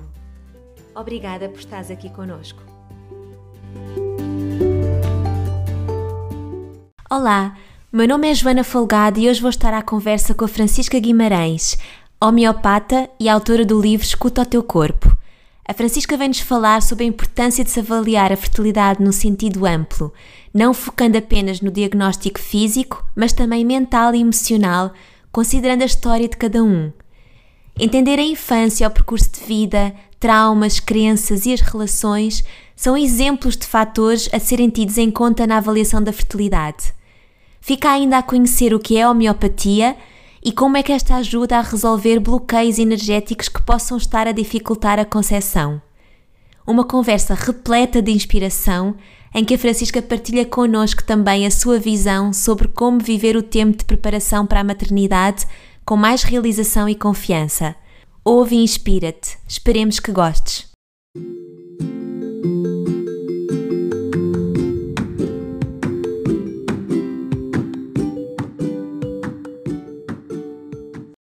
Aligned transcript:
Obrigada 0.95 1.49
por 1.49 1.59
estares 1.59 1.91
aqui 1.91 2.09
conosco. 2.09 2.61
Olá, 7.09 7.57
meu 7.91 8.07
nome 8.07 8.29
é 8.29 8.33
Joana 8.33 8.63
Folgado 8.63 9.19
e 9.19 9.29
hoje 9.29 9.41
vou 9.41 9.49
estar 9.49 9.73
à 9.73 9.81
conversa 9.81 10.33
com 10.33 10.45
a 10.45 10.47
Francisca 10.47 10.97
Guimarães, 10.99 11.77
homeopata 12.21 13.09
e 13.19 13.27
autora 13.27 13.65
do 13.65 13.81
livro 13.81 14.05
Escuta 14.05 14.43
o 14.43 14.45
Teu 14.45 14.63
Corpo. 14.63 15.17
A 15.67 15.73
Francisca 15.73 16.15
vem-nos 16.17 16.39
falar 16.39 16.81
sobre 16.81 17.03
a 17.03 17.07
importância 17.07 17.63
de 17.63 17.69
se 17.69 17.79
avaliar 17.79 18.31
a 18.31 18.37
fertilidade 18.37 19.03
no 19.03 19.13
sentido 19.13 19.65
amplo, 19.65 20.11
não 20.53 20.73
focando 20.73 21.17
apenas 21.17 21.61
no 21.61 21.71
diagnóstico 21.71 22.39
físico, 22.39 23.05
mas 23.15 23.33
também 23.33 23.63
mental 23.63 24.13
e 24.13 24.21
emocional, 24.21 24.91
considerando 25.31 25.81
a 25.81 25.85
história 25.85 26.27
de 26.27 26.37
cada 26.37 26.63
um. 26.63 26.91
Entender 27.79 28.19
a 28.19 28.23
infância, 28.23 28.87
o 28.87 28.91
percurso 28.91 29.29
de 29.31 29.45
vida, 29.45 29.93
traumas, 30.19 30.79
crenças 30.79 31.45
e 31.45 31.53
as 31.53 31.61
relações 31.61 32.43
são 32.75 32.97
exemplos 32.97 33.55
de 33.55 33.65
fatores 33.65 34.29
a 34.33 34.39
serem 34.39 34.69
tidos 34.69 34.97
em 34.97 35.09
conta 35.09 35.47
na 35.47 35.57
avaliação 35.57 36.03
da 36.03 36.11
fertilidade. 36.11 36.93
Fica 37.61 37.91
ainda 37.91 38.17
a 38.17 38.23
conhecer 38.23 38.73
o 38.73 38.79
que 38.79 38.97
é 38.97 39.07
homeopatia 39.07 39.95
e 40.43 40.51
como 40.51 40.75
é 40.75 40.83
que 40.83 40.91
esta 40.91 41.15
ajuda 41.15 41.57
a 41.57 41.61
resolver 41.61 42.19
bloqueios 42.19 42.79
energéticos 42.79 43.47
que 43.47 43.61
possam 43.61 43.97
estar 43.97 44.27
a 44.27 44.31
dificultar 44.31 44.99
a 44.99 45.05
concepção. 45.05 45.81
Uma 46.65 46.83
conversa 46.83 47.33
repleta 47.35 48.01
de 48.01 48.11
inspiração 48.11 48.95
em 49.33 49.45
que 49.45 49.53
a 49.53 49.57
Francisca 49.57 50.01
partilha 50.01 50.45
connosco 50.45 51.03
também 51.03 51.45
a 51.45 51.51
sua 51.51 51.79
visão 51.79 52.33
sobre 52.33 52.67
como 52.67 52.99
viver 52.99 53.37
o 53.37 53.43
tempo 53.43 53.77
de 53.77 53.85
preparação 53.85 54.45
para 54.45 54.59
a 54.59 54.63
maternidade 54.63 55.45
com 55.85 55.95
mais 55.95 56.23
realização 56.23 56.87
e 56.87 56.95
confiança. 56.95 57.75
Ouve 58.23 58.55
e 58.55 58.63
inspira-te. 58.63 59.37
Esperemos 59.47 59.99
que 59.99 60.11
gostes. 60.11 60.69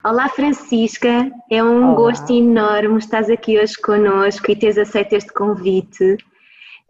Olá 0.03 0.28
Francisca, 0.31 1.31
é 1.50 1.62
um 1.62 1.88
Olá. 1.88 1.94
gosto 1.94 2.33
enorme 2.33 2.98
estás 2.98 3.31
aqui 3.31 3.58
hoje 3.61 3.75
conosco 3.81 4.50
e 4.50 4.56
teres 4.56 4.78
aceito 4.78 5.12
este 5.12 5.33
convite. 5.33 6.16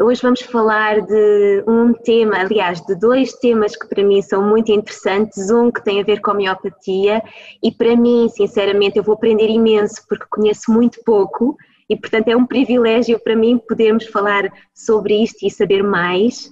Hoje 0.03 0.23
vamos 0.23 0.41
falar 0.41 1.03
de 1.03 1.63
um 1.69 1.93
tema, 1.93 2.39
aliás, 2.39 2.81
de 2.87 2.95
dois 2.95 3.35
temas 3.35 3.77
que 3.77 3.87
para 3.87 4.03
mim 4.03 4.23
são 4.23 4.43
muito 4.43 4.73
interessantes. 4.73 5.51
Um 5.51 5.71
que 5.71 5.85
tem 5.85 6.01
a 6.01 6.03
ver 6.03 6.23
com 6.23 6.31
a 6.31 6.35
homeopatia 6.35 7.23
e 7.63 7.71
para 7.71 7.95
mim, 7.95 8.27
sinceramente, 8.31 8.97
eu 8.97 9.03
vou 9.03 9.15
aprender 9.15 9.51
imenso 9.51 10.03
porque 10.09 10.25
conheço 10.31 10.73
muito 10.73 11.05
pouco 11.05 11.55
e, 11.87 11.95
portanto, 11.95 12.29
é 12.29 12.37
um 12.37 12.47
privilégio 12.47 13.21
para 13.23 13.37
mim 13.37 13.59
podermos 13.59 14.07
falar 14.07 14.51
sobre 14.75 15.23
isto 15.23 15.45
e 15.47 15.51
saber 15.51 15.83
mais. 15.83 16.51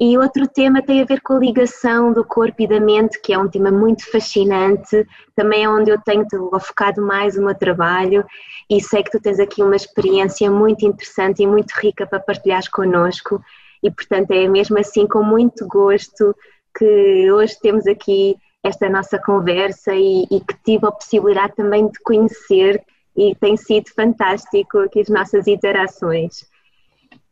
E 0.00 0.16
outro 0.16 0.48
tema 0.48 0.80
tem 0.80 1.02
a 1.02 1.04
ver 1.04 1.20
com 1.20 1.34
a 1.34 1.38
ligação 1.38 2.10
do 2.10 2.24
corpo 2.24 2.62
e 2.62 2.66
da 2.66 2.80
mente, 2.80 3.20
que 3.20 3.34
é 3.34 3.38
um 3.38 3.50
tema 3.50 3.70
muito 3.70 4.10
fascinante, 4.10 5.06
também 5.36 5.64
é 5.64 5.68
onde 5.68 5.90
eu 5.90 6.00
tenho 6.00 6.26
focado 6.58 7.02
mais 7.02 7.36
o 7.36 7.44
meu 7.44 7.54
trabalho 7.54 8.24
e 8.70 8.80
sei 8.80 9.02
que 9.02 9.10
tu 9.10 9.20
tens 9.20 9.38
aqui 9.38 9.62
uma 9.62 9.76
experiência 9.76 10.50
muito 10.50 10.86
interessante 10.86 11.42
e 11.42 11.46
muito 11.46 11.72
rica 11.72 12.06
para 12.06 12.18
partilhares 12.18 12.66
connosco 12.66 13.44
e 13.82 13.90
portanto 13.90 14.30
é 14.30 14.48
mesmo 14.48 14.78
assim 14.78 15.06
com 15.06 15.22
muito 15.22 15.66
gosto 15.66 16.34
que 16.74 17.30
hoje 17.30 17.58
temos 17.60 17.86
aqui 17.86 18.36
esta 18.62 18.88
nossa 18.88 19.18
conversa 19.18 19.92
e, 19.94 20.22
e 20.30 20.40
que 20.40 20.54
tive 20.64 20.86
a 20.86 20.92
possibilidade 20.92 21.56
também 21.56 21.88
de 21.88 21.98
conhecer 22.00 22.82
e 23.14 23.34
tem 23.34 23.54
sido 23.54 23.90
fantástico 23.94 24.78
aqui 24.78 25.00
as 25.00 25.08
nossas 25.08 25.46
interações. 25.46 26.46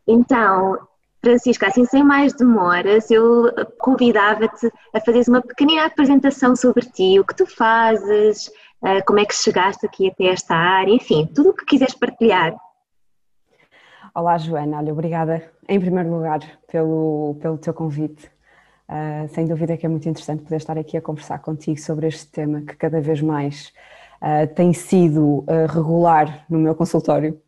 Então, 0.06 0.78
Francisca, 1.20 1.66
assim 1.66 1.84
sem 1.84 2.04
mais 2.04 2.32
demoras, 2.32 3.10
eu 3.10 3.52
convidava-te 3.78 4.70
a 4.94 5.00
fazeres 5.00 5.28
uma 5.28 5.42
pequenina 5.42 5.86
apresentação 5.86 6.54
sobre 6.54 6.86
ti, 6.86 7.18
o 7.18 7.24
que 7.24 7.34
tu 7.34 7.44
fazes, 7.44 8.50
eh, 8.84 9.02
como 9.02 9.18
é 9.18 9.24
que 9.24 9.34
chegaste 9.34 9.84
aqui 9.84 10.08
até 10.08 10.26
esta 10.26 10.54
área, 10.54 10.92
enfim, 10.92 11.26
tudo 11.26 11.50
o 11.50 11.54
que 11.54 11.64
quiseres 11.64 11.94
partilhar. 11.94 12.56
Olá 14.14 14.38
Joana, 14.38 14.78
olha, 14.78 14.92
obrigada 14.92 15.50
em 15.68 15.80
primeiro 15.80 16.10
lugar 16.10 16.40
pelo, 16.70 17.36
pelo 17.40 17.58
teu 17.58 17.74
convite. 17.74 18.30
Uh, 18.88 19.28
sem 19.34 19.44
dúvida 19.44 19.76
que 19.76 19.84
é 19.84 19.88
muito 19.88 20.08
interessante 20.08 20.42
poder 20.42 20.56
estar 20.56 20.78
aqui 20.78 20.96
a 20.96 21.02
conversar 21.02 21.40
contigo 21.40 21.78
sobre 21.78 22.06
este 22.06 22.26
tema 22.26 22.62
que 22.62 22.74
cada 22.74 23.02
vez 23.02 23.20
mais 23.20 23.70
uh, 24.22 24.52
tem 24.54 24.72
sido 24.72 25.40
uh, 25.40 25.66
regular 25.68 26.46
no 26.48 26.58
meu 26.58 26.74
consultório. 26.74 27.38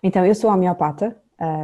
Então, 0.00 0.24
eu 0.24 0.34
sou 0.34 0.48
homeopata, 0.48 1.16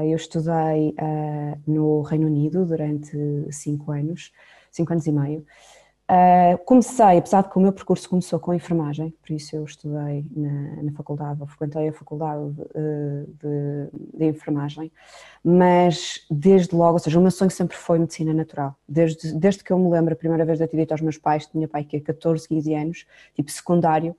eu 0.05 0.17
estudei 0.17 0.95
ah, 0.99 1.57
no 1.67 2.03
Reino 2.03 2.27
Unido 2.27 2.67
durante 2.67 3.17
cinco 3.51 3.93
anos, 3.93 4.33
cinco 4.71 4.93
anos 4.93 5.07
e 5.07 5.13
meio. 5.13 5.47
Uh, 6.11 6.57
comecei, 6.65 7.19
apesar 7.19 7.43
de 7.43 7.51
que 7.51 7.59
o 7.59 7.61
meu 7.61 7.71
percurso 7.71 8.09
começou 8.09 8.41
com 8.41 8.55
enfermagem, 8.55 9.15
por 9.21 9.31
isso 9.31 9.55
eu 9.55 9.63
estudei 9.63 10.25
na, 10.35 10.83
na 10.85 10.93
faculdade, 10.93 11.39
ou 11.43 11.47
frequentei 11.47 11.87
a 11.87 11.93
faculdade 11.93 12.51
de, 12.55 13.27
de, 13.39 14.17
de, 14.17 14.25
enfermagem, 14.25 14.91
mas 15.45 16.25
desde 16.31 16.75
logo, 16.75 16.95
ou 16.95 16.99
seja, 16.99 17.19
o 17.19 17.21
meu 17.21 17.31
sonho 17.31 17.51
sempre 17.51 17.77
foi 17.77 17.99
medicina 17.99 18.33
natural. 18.33 18.75
Desde, 18.89 19.35
desde 19.35 19.63
que 19.63 19.71
eu 19.71 19.79
me 19.79 19.91
lembro, 19.91 20.15
a 20.15 20.17
primeira 20.17 20.47
vez 20.47 20.59
de 20.59 20.67
ter 20.67 20.79
dito 20.79 20.93
aos 20.93 21.03
meus 21.03 21.19
pais, 21.19 21.47
tinha 21.47 21.69
pai 21.69 21.85
que 21.85 21.99
é 21.99 22.01
14, 22.01 22.49
15 22.49 22.75
anos, 22.75 23.07
tipo 23.35 23.51
secundário, 23.51 24.17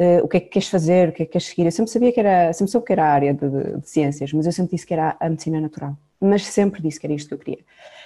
uh, 0.00 0.24
o 0.24 0.28
que 0.28 0.36
é 0.36 0.40
que 0.40 0.48
queres 0.48 0.68
fazer, 0.68 1.08
o 1.08 1.12
que 1.12 1.22
é 1.22 1.26
que 1.26 1.32
queres 1.32 1.46
seguir. 1.46 1.64
Eu 1.64 1.72
sempre 1.72 1.90
sabia 1.90 2.12
que 2.12 2.20
era, 2.20 2.52
sempre 2.52 2.70
soube 2.70 2.86
que 2.86 2.92
era 2.92 3.04
a 3.04 3.12
área 3.12 3.34
de, 3.34 3.48
de, 3.48 3.80
de, 3.80 3.88
ciências, 3.88 4.32
mas 4.32 4.46
eu 4.46 4.52
sempre 4.52 4.76
disse 4.76 4.86
que 4.86 4.94
era 4.94 5.16
a 5.18 5.28
medicina 5.28 5.60
natural. 5.60 5.96
Mas 6.20 6.46
sempre 6.46 6.80
disse 6.80 6.98
que 6.98 7.06
era 7.06 7.14
isto 7.14 7.28
que 7.28 7.34
eu 7.34 7.38
queria. 7.38 7.64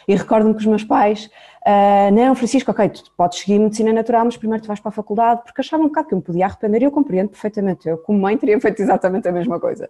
E 0.09 0.15
recordo-me 0.17 0.55
que 0.55 0.61
os 0.61 0.67
meus 0.67 0.83
pais, 0.83 1.31
uh, 1.65 2.13
não, 2.13 2.35
Francisco, 2.35 2.71
ok, 2.71 2.89
tu 2.89 3.13
podes 3.17 3.39
seguir 3.39 3.59
medicina 3.59 3.93
natural, 3.93 4.25
mas 4.25 4.37
primeiro 4.37 4.63
tu 4.63 4.67
vais 4.67 4.81
para 4.81 4.89
a 4.89 4.93
faculdade, 4.93 5.43
porque 5.45 5.61
achavam 5.61 5.87
um 5.87 5.89
bocado 5.89 6.09
que 6.09 6.15
eu 6.15 6.19
me 6.19 6.25
podia 6.25 6.47
arrepender 6.47 6.83
e 6.83 6.85
eu 6.85 6.91
compreendo 6.91 7.29
perfeitamente. 7.29 7.89
Eu, 7.89 7.99
como 7.99 8.19
mãe, 8.19 8.37
teria 8.37 8.61
feito 8.61 8.81
exatamente 8.83 9.29
a 9.29 9.33
mesma 9.33 9.61
coisa. 9.61 9.89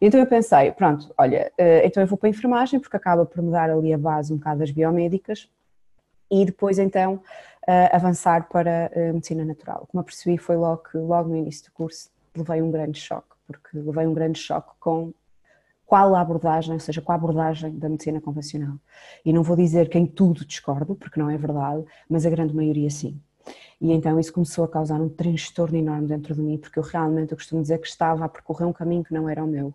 Então 0.00 0.20
eu 0.20 0.26
pensei, 0.26 0.72
pronto, 0.72 1.12
olha, 1.16 1.50
uh, 1.58 1.86
então 1.86 2.02
eu 2.02 2.06
vou 2.06 2.18
para 2.18 2.28
a 2.28 2.30
enfermagem, 2.30 2.80
porque 2.80 2.96
acaba 2.96 3.24
por 3.24 3.40
me 3.40 3.50
dar 3.50 3.70
ali 3.70 3.92
a 3.92 3.98
base 3.98 4.32
um 4.32 4.36
bocado 4.36 4.58
das 4.58 4.70
biomédicas, 4.70 5.48
e 6.30 6.46
depois 6.46 6.78
então 6.78 7.20
avançar 7.92 8.48
para 8.48 8.90
a 8.94 9.12
medicina 9.12 9.44
natural. 9.44 9.86
Como 9.90 10.02
percebi 10.02 10.36
foi 10.38 10.56
logo 10.56 10.82
que, 10.82 10.98
logo 10.98 11.28
no 11.28 11.36
início 11.36 11.66
do 11.66 11.72
curso, 11.72 12.10
levei 12.36 12.60
um 12.62 12.70
grande 12.70 12.98
choque, 12.98 13.36
porque 13.46 13.78
levei 13.78 14.06
um 14.06 14.14
grande 14.14 14.38
choque 14.38 14.70
com 14.80 15.12
qual 15.86 16.14
a 16.14 16.20
abordagem, 16.20 16.72
ou 16.72 16.80
seja, 16.80 17.02
qual 17.02 17.14
a 17.14 17.18
abordagem 17.18 17.78
da 17.78 17.88
medicina 17.88 18.20
convencional. 18.20 18.76
E 19.24 19.32
não 19.32 19.42
vou 19.42 19.54
dizer 19.54 19.88
que 19.88 19.98
em 19.98 20.06
tudo 20.06 20.44
discordo, 20.44 20.94
porque 20.94 21.20
não 21.20 21.28
é 21.28 21.36
verdade, 21.36 21.84
mas 22.08 22.24
a 22.24 22.30
grande 22.30 22.54
maioria 22.54 22.88
sim. 22.88 23.20
E 23.80 23.92
então 23.92 24.18
isso 24.18 24.32
começou 24.32 24.64
a 24.64 24.68
causar 24.68 25.00
um 25.00 25.08
transtorno 25.08 25.76
enorme 25.76 26.06
dentro 26.06 26.34
de 26.34 26.40
mim, 26.40 26.56
porque 26.56 26.78
eu 26.78 26.82
realmente 26.82 27.32
eu 27.32 27.36
costumo 27.36 27.60
dizer 27.60 27.78
que 27.78 27.86
estava 27.86 28.24
a 28.24 28.28
percorrer 28.28 28.66
um 28.66 28.72
caminho 28.72 29.04
que 29.04 29.12
não 29.12 29.28
era 29.28 29.44
o 29.44 29.46
meu. 29.46 29.74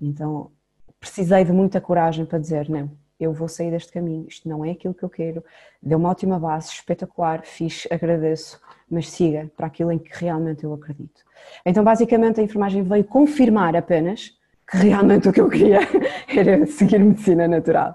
Então 0.00 0.50
precisei 0.98 1.44
de 1.44 1.52
muita 1.52 1.80
coragem 1.80 2.24
para 2.24 2.38
dizer 2.38 2.68
não, 2.68 2.90
eu 3.20 3.32
vou 3.32 3.46
sair 3.46 3.70
deste 3.70 3.92
caminho, 3.92 4.26
isto 4.26 4.48
não 4.48 4.64
é 4.64 4.70
aquilo 4.70 4.94
que 4.94 5.02
eu 5.02 5.10
quero, 5.10 5.44
deu 5.82 5.98
uma 5.98 6.08
ótima 6.08 6.38
base, 6.38 6.70
espetacular, 6.70 7.42
fiz, 7.44 7.86
agradeço, 7.90 8.58
mas 8.90 9.10
siga 9.10 9.50
para 9.56 9.66
aquilo 9.66 9.92
em 9.92 9.98
que 9.98 10.10
realmente 10.12 10.64
eu 10.64 10.72
acredito. 10.72 11.22
Então, 11.64 11.84
basicamente, 11.84 12.40
a 12.40 12.42
enfermagem 12.42 12.82
veio 12.82 13.04
confirmar 13.04 13.76
apenas 13.76 14.36
que 14.68 14.78
realmente 14.78 15.28
o 15.28 15.32
que 15.32 15.40
eu 15.40 15.48
queria 15.48 15.80
era 16.28 16.66
seguir 16.66 16.98
medicina 17.00 17.46
natural. 17.46 17.94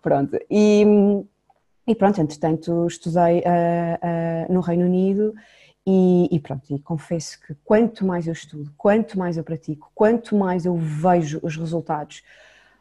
Pronto, 0.00 0.38
e, 0.50 0.84
e 1.86 1.94
pronto, 1.94 2.20
entretanto, 2.20 2.86
estudei 2.86 3.40
uh, 3.40 4.46
uh, 4.48 4.52
no 4.52 4.60
Reino 4.60 4.84
Unido 4.84 5.34
e, 5.86 6.28
e, 6.30 6.38
pronto, 6.38 6.72
e 6.72 6.78
confesso 6.78 7.40
que 7.40 7.54
quanto 7.64 8.06
mais 8.06 8.26
eu 8.26 8.32
estudo, 8.32 8.70
quanto 8.76 9.18
mais 9.18 9.36
eu 9.36 9.42
pratico, 9.42 9.90
quanto 9.94 10.36
mais 10.36 10.66
eu 10.66 10.76
vejo 10.76 11.40
os 11.42 11.56
resultados 11.56 12.22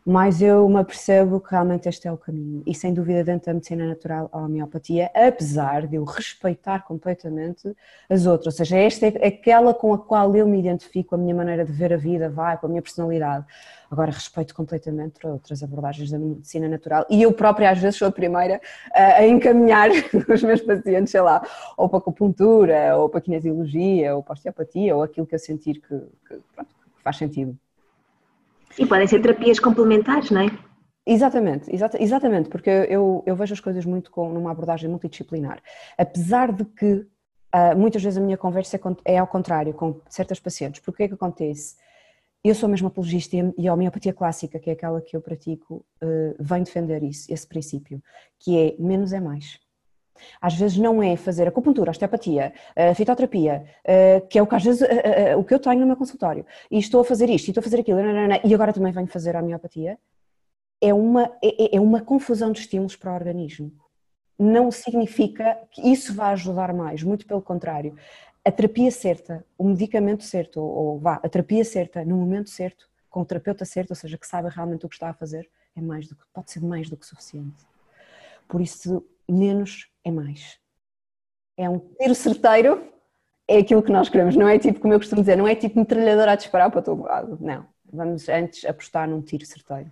mais 0.09 0.41
eu 0.41 0.67
me 0.67 0.79
apercebo 0.79 1.39
que 1.39 1.51
realmente 1.51 1.87
este 1.87 2.07
é 2.07 2.11
o 2.11 2.17
caminho. 2.17 2.63
E 2.65 2.73
sem 2.73 2.93
dúvida, 2.93 3.23
dentro 3.23 3.45
da 3.45 3.53
medicina 3.53 3.85
natural, 3.85 4.27
a 4.31 4.39
homeopatia, 4.39 5.11
apesar 5.13 5.85
de 5.85 5.97
eu 5.97 6.03
respeitar 6.03 6.83
completamente 6.85 7.75
as 8.09 8.25
outras, 8.25 8.55
ou 8.55 8.57
seja, 8.57 8.77
esta 8.77 9.05
é 9.05 9.27
aquela 9.27 9.73
com 9.73 9.93
a 9.93 9.97
qual 9.99 10.35
eu 10.35 10.47
me 10.47 10.59
identifico, 10.59 11.13
a 11.13 11.17
minha 11.17 11.35
maneira 11.35 11.63
de 11.63 11.71
ver 11.71 11.93
a 11.93 11.97
vida, 11.97 12.27
vai, 12.27 12.57
com 12.57 12.65
a 12.65 12.69
minha 12.69 12.81
personalidade. 12.81 13.45
Agora, 13.91 14.11
respeito 14.11 14.55
completamente 14.55 15.25
outras 15.25 15.61
abordagens 15.61 16.09
da 16.09 16.17
medicina 16.17 16.67
natural 16.67 17.05
e 17.09 17.21
eu 17.21 17.31
própria, 17.31 17.69
às 17.69 17.77
vezes, 17.77 17.97
sou 17.97 18.07
a 18.07 18.11
primeira 18.11 18.59
a 18.93 19.25
encaminhar 19.27 19.89
os 20.27 20.41
meus 20.41 20.61
pacientes, 20.61 21.11
sei 21.11 21.21
lá, 21.21 21.41
ou 21.77 21.87
para 21.87 21.99
acupuntura, 21.99 22.97
ou 22.97 23.09
para 23.09 23.21
kinesiologia, 23.21 24.15
ou 24.15 24.23
para 24.23 24.33
osteopatia, 24.33 24.95
ou 24.95 25.03
aquilo 25.03 25.27
que 25.27 25.35
eu 25.35 25.39
sentir 25.39 25.75
que, 25.75 25.97
que, 26.27 26.39
pronto, 26.55 26.69
que 26.95 27.03
faz 27.03 27.17
sentido. 27.17 27.55
E 28.77 28.85
podem 28.85 29.07
ser 29.07 29.21
terapias 29.21 29.59
complementares, 29.59 30.31
não 30.31 30.41
é? 30.41 30.47
Exatamente, 31.05 31.73
exata, 31.73 32.01
exatamente, 32.01 32.49
porque 32.49 32.69
eu, 32.69 33.23
eu 33.25 33.35
vejo 33.35 33.53
as 33.53 33.59
coisas 33.59 33.83
muito 33.83 34.11
com 34.11 34.31
numa 34.31 34.51
abordagem 34.51 34.89
multidisciplinar. 34.89 35.59
Apesar 35.97 36.51
de 36.51 36.63
que 36.65 36.93
uh, 36.93 37.75
muitas 37.75 38.03
vezes 38.03 38.17
a 38.17 38.21
minha 38.21 38.37
conversa 38.37 38.77
é, 38.77 39.13
é, 39.15 39.17
ao 39.17 39.25
contrário 39.25 39.73
com 39.73 40.01
certas 40.07 40.39
pacientes, 40.39 40.81
porque 40.81 40.91
o 40.91 40.93
que 40.97 41.03
é 41.03 41.07
que 41.07 41.13
acontece? 41.15 41.75
Eu 42.43 42.53
sou 42.53 42.69
mesmo 42.69 42.87
apologista 42.87 43.35
e 43.57 43.67
a 43.67 43.73
homeopatia 43.73 44.13
clássica, 44.13 44.59
que 44.59 44.69
é 44.69 44.73
aquela 44.73 45.01
que 45.01 45.15
eu 45.15 45.21
pratico, 45.21 45.83
uh, 46.01 46.35
vem 46.39 46.63
defender 46.63 47.01
isso, 47.03 47.31
esse 47.33 47.47
princípio, 47.47 48.01
que 48.37 48.57
é 48.57 48.75
menos 48.77 49.11
é 49.11 49.19
mais. 49.19 49.59
Às 50.41 50.55
vezes 50.55 50.77
não 50.77 51.01
é 51.01 51.15
fazer 51.15 51.47
acupuntura, 51.47 51.91
osteopatia, 51.91 52.53
a 52.75 52.93
fitoterapia, 52.95 53.65
que 54.29 54.37
é 54.37 54.41
o 54.41 54.47
que 54.47 54.55
às 54.55 54.63
vezes 54.63 54.87
o 55.37 55.43
que 55.43 55.53
eu 55.53 55.59
tenho 55.59 55.79
no 55.81 55.87
meu 55.87 55.95
consultório, 55.95 56.45
e 56.69 56.77
estou 56.79 57.01
a 57.01 57.05
fazer 57.05 57.29
isto, 57.29 57.47
e 57.47 57.51
estou 57.51 57.61
a 57.61 57.63
fazer 57.63 57.79
aquilo, 57.79 57.99
e 58.43 58.53
agora 58.53 58.73
também 58.73 58.91
venho 58.91 59.07
fazer 59.07 59.35
a 59.35 59.41
homeopatia, 59.41 59.97
é 60.81 60.93
uma, 60.93 61.25
é, 61.43 61.75
é, 61.75 61.75
é 61.77 61.81
uma 61.81 62.01
confusão 62.01 62.51
de 62.51 62.59
estímulos 62.61 62.95
para 62.95 63.11
o 63.11 63.15
organismo. 63.15 63.71
Não 64.37 64.71
significa 64.71 65.59
que 65.71 65.81
isso 65.81 66.13
vai 66.13 66.31
ajudar 66.31 66.73
mais, 66.73 67.03
muito 67.03 67.25
pelo 67.25 67.41
contrário. 67.41 67.95
A 68.45 68.51
terapia 68.51 68.89
certa, 68.89 69.45
o 69.57 69.65
medicamento 69.65 70.23
certo, 70.23 70.61
ou, 70.61 70.69
ou 70.69 70.99
vá, 70.99 71.15
a 71.15 71.27
terapia 71.27 71.65
certa, 71.65 72.05
no 72.05 72.15
momento 72.15 72.49
certo, 72.49 72.89
com 73.09 73.21
o 73.21 73.25
terapeuta 73.25 73.65
certo, 73.65 73.89
ou 73.89 73.95
seja, 73.95 74.17
que 74.17 74.25
saiba 74.25 74.49
realmente 74.49 74.85
o 74.85 74.89
que 74.89 74.95
está 74.95 75.09
a 75.09 75.13
fazer, 75.13 75.49
é 75.75 75.81
mais 75.81 76.07
do 76.07 76.15
que, 76.15 76.23
pode 76.33 76.49
ser 76.51 76.61
mais 76.61 76.89
do 76.89 76.95
que 76.95 77.05
suficiente. 77.05 77.67
Por 78.47 78.61
isso, 78.61 79.05
menos 79.31 79.87
é 80.03 80.11
mais. 80.11 80.59
É 81.57 81.69
um 81.69 81.79
tiro 81.79 82.15
certeiro, 82.15 82.89
é 83.47 83.57
aquilo 83.57 83.83
que 83.83 83.91
nós 83.91 84.09
queremos. 84.09 84.35
Não 84.35 84.47
é 84.47 84.57
tipo, 84.57 84.79
como 84.79 84.93
eu 84.93 84.99
costumo 84.99 85.21
dizer, 85.21 85.35
não 85.35 85.47
é 85.47 85.55
tipo 85.55 85.79
metralhadora 85.79 86.31
a 86.31 86.35
disparar 86.35 86.71
para 86.71 86.81
todo 86.81 87.03
lado. 87.03 87.37
Não. 87.41 87.67
Vamos 87.91 88.29
antes 88.29 88.63
apostar 88.65 89.09
num 89.09 89.21
tiro 89.21 89.45
certeiro. 89.45 89.91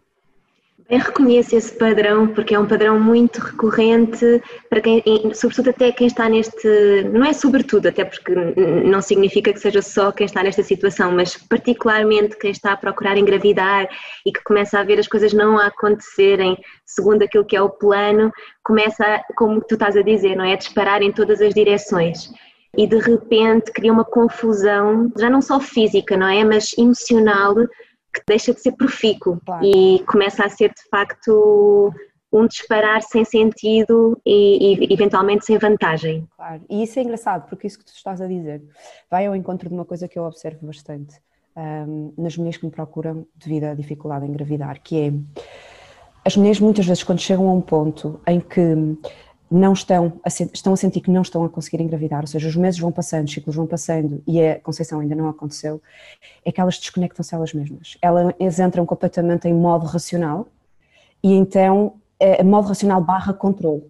Bem, 0.89 1.00
reconheço 1.00 1.54
esse 1.54 1.78
padrão 1.78 2.30
porque 2.30 2.56
é 2.56 2.60
um 2.60 2.66
padrão 2.66 2.98
muito 2.98 3.39
recorrente 3.39 4.42
para 4.69 4.80
quem, 4.80 5.04
sobretudo 5.34 5.72
até 5.72 5.92
quem 5.92 6.07
está 6.07 6.30
neste, 6.30 7.04
não 7.12 7.25
é 7.25 7.34
sobretudo, 7.34 7.88
até 7.88 8.06
porque 8.06 8.34
não 8.34 9.01
significa 9.01 9.51
que 9.51 9.60
seja 9.60 9.81
só 9.81 10.13
quem 10.13 10.25
está 10.25 10.42
nesta 10.42 10.63
situação, 10.63 11.12
mas 11.12 11.36
particularmente 11.36 12.38
quem 12.38 12.51
está 12.51 12.72
a 12.72 12.78
procurar 12.78 13.18
engravidar 13.18 13.89
e 14.25 14.31
que 14.31 14.42
começa 14.45 14.80
a 14.80 14.84
ver 14.84 14.98
as 14.98 15.10
coisas 15.10 15.34
não 15.34 15.60
a 15.60 15.66
acontecerem 15.66 16.57
segundo 16.86 17.22
aquilo 17.24 17.44
que 17.44 17.57
é 17.57 17.62
o 17.62 17.69
plano, 17.69 18.31
começa, 18.63 19.22
como 19.36 19.60
tu 19.60 19.74
estás 19.74 19.98
a 19.98 20.01
dizer, 20.01 20.38
não 20.38 20.45
é? 20.45 20.54
A 20.54 20.57
disparar 20.57 21.01
em 21.01 21.12
todas 21.12 21.42
as 21.42 21.54
direções 21.54 22.31
e 22.78 22.88
de 22.88 22.98
repente 22.98 23.72
cria 23.72 23.92
uma 23.92 24.06
confusão, 24.06 25.12
já 25.18 25.30
não 25.30 25.42
só 25.42 25.60
física, 25.60 26.16
não 26.16 26.28
é? 26.28 26.45
Mas 26.45 26.78
emocional 26.78 27.56
que 28.19 28.25
deixa 28.28 28.54
de 28.54 28.62
ser 28.62 28.74
profícuo 28.74 29.40
claro. 29.46 29.66
e 29.66 30.04
começa 30.06 30.46
a 30.46 30.50
ser 30.50 30.69
de 30.69 30.90
facto 30.90 31.94
um 32.31 32.46
disparar 32.46 33.02
sem 33.02 33.24
sentido 33.24 34.19
e, 34.25 34.75
e, 34.75 34.94
eventualmente 34.94 35.46
sem 35.46 35.58
vantagem. 35.58 36.28
Claro, 36.36 36.62
e 36.69 36.84
isso 36.84 37.00
é 37.00 37.04
engraçado, 37.04 37.48
porque 37.48 37.68
isso 37.68 37.80
que 37.80 37.86
tu 37.86 37.94
estás 37.94 38.22
a 38.22 38.28
dizer 38.28 38.62
vai 39.10 39.25
ao 39.25 39.36
encontro 39.36 39.69
de 39.69 39.75
uma 39.75 39.86
coisa 39.86 40.08
que 40.08 40.19
eu 40.19 40.24
observo 40.24 40.66
bastante 40.68 41.16
um, 41.56 42.14
nas 42.18 42.38
mulheres 42.38 42.58
que 42.58 42.66
me 42.66 42.72
procuram 42.72 43.25
devido 43.36 43.66
à 43.66 43.74
dificuldade 43.74 44.25
em 44.25 44.30
engravidar, 44.30 44.81
que 44.81 45.00
é 45.00 45.14
as 46.25 46.36
mulheres 46.36 46.60
muitas 46.60 46.86
vezes 46.86 47.04
quando 47.04 47.19
chegam 47.19 47.48
a 47.48 47.54
um 47.54 47.62
ponto 47.62 48.19
em 48.28 48.40
que 48.40 48.75
não 49.49 49.73
estão 49.73 50.19
a, 50.23 50.27
estão 50.27 50.73
a 50.73 50.77
sentir 50.77 51.01
que 51.01 51.11
não 51.11 51.21
estão 51.21 51.44
a 51.44 51.49
conseguir 51.49 51.81
engravidar, 51.81 52.21
ou 52.21 52.27
seja, 52.27 52.47
os 52.47 52.55
meses 52.55 52.79
vão 52.79 52.91
passando, 52.91 53.27
os 53.27 53.33
ciclos 53.33 53.55
vão 53.55 53.65
passando 53.65 54.21
e 54.27 54.41
a 54.41 54.59
concepção 54.59 54.99
ainda 54.99 55.15
não 55.15 55.29
aconteceu, 55.29 55.81
é 56.44 56.51
que 56.51 56.59
elas 56.59 56.77
desconectam-se 56.77 57.33
elas 57.33 57.53
mesmas. 57.53 57.97
Elas 58.01 58.59
entram 58.59 58.85
completamente 58.85 59.47
em 59.47 59.53
modo 59.53 59.85
racional 59.85 60.47
e 61.23 61.33
então 61.33 61.94
é 62.19 62.44
modo 62.44 62.67
racional 62.67 63.01
barra 63.01 63.33
controle, 63.33 63.89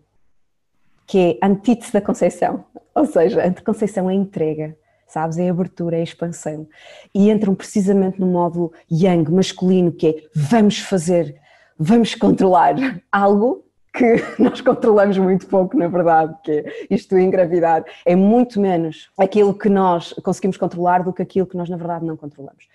que 1.06 1.40
é 1.42 1.46
antítese 1.46 1.94
da 1.94 2.02
concepção, 2.02 2.66
ou 2.94 3.06
seja, 3.06 3.44
a 3.44 3.62
concepção 3.62 4.10
é 4.10 4.14
entrega, 4.14 4.78
sabes, 5.08 5.38
é 5.38 5.50
abertura, 5.50 5.98
é 5.98 6.04
expansão. 6.04 6.68
E 7.14 7.30
entram 7.32 7.56
precisamente 7.56 8.20
no 8.20 8.28
modo 8.28 8.72
yang, 8.92 9.32
masculino, 9.32 9.92
que 9.92 10.08
é 10.08 10.24
vamos 10.36 10.80
fazer, 10.80 11.40
vamos 11.78 12.14
controlar 12.16 12.76
algo 13.12 13.67
que 13.98 14.16
nós 14.42 14.62
controlamos 14.62 15.18
muito 15.18 15.48
pouco, 15.48 15.76
na 15.76 15.88
verdade, 15.88 16.36
que 16.44 16.52
é 16.52 16.88
isto 16.90 17.16
do 17.16 17.20
engravidar 17.20 17.84
é 18.06 18.16
muito 18.16 18.62
menos 18.62 19.10
aquilo 19.18 19.54
que 19.54 19.70
nós 19.70 20.14
conseguimos 20.24 20.58
controlar 20.58 21.04
do 21.04 21.12
que 21.12 21.22
aquilo 21.22 21.48
que 21.48 21.58
nós, 21.58 21.70
na 21.70 21.78
verdade, 21.78 22.06
não 22.06 22.16
controlamos. 22.16 22.68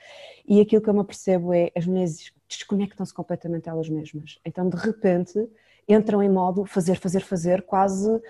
E 0.47 0.61
aquilo 0.61 0.83
que 0.83 0.91
eu 0.91 0.95
me 0.95 1.01
apercebo 1.01 1.55
é 1.55 1.71
as 1.77 1.87
mulheres 1.87 2.33
desconectam-se 2.49 3.15
completamente 3.15 3.69
elas 3.69 3.89
mesmas. 3.89 4.39
Então, 4.45 4.69
de 4.69 4.77
repente, 4.77 5.49
entram 5.89 6.23
em 6.23 6.29
modo 6.29 6.65
fazer, 6.67 6.97
fazer, 6.97 7.21
fazer, 7.21 7.63
quase 7.63 8.11
uh, 8.11 8.21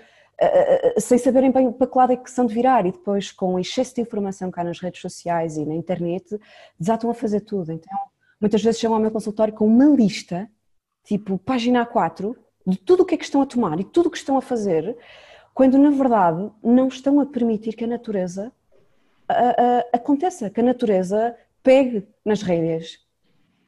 sem 1.01 1.17
saberem 1.17 1.51
bem 1.51 1.71
para 1.71 1.87
que 1.87 1.97
lado 1.97 2.13
é 2.13 2.15
que 2.15 2.29
são 2.29 2.45
de 2.45 2.53
virar. 2.53 2.85
E 2.85 2.91
depois, 2.91 3.31
com 3.31 3.55
o 3.55 3.59
excesso 3.59 3.95
de 3.95 4.01
informação 4.01 4.51
cá 4.51 4.63
nas 4.63 4.79
redes 4.79 5.01
sociais 5.01 5.57
e 5.57 5.65
na 5.65 5.73
internet, 5.73 6.39
desatam 6.79 7.09
a 7.09 7.13
fazer 7.13 7.41
tudo. 7.41 7.71
Então, 7.71 7.97
muitas 8.39 8.61
vezes 8.61 8.79
chegam 8.79 8.95
ao 8.95 9.01
meu 9.01 9.11
consultório 9.11 9.53
com 9.53 9.65
uma 9.65 9.85
lista, 9.85 10.47
tipo 11.03 11.39
página 11.39 11.85
4 11.85 12.42
de 12.65 12.77
tudo 12.77 13.03
o 13.03 13.05
que 13.05 13.15
é 13.15 13.17
que 13.17 13.25
estão 13.25 13.41
a 13.41 13.45
tomar 13.45 13.79
e 13.79 13.83
tudo 13.83 14.07
o 14.07 14.11
que 14.11 14.17
estão 14.17 14.37
a 14.37 14.41
fazer, 14.41 14.95
quando 15.53 15.77
na 15.77 15.91
verdade 15.91 16.49
não 16.63 16.87
estão 16.87 17.19
a 17.19 17.25
permitir 17.25 17.73
que 17.73 17.83
a 17.83 17.87
natureza 17.87 18.51
a, 19.27 19.33
a, 19.33 19.79
aconteça, 19.93 20.49
que 20.49 20.59
a 20.59 20.63
natureza 20.63 21.35
pegue 21.61 22.07
nas 22.25 22.41
rédeas. 22.41 22.99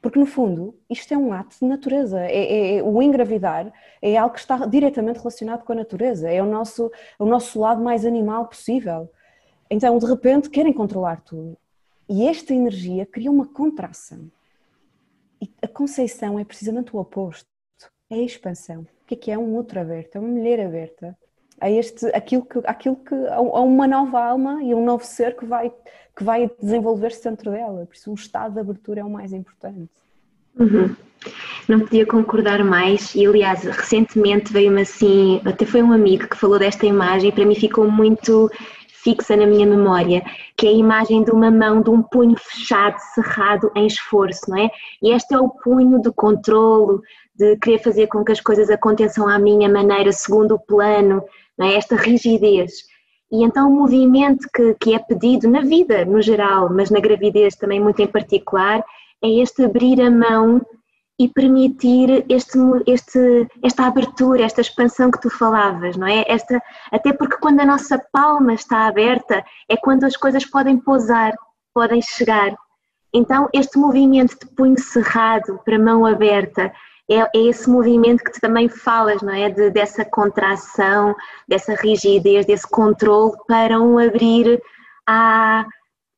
Porque 0.01 0.19
no 0.19 0.25
fundo 0.25 0.77
isto 0.89 1.13
é 1.13 1.17
um 1.17 1.33
ato 1.33 1.57
de 1.59 1.65
natureza, 1.65 2.19
é, 2.21 2.35
é, 2.35 2.77
é, 2.77 2.83
o 2.83 3.01
engravidar 3.01 3.71
é 4.01 4.15
algo 4.17 4.35
que 4.35 4.39
está 4.39 4.65
diretamente 4.65 5.17
relacionado 5.19 5.63
com 5.63 5.73
a 5.73 5.77
natureza, 5.77 6.29
é 6.29 6.41
o 6.41 6.45
nosso, 6.45 6.91
o 7.17 7.25
nosso 7.25 7.59
lado 7.59 7.83
mais 7.83 8.05
animal 8.05 8.47
possível. 8.47 9.09
Então 9.69 9.97
de 9.97 10.05
repente 10.05 10.49
querem 10.49 10.73
controlar 10.73 11.21
tudo. 11.21 11.57
E 12.07 12.27
esta 12.27 12.53
energia 12.53 13.05
cria 13.05 13.31
uma 13.31 13.47
contração. 13.47 14.31
E 15.41 15.51
a 15.61 15.67
conceição 15.67 16.37
é 16.37 16.45
precisamente 16.45 16.95
o 16.95 16.99
oposto 16.99 17.54
é 18.09 18.15
a 18.15 18.23
expansão. 18.23 18.81
O 18.81 19.07
que 19.07 19.15
é 19.15 19.17
que 19.17 19.31
é 19.31 19.37
um 19.37 19.55
outro 19.55 19.79
aberto? 19.79 20.15
É 20.15 20.19
uma 20.19 20.27
mulher 20.27 20.65
aberta. 20.65 21.17
É 21.61 21.71
este, 21.71 22.05
aquilo 22.07 22.45
que, 22.45 22.59
aquilo 22.65 22.95
que, 22.97 23.15
a 23.27 23.39
uma 23.39 23.87
nova 23.87 24.23
alma 24.23 24.61
e 24.61 24.73
um 24.73 24.83
novo 24.83 25.05
ser 25.05 25.35
que 25.35 25.45
vai, 25.45 25.71
que 26.15 26.23
vai 26.23 26.49
desenvolver-se 26.61 27.23
dentro 27.23 27.51
dela. 27.51 27.85
Por 27.85 27.95
isso, 27.95 28.11
um 28.11 28.15
estado 28.15 28.53
de 28.53 28.59
abertura 28.59 29.01
é 29.01 29.03
o 29.03 29.09
mais 29.09 29.31
importante. 29.31 29.89
Uhum. 30.59 30.95
Não 31.67 31.79
podia 31.79 32.05
concordar 32.05 32.63
mais 32.63 33.15
e 33.15 33.25
aliás 33.25 33.63
recentemente 33.63 34.53
veio-me 34.53 34.81
assim, 34.81 35.41
até 35.43 35.65
foi 35.65 35.81
um 35.81 35.91
amigo 35.91 36.27
que 36.27 36.37
falou 36.37 36.59
desta 36.59 36.85
imagem 36.85 37.29
e 37.29 37.31
para 37.31 37.45
mim 37.45 37.55
ficou 37.55 37.89
muito 37.89 38.49
fixa 38.87 39.35
na 39.35 39.45
minha 39.45 39.67
memória, 39.67 40.23
que 40.57 40.65
é 40.65 40.69
a 40.69 40.73
imagem 40.73 41.23
de 41.23 41.31
uma 41.31 41.51
mão, 41.51 41.81
de 41.81 41.89
um 41.91 42.01
punho 42.01 42.35
fechado, 42.37 42.97
cerrado 43.13 43.71
em 43.75 43.85
esforço, 43.85 44.49
não 44.49 44.57
é? 44.57 44.69
E 45.01 45.11
este 45.11 45.35
é 45.35 45.37
o 45.37 45.49
punho 45.49 46.01
de 46.01 46.11
controlo, 46.11 47.01
de 47.37 47.57
querer 47.57 47.79
fazer 47.79 48.07
com 48.07 48.23
que 48.23 48.31
as 48.31 48.41
coisas 48.41 48.69
aconteçam 48.69 49.27
à 49.27 49.37
minha 49.37 49.69
maneira, 49.69 50.11
segundo 50.11 50.55
o 50.55 50.59
plano, 50.59 51.23
é? 51.59 51.75
esta 51.75 51.95
rigidez. 51.95 52.73
E 53.31 53.43
então 53.43 53.69
o 53.69 53.75
movimento 53.75 54.47
que, 54.53 54.75
que 54.75 54.93
é 54.93 54.99
pedido 54.99 55.49
na 55.49 55.61
vida, 55.61 56.05
no 56.05 56.21
geral, 56.21 56.69
mas 56.71 56.89
na 56.89 56.99
gravidez 56.99 57.55
também 57.55 57.79
muito 57.79 58.01
em 58.01 58.07
particular, 58.07 58.83
é 59.23 59.29
este 59.41 59.63
abrir 59.63 59.99
a 60.01 60.09
mão 60.09 60.61
e 61.17 61.29
permitir 61.29 62.25
este, 62.29 62.57
este, 62.85 63.47
esta 63.63 63.85
abertura, 63.85 64.43
esta 64.43 64.61
expansão 64.61 65.09
que 65.09 65.21
tu 65.21 65.29
falavas, 65.29 65.95
não 65.95 66.07
é? 66.07 66.25
Esta, 66.27 66.61
até 66.91 67.13
porque 67.13 67.37
quando 67.37 67.61
a 67.61 67.65
nossa 67.65 67.97
palma 68.11 68.53
está 68.53 68.87
aberta 68.87 69.43
é 69.69 69.77
quando 69.77 70.03
as 70.03 70.17
coisas 70.17 70.45
podem 70.45 70.77
pousar, 70.77 71.33
podem 71.73 72.01
chegar. 72.01 72.53
Então, 73.13 73.47
este 73.53 73.77
movimento 73.77 74.37
de 74.37 74.53
punho 74.55 74.77
cerrado 74.77 75.57
para 75.63 75.79
mão 75.79 76.05
aberta 76.05 76.71
é, 77.09 77.19
é 77.19 77.41
esse 77.47 77.69
movimento 77.69 78.23
que 78.23 78.31
tu 78.31 78.41
também 78.41 78.67
falas, 78.67 79.21
não 79.21 79.33
é? 79.33 79.49
De, 79.49 79.69
dessa 79.69 80.03
contração, 80.03 81.15
dessa 81.47 81.75
rigidez, 81.75 82.45
desse 82.45 82.67
controle 82.67 83.33
para 83.47 83.79
um 83.79 83.97
abrir 83.97 84.61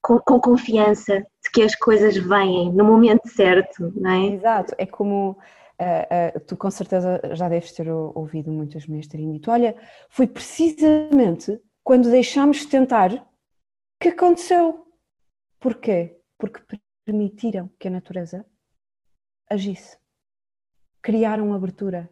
com, 0.02 0.20
com 0.20 0.40
confiança, 0.40 1.20
de 1.20 1.52
que 1.52 1.62
as 1.62 1.76
coisas 1.76 2.16
vêm 2.16 2.72
no 2.72 2.86
momento 2.86 3.28
certo, 3.28 3.92
não 3.96 4.10
é? 4.10 4.26
Exato, 4.28 4.74
é 4.78 4.86
como 4.86 5.32
uh, 5.32 6.38
uh, 6.38 6.40
tu 6.42 6.56
com 6.56 6.72
certeza 6.72 7.20
já 7.34 7.50
deves 7.50 7.72
ter 7.74 7.90
ouvido 7.90 8.52
muitas 8.52 8.88
mulheres 8.88 9.08
terem 9.08 9.42
olha, 9.48 9.76
foi 10.10 10.28
precisamente 10.28 11.60
quando 11.84 12.10
deixámos 12.10 12.58
de 12.60 12.68
tentar 12.68 13.28
que 14.00 14.10
aconteceu. 14.10 14.86
Porquê? 15.60 16.20
Porque 16.38 16.62
permitiram 17.06 17.70
que 17.80 17.88
a 17.88 17.92
natureza 17.92 18.46
agisse, 19.50 19.98
criaram 21.08 21.54
abertura. 21.54 22.10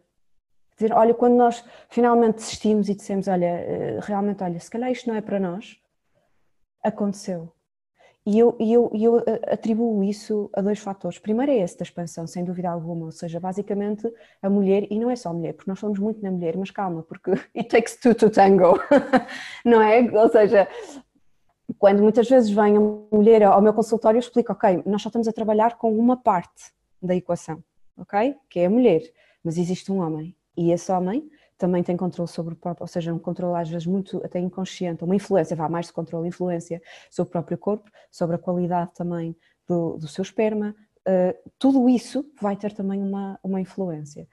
Dizer, 0.74 0.90
olha, 0.94 1.12
quando 1.12 1.34
nós 1.34 1.62
finalmente 1.90 2.36
desistimos 2.36 2.88
e 2.88 2.94
dissemos, 2.94 3.28
olha, 3.28 3.44
eh, 3.44 3.98
realmente, 4.00 4.42
olha, 4.42 4.58
se 4.58 4.70
calhar 4.70 4.90
isto 4.90 5.06
não 5.06 5.14
é 5.14 5.20
para 5.20 5.38
nós, 5.38 5.76
aconteceu. 6.82 7.52
E 8.24 8.38
eu, 8.38 8.56
eu, 8.58 8.90
eu 8.94 9.18
eh, 9.18 9.52
atribuo 9.52 10.02
isso 10.02 10.48
a 10.54 10.62
dois 10.62 10.78
fatores. 10.78 11.18
Primeiro 11.18 11.52
é 11.52 11.58
esse 11.58 11.76
da 11.76 11.82
expansão, 11.82 12.26
sem 12.26 12.42
dúvida 12.42 12.70
alguma, 12.70 13.04
ou 13.04 13.12
seja, 13.12 13.38
basicamente 13.38 14.10
a 14.40 14.48
mulher, 14.48 14.86
e 14.90 14.98
não 14.98 15.10
é 15.10 15.16
só 15.16 15.28
a 15.28 15.34
mulher, 15.34 15.52
porque 15.52 15.70
nós 15.70 15.78
somos 15.78 15.98
muito 15.98 16.22
na 16.22 16.30
mulher, 16.30 16.56
mas 16.56 16.70
calma, 16.70 17.02
porque 17.02 17.32
it 17.54 17.68
takes 17.68 17.96
two 17.96 18.14
to 18.14 18.30
tango, 18.30 18.80
não 19.62 19.82
é? 19.82 20.00
Ou 20.10 20.28
seja, 20.30 20.66
quando 21.78 22.02
muitas 22.02 22.26
vezes 22.30 22.48
vem 22.48 22.78
a 22.78 22.80
mulher 23.14 23.42
ao 23.42 23.60
meu 23.60 23.74
consultório, 23.74 24.16
eu 24.16 24.20
explico, 24.20 24.52
ok, 24.52 24.82
nós 24.86 25.02
só 25.02 25.10
estamos 25.10 25.28
a 25.28 25.32
trabalhar 25.34 25.76
com 25.76 25.94
uma 25.98 26.16
parte 26.16 26.72
da 27.02 27.14
equação, 27.14 27.62
ok? 27.96 28.36
Que 28.48 28.60
é 28.60 28.66
a 28.66 28.70
mulher, 28.70 29.02
mas 29.42 29.58
existe 29.58 29.90
um 29.90 29.98
homem, 29.98 30.36
e 30.56 30.72
esse 30.72 30.90
homem 30.90 31.28
também 31.58 31.82
tem 31.82 31.96
controle 31.96 32.28
sobre 32.28 32.54
o 32.54 32.56
próprio, 32.56 32.84
ou 32.84 32.88
seja, 32.88 33.12
um 33.12 33.18
controle 33.18 33.58
às 33.60 33.68
vezes 33.68 33.86
muito 33.86 34.18
até 34.24 34.38
inconsciente, 34.38 35.02
uma 35.02 35.16
influência, 35.16 35.56
vá 35.56 35.68
mais 35.68 35.86
de 35.86 35.92
controle, 35.92 36.28
influência 36.28 36.82
sobre 37.10 37.28
o 37.28 37.32
próprio 37.32 37.58
corpo, 37.58 37.90
sobre 38.10 38.36
a 38.36 38.38
qualidade 38.38 38.92
também 38.94 39.34
do, 39.66 39.96
do 39.96 40.06
seu 40.06 40.22
esperma, 40.22 40.74
uh, 41.06 41.50
tudo 41.58 41.88
isso 41.88 42.30
vai 42.40 42.56
ter 42.56 42.72
também 42.72 43.02
uma, 43.02 43.38
uma 43.42 43.60
influência. 43.60 44.28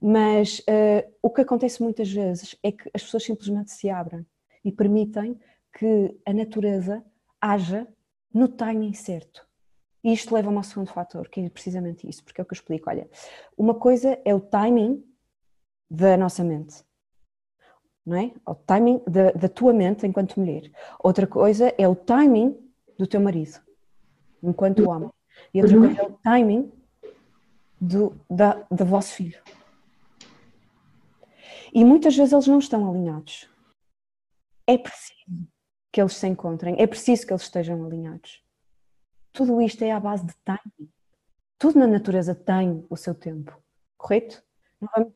Mas 0.00 0.60
uh, 0.60 1.12
o 1.22 1.30
que 1.30 1.42
acontece 1.42 1.82
muitas 1.82 2.10
vezes 2.10 2.56
é 2.62 2.72
que 2.72 2.90
as 2.92 3.02
pessoas 3.02 3.24
simplesmente 3.24 3.70
se 3.70 3.88
abrem 3.88 4.26
e 4.64 4.72
permitem 4.72 5.38
que 5.72 6.16
a 6.26 6.32
natureza 6.32 7.04
haja 7.40 7.86
no 8.32 8.48
timing 8.48 8.94
certo. 8.94 9.46
E 10.04 10.12
isto 10.12 10.34
leva-me 10.34 10.58
ao 10.58 10.62
segundo 10.62 10.92
fator, 10.92 11.30
que 11.30 11.40
é 11.40 11.48
precisamente 11.48 12.06
isso, 12.06 12.22
porque 12.22 12.38
é 12.38 12.44
o 12.44 12.46
que 12.46 12.52
eu 12.52 12.56
explico. 12.56 12.90
Olha, 12.90 13.08
uma 13.56 13.74
coisa 13.74 14.20
é 14.22 14.34
o 14.34 14.40
timing 14.40 15.02
da 15.90 16.14
nossa 16.14 16.44
mente, 16.44 16.84
não 18.04 18.18
é? 18.18 18.34
O 18.46 18.54
timing 18.54 19.02
da, 19.08 19.30
da 19.30 19.48
tua 19.48 19.72
mente 19.72 20.06
enquanto 20.06 20.38
mulher. 20.38 20.70
Outra 21.02 21.26
coisa 21.26 21.74
é 21.78 21.88
o 21.88 21.96
timing 21.96 22.54
do 22.98 23.06
teu 23.06 23.18
marido, 23.18 23.58
enquanto 24.42 24.88
homem. 24.90 25.10
E 25.54 25.62
outra 25.62 25.78
coisa 25.78 26.02
é 26.02 26.04
o 26.04 26.12
timing 26.18 26.70
do, 27.80 28.14
da, 28.28 28.66
do 28.70 28.84
vosso 28.84 29.14
filho. 29.14 29.42
E 31.72 31.82
muitas 31.82 32.14
vezes 32.14 32.32
eles 32.34 32.46
não 32.46 32.58
estão 32.58 32.88
alinhados. 32.88 33.48
É 34.66 34.76
preciso 34.76 35.48
que 35.90 36.00
eles 36.00 36.14
se 36.14 36.26
encontrem, 36.26 36.76
é 36.78 36.86
preciso 36.86 37.26
que 37.26 37.32
eles 37.32 37.42
estejam 37.42 37.84
alinhados. 37.84 38.43
Tudo 39.34 39.60
isto 39.60 39.82
é 39.82 39.90
à 39.90 39.98
base 39.98 40.24
de 40.24 40.32
timing. 40.44 40.88
Tudo 41.58 41.78
na 41.80 41.88
natureza 41.88 42.36
tem 42.36 42.86
o 42.88 42.96
seu 42.96 43.14
tempo, 43.14 43.52
correto? 43.98 44.40
Não 44.80 44.88
vamos 44.94 45.12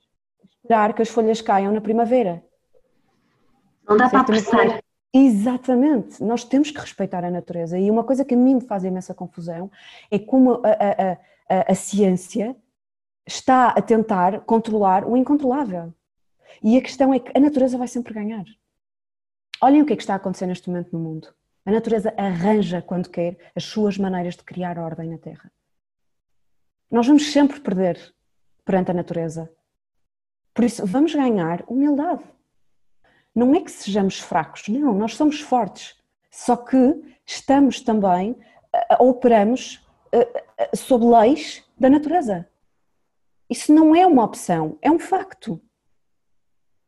esperar 0.51 0.93
que 0.93 1.03
as 1.03 1.09
folhas 1.09 1.41
caiam 1.41 1.73
na 1.73 1.81
primavera. 1.81 2.45
Não 3.89 3.97
dá 3.97 4.11
para 4.11 4.21
apressar. 4.21 4.83
Exatamente, 5.15 6.23
nós 6.23 6.45
temos 6.45 6.71
que 6.71 6.81
respeitar 6.81 7.25
a 7.25 7.31
natureza 7.31 7.79
e 7.79 7.91
uma 7.91 8.03
coisa 8.03 8.25
que 8.25 8.35
a 8.35 8.37
mim 8.37 8.57
me 8.57 8.61
faz 8.61 8.85
imensa 8.85 9.15
confusão 9.15 9.71
é 10.11 10.19
como 10.19 10.55
a, 10.55 10.69
a, 10.69 11.13
a, 11.49 11.73
a 11.73 11.75
ciência 11.75 12.57
está 13.25 13.69
a 13.69 13.81
tentar 13.81 14.41
controlar 14.41 15.07
o 15.07 15.17
incontrolável. 15.17 15.95
E 16.63 16.77
a 16.77 16.83
questão 16.83 17.15
é 17.15 17.21
que 17.21 17.31
a 17.37 17.41
natureza 17.41 17.79
vai 17.79 17.87
sempre 17.87 18.13
ganhar. 18.13 18.45
Olhem 19.63 19.81
o 19.81 19.87
que 19.87 19.93
é 19.93 19.97
que 19.97 20.03
está 20.03 20.15
a 20.15 20.17
acontecer 20.17 20.47
neste 20.47 20.69
momento 20.69 20.93
no 20.93 20.99
mundo. 20.99 21.38
A 21.69 21.71
natureza 21.71 22.15
arranja, 22.17 22.81
quando 22.81 23.11
quer, 23.11 23.37
as 23.55 23.63
suas 23.63 23.99
maneiras 23.99 24.35
de 24.35 24.43
criar 24.43 24.79
ordem 24.79 25.11
na 25.11 25.19
Terra. 25.19 25.53
Nós 26.91 27.07
vamos 27.07 27.31
sempre 27.31 27.61
perder 27.61 28.15
perante 28.65 28.91
a 28.91 28.95
natureza. 28.95 29.53
Por 30.55 30.65
isso, 30.65 30.87
vamos 30.87 31.15
ganhar 31.15 31.63
humildade. 31.69 32.25
Não 33.35 33.55
é 33.55 33.61
que 33.61 33.71
sejamos 33.71 34.19
fracos, 34.19 34.67
não, 34.69 34.95
nós 34.95 35.15
somos 35.15 35.43
fortes. 35.43 35.95
Só 36.31 36.57
que 36.57 37.03
estamos 37.27 37.83
também, 37.83 38.35
operamos 38.99 39.87
sob 40.75 41.05
leis 41.05 41.63
da 41.79 41.91
natureza. 41.91 42.49
Isso 43.51 43.75
não 43.75 43.95
é 43.95 44.07
uma 44.07 44.25
opção, 44.25 44.79
é 44.81 44.91
um 44.91 44.99
facto. 44.99 45.61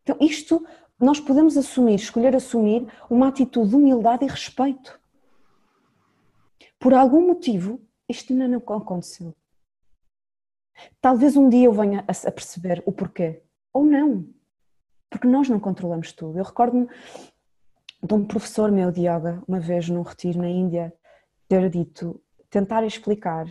Então, 0.05 0.17
isto 0.19 0.67
nós 1.01 1.19
podemos 1.19 1.57
assumir, 1.57 1.95
escolher 1.95 2.37
assumir 2.37 2.87
uma 3.09 3.29
atitude 3.29 3.71
de 3.71 3.77
humildade 3.77 4.25
e 4.25 4.29
respeito. 4.29 5.01
Por 6.79 6.93
algum 6.93 7.27
motivo, 7.27 7.81
isto 8.09 8.33
ainda 8.33 8.47
não 8.47 8.59
aconteceu. 8.59 9.35
Talvez 11.01 11.37
um 11.37 11.49
dia 11.49 11.67
eu 11.67 11.73
venha 11.73 12.05
a 12.07 12.31
perceber 12.31 12.83
o 12.85 12.93
porquê 12.93 13.43
ou 13.73 13.85
não, 13.85 14.29
porque 15.09 15.27
nós 15.27 15.49
não 15.49 15.59
controlamos 15.59 16.13
tudo. 16.13 16.39
Eu 16.39 16.45
recordo-me 16.45 16.89
de 18.03 18.15
um 18.15 18.27
professor 18.27 18.71
meu 18.71 18.91
de 18.91 19.01
yoga, 19.01 19.43
uma 19.47 19.61
vez 19.61 19.89
num 19.89 20.03
retiro 20.03 20.39
na 20.39 20.49
Índia, 20.49 20.93
ter 21.49 21.69
dito: 21.71 22.23
tentar 22.49 22.85
explicar 22.85 23.47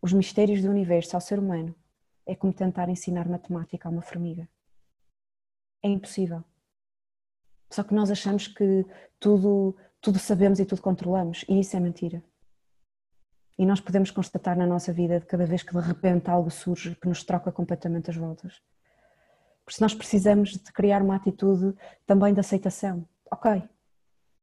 os 0.00 0.12
mistérios 0.12 0.62
do 0.62 0.70
universo 0.70 1.16
ao 1.16 1.20
ser 1.20 1.38
humano 1.38 1.74
é 2.26 2.34
como 2.34 2.52
tentar 2.52 2.88
ensinar 2.88 3.28
matemática 3.28 3.88
a 3.88 3.90
uma 3.90 4.02
formiga. 4.02 4.48
É 5.82 5.88
impossível. 5.88 6.44
Só 7.70 7.82
que 7.82 7.94
nós 7.94 8.10
achamos 8.10 8.46
que 8.46 8.84
tudo, 9.20 9.76
tudo 10.00 10.18
sabemos 10.18 10.58
e 10.58 10.64
tudo 10.64 10.82
controlamos, 10.82 11.44
e 11.48 11.60
isso 11.60 11.76
é 11.76 11.80
mentira. 11.80 12.22
E 13.58 13.66
nós 13.66 13.80
podemos 13.80 14.10
constatar 14.10 14.56
na 14.56 14.66
nossa 14.66 14.92
vida, 14.92 15.20
de 15.20 15.26
cada 15.26 15.44
vez 15.44 15.62
que 15.62 15.74
de 15.74 15.80
repente 15.80 16.30
algo 16.30 16.50
surge 16.50 16.94
que 16.94 17.08
nos 17.08 17.24
troca 17.24 17.50
completamente 17.50 18.10
as 18.10 18.16
voltas. 18.16 18.62
Por 19.64 19.72
isso 19.72 19.82
nós 19.82 19.94
precisamos 19.94 20.50
de 20.50 20.72
criar 20.72 21.02
uma 21.02 21.16
atitude 21.16 21.74
também 22.06 22.32
de 22.32 22.40
aceitação. 22.40 23.06
Ok, 23.30 23.62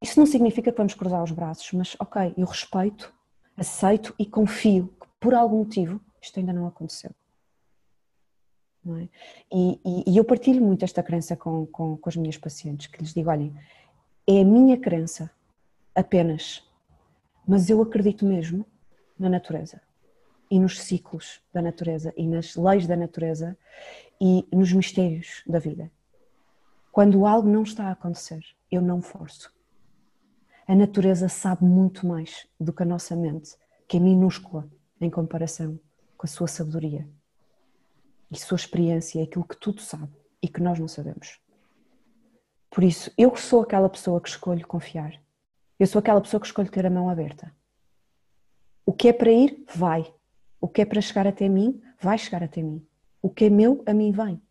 isso 0.01 0.19
não 0.19 0.27
significa 0.27 0.71
que 0.71 0.77
vamos 0.77 0.93
cruzar 0.93 1.23
os 1.23 1.31
braços, 1.31 1.71
mas 1.71 1.95
ok, 1.99 2.33
eu 2.37 2.45
respeito, 2.45 3.11
aceito 3.57 4.13
e 4.19 4.25
confio 4.25 4.89
que 5.01 5.07
por 5.19 5.33
algum 5.33 5.59
motivo 5.59 5.99
isto 6.21 6.39
ainda 6.39 6.53
não 6.53 6.67
aconteceu. 6.67 7.11
É? 8.87 9.07
e, 9.51 9.79
e, 9.83 10.11
e, 10.11 10.17
eu 10.17 10.23
partilho 10.23 10.61
muito 10.63 10.85
esta 10.85 11.01
crença 11.01 11.35
com, 11.35 11.65
com, 11.65 11.97
com 11.97 12.09
as 12.09 12.15
minhas 12.15 12.37
pacientes, 12.37 12.85
que 12.85 12.99
lhes 12.99 13.15
digo, 13.15 13.31
olhem, 13.31 13.51
é 14.27 14.41
a 14.41 14.45
minha 14.45 14.77
crença 14.77 15.31
apenas, 15.95 16.63
mas 17.47 17.67
eu 17.67 17.81
acredito 17.81 18.23
mesmo 18.23 18.63
na 19.17 19.27
natureza 19.27 19.81
e 20.51 20.59
nos 20.59 20.79
ciclos 20.79 21.41
da 21.51 21.63
natureza 21.63 22.13
e 22.15 22.27
nas 22.27 22.55
leis 22.55 22.85
da 22.85 22.95
natureza 22.95 23.57
e 24.21 24.47
nos 24.53 24.71
mistérios 24.71 25.41
da 25.47 25.57
vida. 25.57 25.91
Quando 26.91 27.25
algo 27.25 27.49
não 27.49 27.63
está 27.63 27.85
a 27.87 27.91
acontecer, 27.93 28.45
eu 28.71 28.83
não 28.83 29.01
forço. 29.01 29.51
A 30.67 30.75
natureza 30.75 31.27
sabe 31.27 31.65
muito 31.65 32.05
mais 32.05 32.47
do 32.59 32.71
que 32.71 32.83
a 32.83 32.85
nossa 32.85 33.15
mente, 33.15 33.55
que 33.87 33.97
é 33.97 33.99
minúscula 33.99 34.69
em 35.01 35.09
comparação 35.09 35.79
com 36.15 36.27
a 36.27 36.29
sua 36.29 36.47
sabedoria 36.47 37.07
e 38.31 38.37
sua 38.37 38.55
experiência, 38.55 39.23
aquilo 39.23 39.45
que 39.45 39.57
tudo 39.57 39.81
sabe 39.81 40.11
e 40.41 40.47
que 40.47 40.61
nós 40.61 40.79
não 40.79 40.87
sabemos. 40.87 41.39
Por 42.69 42.83
isso, 42.83 43.11
eu 43.17 43.35
sou 43.35 43.61
aquela 43.61 43.89
pessoa 43.89 44.19
que 44.19 44.29
escolho 44.29 44.67
confiar. 44.67 45.19
Eu 45.79 45.87
sou 45.87 45.99
aquela 45.99 46.21
pessoa 46.21 46.39
que 46.39 46.47
escolho 46.47 46.69
ter 46.69 46.85
a 46.85 46.89
mão 46.89 47.09
aberta. 47.09 47.53
O 48.85 48.93
que 48.93 49.07
é 49.07 49.13
para 49.13 49.31
ir, 49.31 49.63
vai. 49.73 50.13
O 50.59 50.67
que 50.67 50.81
é 50.81 50.85
para 50.85 51.01
chegar 51.01 51.25
até 51.27 51.47
mim, 51.47 51.81
vai 51.99 52.17
chegar 52.17 52.43
até 52.43 52.61
mim. 52.61 52.85
O 53.21 53.29
que 53.29 53.45
é 53.45 53.49
meu, 53.49 53.83
a 53.85 53.93
mim 53.93 54.11
vem. 54.11 54.41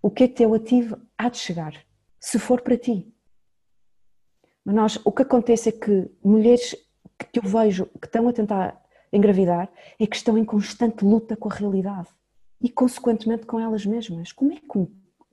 O 0.00 0.10
que 0.10 0.24
é 0.24 0.28
teu 0.28 0.54
a 0.54 0.58
ti, 0.58 0.88
há 1.16 1.28
de 1.28 1.38
chegar. 1.38 1.74
Se 2.18 2.38
for 2.38 2.60
para 2.60 2.76
ti. 2.76 3.12
Mas 4.64 4.74
nós, 4.74 5.00
o 5.04 5.12
que 5.12 5.22
acontece 5.22 5.68
é 5.68 5.72
que 5.72 6.10
mulheres 6.22 6.74
que 7.32 7.38
eu 7.38 7.42
vejo 7.42 7.86
que 8.00 8.06
estão 8.06 8.28
a 8.28 8.32
tentar 8.32 8.82
engravidar 9.12 9.70
é 9.98 10.06
que 10.06 10.16
estão 10.16 10.36
em 10.36 10.44
constante 10.44 11.04
luta 11.04 11.36
com 11.36 11.50
a 11.50 11.54
realidade 11.54 12.08
e, 12.60 12.68
consequentemente, 12.68 13.46
com 13.46 13.60
elas 13.60 13.84
mesmas. 13.86 14.32
Como 14.32 14.52
é 14.52 14.56
que 14.56 14.78
um 14.78 14.88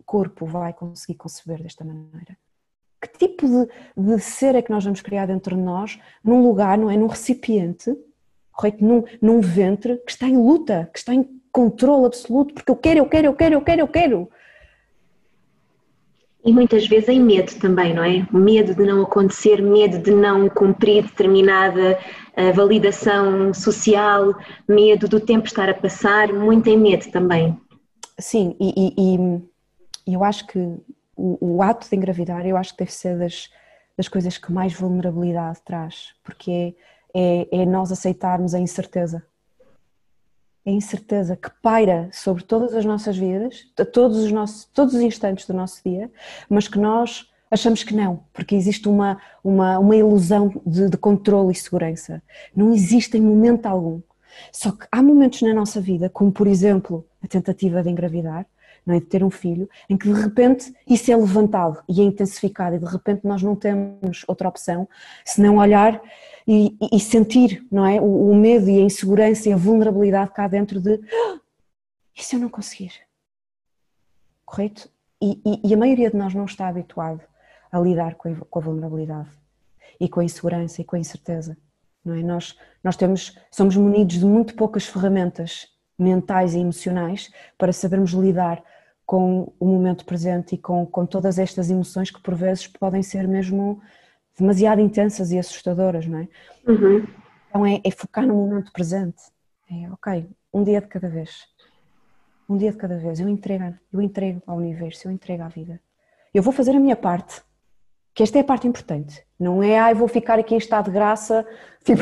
corpo 0.06 0.46
vai 0.46 0.74
conseguir 0.74 1.16
conceber 1.16 1.62
desta 1.62 1.84
maneira? 1.84 2.38
Que 3.02 3.18
tipo 3.18 3.48
de, 3.48 3.68
de 3.96 4.20
ser 4.20 4.56
é 4.56 4.62
que 4.62 4.72
nós 4.72 4.84
vamos 4.84 5.02
criar 5.02 5.26
dentro 5.26 5.56
de 5.56 5.62
nós, 5.62 6.00
num 6.24 6.42
lugar, 6.42 6.78
não 6.78 6.90
é? 6.90 6.98
Num 6.98 7.08
recipiente 7.08 7.96
correto? 8.56 8.84
Num, 8.84 9.04
num 9.22 9.42
ventre 9.42 9.98
que 9.98 10.12
está 10.12 10.28
em 10.28 10.38
luta, 10.38 10.90
que 10.92 11.00
está 11.00 11.14
em 11.14 11.30
controle 11.52 12.06
absoluto, 12.06 12.54
porque 12.54 12.72
eu 12.72 12.76
quero, 12.76 13.00
eu 13.00 13.06
quero, 13.08 13.28
eu 13.28 13.34
quero, 13.34 13.56
eu 13.56 13.62
quero, 13.62 13.82
eu 13.82 13.88
quero. 13.88 14.30
E 16.46 16.54
muitas 16.54 16.88
vezes 16.88 17.10
em 17.10 17.20
medo 17.20 17.52
também, 17.56 17.92
não 17.92 18.04
é? 18.04 18.28
Medo 18.32 18.76
de 18.76 18.84
não 18.84 19.02
acontecer, 19.02 19.64
medo 19.64 19.98
de 19.98 20.12
não 20.12 20.48
cumprir 20.48 21.04
determinada 21.04 21.98
uh, 22.38 22.54
validação 22.54 23.52
social, 23.52 24.32
medo 24.68 25.08
do 25.08 25.20
tempo 25.20 25.48
estar 25.48 25.68
a 25.68 25.74
passar, 25.74 26.32
muito 26.32 26.70
em 26.70 26.78
medo 26.78 27.10
também. 27.12 27.60
Sim, 28.20 28.56
e, 28.60 28.94
e, 28.96 29.42
e 30.08 30.14
eu 30.14 30.24
acho 30.24 30.46
que 30.46 30.60
o, 31.16 31.38
o, 31.42 31.64
ato 31.64 31.90
de 31.90 31.96
engravidar, 31.96 32.46
eu 32.46 32.56
acho 32.56 32.74
que 32.74 32.80
deve 32.80 32.92
ser 32.92 33.18
das, 33.18 33.50
das 33.98 34.08
coisas 34.08 34.38
que 34.38 34.52
mais 34.52 34.72
vulnerabilidade 34.72 35.60
traz, 35.66 36.14
porque 36.24 36.76
é, 37.16 37.48
é, 37.52 37.62
é 37.62 37.66
nós 37.66 37.92
aceitarmos 37.92 38.54
a 38.54 38.60
incerteza 38.60 39.26
a 40.66 40.70
incerteza 40.70 41.36
que 41.36 41.50
paira 41.62 42.10
sobre 42.12 42.44
todas 42.44 42.74
as 42.74 42.84
nossas 42.84 43.16
vidas, 43.16 43.66
todos 43.94 44.18
os, 44.18 44.32
nossos, 44.32 44.66
todos 44.74 44.96
os 44.96 45.02
instantes 45.02 45.46
do 45.46 45.54
nosso 45.54 45.82
dia, 45.86 46.12
mas 46.50 46.68
que 46.68 46.80
nós 46.80 47.30
achamos 47.50 47.84
que 47.84 47.94
não, 47.94 48.24
porque 48.34 48.56
existe 48.56 48.90
uma, 48.90 49.22
uma, 49.44 49.78
uma 49.78 49.96
ilusão 49.96 50.52
de, 50.66 50.90
de 50.90 50.98
controle 50.98 51.52
e 51.52 51.56
segurança. 51.56 52.22
Não 52.56 52.74
existe 52.74 53.18
em 53.18 53.22
momento 53.22 53.68
algum. 53.68 54.02
Só 54.52 54.72
que 54.72 54.86
há 54.92 55.02
momentos 55.02 55.42
na 55.42 55.54
nossa 55.54 55.80
vida, 55.80 56.10
como 56.10 56.32
por 56.32 56.48
exemplo 56.48 57.06
a 57.24 57.28
tentativa 57.28 57.84
de 57.84 57.90
engravidar, 57.90 58.46
não 58.86 58.96
é? 58.96 59.00
de 59.00 59.06
ter 59.06 59.24
um 59.24 59.30
filho, 59.30 59.70
em 59.90 59.98
que 59.98 60.12
de 60.12 60.22
repente 60.22 60.74
isso 60.88 61.12
é 61.12 61.16
levantado 61.16 61.84
e 61.90 62.02
é 62.02 62.04
intensificado 62.04 62.76
e 62.76 62.80
de 62.80 62.86
repente 62.86 63.26
nós 63.26 63.42
não 63.42 63.56
temos 63.56 64.24
outra 64.28 64.48
opção 64.48 64.88
senão 65.24 65.58
olhar 65.58 66.00
e, 66.48 66.78
e 66.92 67.00
sentir 67.00 67.66
não 67.72 67.86
é? 67.86 68.00
O, 68.00 68.30
o, 68.30 68.36
medo 68.36 68.70
e 68.70 68.78
a 68.78 68.82
insegurança 68.82 69.50
e 69.50 69.54
a 69.54 69.58
vulnerabilidade 69.58 70.32
cá 70.32 70.48
dentro 70.48 70.80
de 70.80 70.94
ah, 70.94 71.40
e 72.18 72.24
se 72.24 72.36
eu 72.36 72.40
não 72.40 72.50
conseguir? 72.50 72.94
Correto? 74.46 74.90
E, 75.22 75.42
e, 75.46 75.70
e, 75.70 75.74
a 75.74 75.78
maioria 75.78 76.12
de 76.12 76.16
nós 76.16 76.34
não 76.34 76.46
está 76.46 76.68
habituado 76.68 77.22
a 77.72 77.80
lidar 77.80 78.16
com 78.16 78.30
a, 78.30 78.36
com 78.36 78.60
a 78.60 78.62
vulnerabilidade 78.62 79.30
e 80.00 80.08
com 80.08 80.20
a 80.20 80.24
insegurança 80.24 80.82
e 80.82 80.86
com 80.86 80.96
a 80.96 81.00
incerteza. 81.00 81.58
Não 82.04 82.14
é? 82.14 82.22
nós, 82.22 82.58
nós 82.84 82.96
temos, 82.96 83.38
somos 83.50 83.76
munidos 83.76 84.20
de 84.20 84.26
muito 84.26 84.56
poucas 84.56 84.86
ferramentas 84.86 85.68
mentais 85.98 86.54
e 86.54 86.60
emocionais 86.60 87.32
para 87.58 87.74
sabermos 87.74 88.12
lidar 88.12 88.64
com 89.06 89.54
o 89.60 89.66
momento 89.66 90.06
presente 90.06 90.56
e 90.56 90.58
com, 90.58 90.86
com 90.86 91.06
todas 91.06 91.38
estas 91.38 91.70
emoções 91.70 92.10
que 92.10 92.22
por 92.22 92.34
vezes 92.34 92.68
podem 92.68 93.04
ser 93.04 93.28
mesmo 93.28 93.82
demasiado 94.38 94.82
intensas 94.82 95.32
e 95.32 95.38
assustadoras, 95.38 96.08
não 96.08 96.20
é? 96.20 96.28
Uhum. 96.68 97.06
Então 97.48 97.66
é, 97.66 97.80
é, 97.84 97.92
focar 97.92 98.26
no 98.26 98.34
momento 98.34 98.72
presente. 98.72 99.22
É, 99.72 99.90
ok, 99.92 100.28
um 100.54 100.64
dia 100.64 100.82
de 100.82 100.88
cada 100.88 101.08
vez. 101.08 101.46
Um 102.50 102.58
dia 102.58 102.72
de 102.72 102.78
cada 102.78 102.98
vez. 102.98 103.20
Eu 103.20 103.30
entrego, 103.30 103.76
eu 103.94 104.02
entrego 104.02 104.42
ao 104.46 104.58
universo, 104.58 105.08
eu 105.08 105.12
entrego 105.12 105.44
à 105.44 105.48
vida. 105.48 105.80
Eu 106.34 106.44
vou 106.44 106.52
fazer 106.52 106.72
a 106.72 106.80
minha 106.80 106.96
parte, 106.96 107.42
que 108.14 108.24
esta 108.24 108.38
é 108.38 108.42
a 108.42 108.44
parte 108.44 108.68
importante. 108.68 109.24
Não 109.40 109.64
é, 109.64 109.80
ah, 109.80 109.92
eu 109.92 109.96
vou 109.96 110.08
ficar 110.08 110.38
aqui 110.40 110.54
em 110.54 110.58
estado 110.58 110.86
de 110.86 110.92
graça. 110.92 111.46
Tipo, 111.86 112.02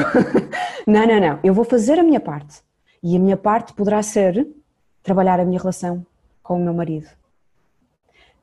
não, 0.87 1.05
não, 1.05 1.19
não. 1.19 1.39
Eu 1.43 1.53
vou 1.53 1.65
fazer 1.65 1.99
a 1.99 2.03
minha 2.03 2.19
parte. 2.19 2.61
E 3.03 3.17
a 3.17 3.19
minha 3.19 3.35
parte 3.35 3.73
poderá 3.73 4.01
ser 4.01 4.47
trabalhar 5.03 5.37
a 5.37 5.43
minha 5.43 5.59
relação 5.59 6.05
com 6.43 6.59
o 6.59 6.63
meu 6.63 6.73
marido. 6.73 7.07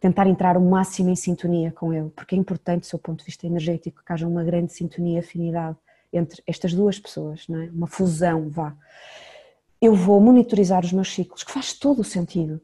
Tentar 0.00 0.26
entrar 0.26 0.56
o 0.56 0.60
máximo 0.60 1.10
em 1.10 1.16
sintonia 1.16 1.70
com 1.70 1.92
ele, 1.92 2.08
porque 2.10 2.34
é 2.34 2.38
importante, 2.38 2.80
do 2.80 2.86
seu 2.86 2.98
ponto 2.98 3.18
de 3.18 3.26
vista 3.26 3.46
energético, 3.46 4.02
que 4.04 4.12
haja 4.12 4.26
uma 4.26 4.42
grande 4.42 4.72
sintonia 4.72 5.20
afinidade 5.20 5.76
entre 6.12 6.42
estas 6.46 6.72
duas 6.72 6.98
pessoas, 6.98 7.46
não 7.46 7.60
é? 7.60 7.66
uma 7.66 7.86
fusão, 7.86 8.48
vá. 8.48 8.74
Eu 9.80 9.94
vou 9.94 10.20
monitorizar 10.20 10.84
os 10.84 10.92
meus 10.92 11.12
ciclos, 11.12 11.44
que 11.44 11.52
faz 11.52 11.74
todo 11.74 12.00
o 12.00 12.04
sentido. 12.04 12.60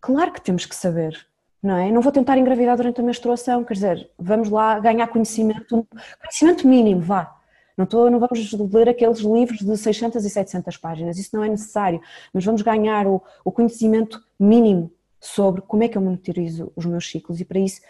Claro 0.00 0.32
que 0.32 0.40
temos 0.40 0.66
que 0.66 0.74
saber, 0.74 1.26
não 1.62 1.76
é? 1.76 1.90
Não 1.90 2.02
vou 2.02 2.12
tentar 2.12 2.36
engravidar 2.36 2.76
durante 2.76 3.00
a 3.00 3.04
menstruação, 3.04 3.64
quer 3.64 3.74
dizer, 3.74 4.10
vamos 4.18 4.50
lá 4.50 4.78
ganhar 4.78 5.06
conhecimento, 5.08 5.86
conhecimento 6.20 6.66
mínimo, 6.66 7.00
vá. 7.00 7.35
Não, 7.76 7.86
não 8.10 8.18
vamos 8.18 8.52
ler 8.72 8.88
aqueles 8.88 9.18
livros 9.18 9.58
de 9.58 9.76
600 9.76 10.24
e 10.24 10.30
700 10.30 10.76
páginas, 10.78 11.18
isso 11.18 11.36
não 11.36 11.44
é 11.44 11.48
necessário, 11.48 12.00
mas 12.32 12.44
vamos 12.44 12.62
ganhar 12.62 13.06
o, 13.06 13.22
o 13.44 13.52
conhecimento 13.52 14.22
mínimo 14.40 14.90
sobre 15.20 15.60
como 15.60 15.82
é 15.82 15.88
que 15.88 15.98
eu 15.98 16.02
monitorizo 16.02 16.72
os 16.74 16.86
meus 16.86 17.08
ciclos. 17.10 17.40
E 17.40 17.44
para 17.44 17.58
isso 17.58 17.80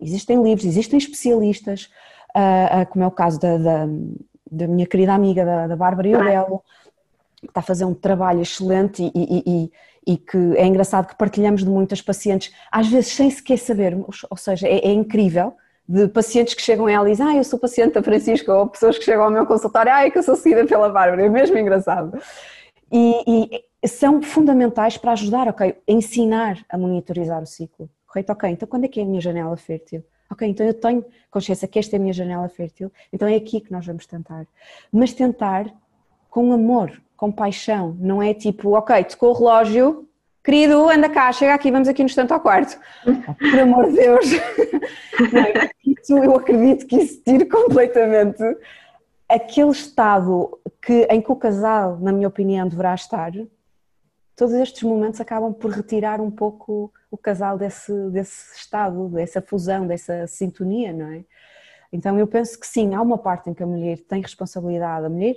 existem 0.00 0.42
livros, 0.42 0.66
existem 0.66 0.98
especialistas, 0.98 1.88
uh, 2.34 2.82
uh, 2.82 2.86
como 2.90 3.04
é 3.04 3.06
o 3.06 3.10
caso 3.10 3.38
da, 3.38 3.56
da, 3.56 3.86
da 4.50 4.66
minha 4.66 4.86
querida 4.86 5.14
amiga, 5.14 5.44
da, 5.44 5.66
da 5.68 5.76
Bárbara 5.76 6.08
Iobelo, 6.08 6.62
que 7.40 7.46
está 7.46 7.60
a 7.60 7.62
fazer 7.62 7.84
um 7.84 7.94
trabalho 7.94 8.42
excelente 8.42 9.02
e, 9.02 9.12
e, 9.14 9.42
e, 9.46 9.72
e, 10.14 10.16
que 10.16 10.56
é 10.56 10.66
engraçado 10.66 11.06
que 11.06 11.16
partilhamos 11.16 11.62
de 11.62 11.70
muitas 11.70 12.02
pacientes, 12.02 12.52
às 12.70 12.88
vezes 12.88 13.12
sem 13.12 13.30
sequer 13.30 13.58
saber, 13.58 13.96
ou 14.28 14.36
seja, 14.36 14.66
é, 14.66 14.88
é 14.88 14.92
incrível 14.92 15.54
de 15.88 16.08
pacientes 16.08 16.54
que 16.54 16.62
chegam 16.62 16.86
a 16.86 16.92
ela 16.92 17.08
e 17.08 17.12
dizem, 17.12 17.26
ah, 17.26 17.36
eu 17.36 17.44
sou 17.44 17.58
paciente 17.58 17.94
da 17.94 18.02
Francisca, 18.02 18.52
ou 18.52 18.66
pessoas 18.66 18.98
que 18.98 19.04
chegam 19.04 19.24
ao 19.24 19.30
meu 19.30 19.46
consultório, 19.46 19.92
ah, 19.92 20.04
é 20.04 20.10
que 20.10 20.18
eu 20.18 20.22
sou 20.22 20.34
seguida 20.34 20.66
pela 20.66 20.88
Bárbara, 20.88 21.24
é 21.24 21.28
mesmo 21.28 21.56
engraçado. 21.56 22.18
E, 22.90 23.62
e, 23.82 23.88
são 23.88 24.20
fundamentais 24.20 24.96
para 24.96 25.12
ajudar, 25.12 25.48
ok, 25.48 25.76
ensinar 25.86 26.64
a 26.68 26.76
monitorizar 26.76 27.42
o 27.42 27.46
ciclo, 27.46 27.88
correto? 28.06 28.32
Ok, 28.32 28.50
então 28.50 28.68
quando 28.68 28.84
é 28.84 28.88
que 28.88 28.98
é 28.98 29.02
a 29.02 29.06
minha 29.06 29.20
janela 29.20 29.56
fértil? 29.56 30.02
Ok, 30.28 30.48
então 30.48 30.66
eu 30.66 30.74
tenho 30.74 31.04
consciência 31.30 31.68
que 31.68 31.78
esta 31.78 31.94
é 31.94 31.98
a 31.98 32.00
minha 32.00 32.12
janela 32.12 32.48
fértil, 32.48 32.90
então 33.12 33.28
é 33.28 33.36
aqui 33.36 33.60
que 33.60 33.70
nós 33.70 33.86
vamos 33.86 34.06
tentar. 34.06 34.44
Mas 34.92 35.12
tentar 35.12 35.72
com 36.28 36.52
amor, 36.52 37.00
com 37.16 37.30
paixão, 37.30 37.96
não 38.00 38.20
é 38.20 38.34
tipo, 38.34 38.76
ok, 38.76 39.04
tocou 39.04 39.30
o 39.30 39.32
relógio, 39.34 40.05
querido, 40.46 40.88
anda 40.88 41.08
cá, 41.08 41.32
chega 41.32 41.52
aqui, 41.52 41.72
vamos 41.72 41.88
aqui 41.88 42.02
no 42.02 42.06
instante 42.06 42.32
ao 42.32 42.38
quarto. 42.38 42.78
Por 43.04 43.58
amor 43.58 43.90
de 43.90 43.96
Deus. 43.96 44.26
É? 45.18 45.70
Isso, 45.82 46.18
eu 46.18 46.36
acredito 46.36 46.86
que 46.86 46.96
isso 46.96 47.22
tire 47.24 47.46
completamente 47.46 48.42
aquele 49.26 49.70
estado 49.70 50.60
que, 50.82 51.04
em 51.04 51.22
que 51.22 51.32
o 51.32 51.36
casal, 51.36 51.98
na 51.98 52.12
minha 52.12 52.28
opinião, 52.28 52.68
deverá 52.68 52.94
estar. 52.94 53.32
Todos 54.36 54.54
estes 54.54 54.82
momentos 54.82 55.18
acabam 55.22 55.54
por 55.54 55.70
retirar 55.70 56.20
um 56.20 56.30
pouco 56.30 56.92
o 57.10 57.16
casal 57.16 57.56
desse, 57.56 57.90
desse 58.10 58.58
estado, 58.58 59.08
dessa 59.08 59.40
fusão, 59.40 59.86
dessa 59.86 60.26
sintonia, 60.26 60.92
não 60.92 61.06
é? 61.06 61.24
Então 61.90 62.18
eu 62.18 62.26
penso 62.26 62.60
que 62.60 62.66
sim, 62.66 62.94
há 62.94 63.00
uma 63.00 63.16
parte 63.16 63.48
em 63.48 63.54
que 63.54 63.62
a 63.62 63.66
mulher 63.66 63.98
tem 64.00 64.20
responsabilidade, 64.20 65.06
a 65.06 65.08
mulher 65.08 65.36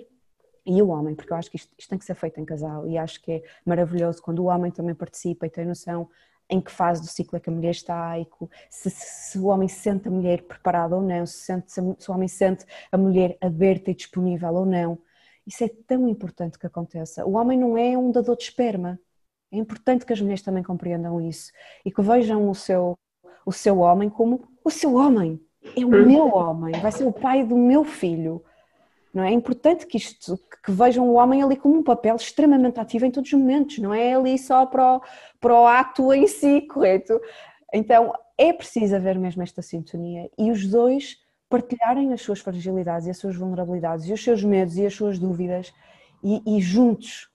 e 0.69 0.82
o 0.84 0.89
homem, 0.89 1.15
porque 1.15 1.34
eu 1.34 1.38
acho 1.38 1.49
que 1.49 1.58
isto, 1.58 1.73
isto, 1.77 1.89
tem 1.89 1.97
que 1.97 2.05
ser 2.05 2.13
feito 2.13 2.39
em 2.39 2.45
casal 2.45 2.88
e 2.88 2.95
acho 2.95 3.19
que 3.23 3.32
é 3.32 3.43
maravilhoso 3.65 4.21
quando 4.21 4.39
o 4.39 4.45
homem 4.45 4.71
também 4.71 4.93
participa 4.93 5.47
e 5.47 5.49
tem 5.49 5.65
noção 5.65 6.08
em 6.47 6.62
que 6.62 6.71
fase 6.71 7.01
do 7.01 7.08
ciclo 7.08 7.38
é 7.38 7.39
que 7.39 7.49
a 7.49 7.53
mulher 7.53 7.71
está 7.71 8.19
e 8.19 8.27
se, 8.69 8.89
se, 8.91 9.39
o 9.39 9.45
homem 9.45 9.67
sente 9.67 10.08
a 10.08 10.12
mulher 10.12 10.43
preparada 10.43 10.95
ou 10.95 11.01
não, 11.01 11.25
se, 11.25 11.38
sente, 11.45 11.71
se, 11.71 11.82
o 11.82 12.13
homem 12.13 12.27
sente 12.27 12.65
a 12.91 12.97
mulher 12.97 13.36
aberta 13.41 13.89
e 13.89 13.95
disponível 13.95 14.53
ou 14.53 14.65
não. 14.65 14.99
Isso 15.45 15.63
é 15.63 15.69
tão 15.88 16.08
importante 16.08 16.60
que 16.60 16.67
aconteça. 16.67 17.25
O 17.25 17.34
homem 17.34 17.58
não 17.58 17.75
é 17.75 17.97
um 17.97 18.12
dador 18.12 18.38
de 18.38 18.43
esperma. 18.43 18.99
É 19.51 19.58
importante 19.58 20.05
que 20.05 20.13
as 20.13 20.21
mulheres 20.21 20.43
também 20.43 20.62
compreendam 20.62 21.19
isso 21.19 21.51
e 21.84 21.91
que 21.91 22.01
vejam 22.01 22.47
o 22.47 22.53
seu, 22.53 22.97
o 23.43 23.51
seu 23.51 23.79
homem 23.79 24.10
como 24.10 24.47
o 24.63 24.69
seu 24.69 24.93
homem. 24.95 25.41
É 25.75 25.84
o 25.84 25.89
meu 25.89 26.27
homem, 26.27 26.79
vai 26.79 26.91
ser 26.91 27.05
o 27.05 27.12
pai 27.12 27.43
do 27.43 27.58
meu 27.58 27.84
filho. 27.84 28.43
Não 29.19 29.25
é? 29.25 29.32
é 29.32 29.34
importante 29.34 29.86
que 29.86 29.97
isto, 29.97 30.39
que 30.63 30.71
vejam 30.71 31.08
o 31.10 31.15
homem 31.15 31.43
ali 31.43 31.58
como 31.58 31.77
um 31.77 31.84
papel 31.84 32.15
extremamente 32.15 32.79
ativo 32.79 33.05
em 33.05 33.12
todos 33.12 33.32
os 33.32 33.38
momentos, 33.38 33.77
não 33.79 33.93
é 33.93 34.13
ali 34.13 34.38
só 34.38 34.65
para 34.65 34.95
o, 34.95 35.01
para 35.39 35.53
o 35.53 35.67
ato 35.67 36.13
em 36.13 36.25
si, 36.25 36.62
correto? 36.71 37.19
Então 37.73 38.13
é 38.38 38.53
preciso 38.53 38.95
haver 38.95 39.19
mesmo 39.19 39.43
esta 39.43 39.62
sintonia 39.62 40.29
e 40.38 40.49
os 40.49 40.65
dois 40.65 41.17
partilharem 41.49 42.13
as 42.13 42.21
suas 42.21 42.39
fragilidades 42.39 43.08
e 43.08 43.10
as 43.10 43.17
suas 43.17 43.36
vulnerabilidades 43.36 44.05
e 44.05 44.13
os 44.13 44.23
seus 44.23 44.43
medos 44.43 44.77
e 44.77 44.86
as 44.86 44.93
suas 44.93 45.19
dúvidas 45.19 45.73
e, 46.23 46.58
e 46.58 46.62
juntos 46.62 47.27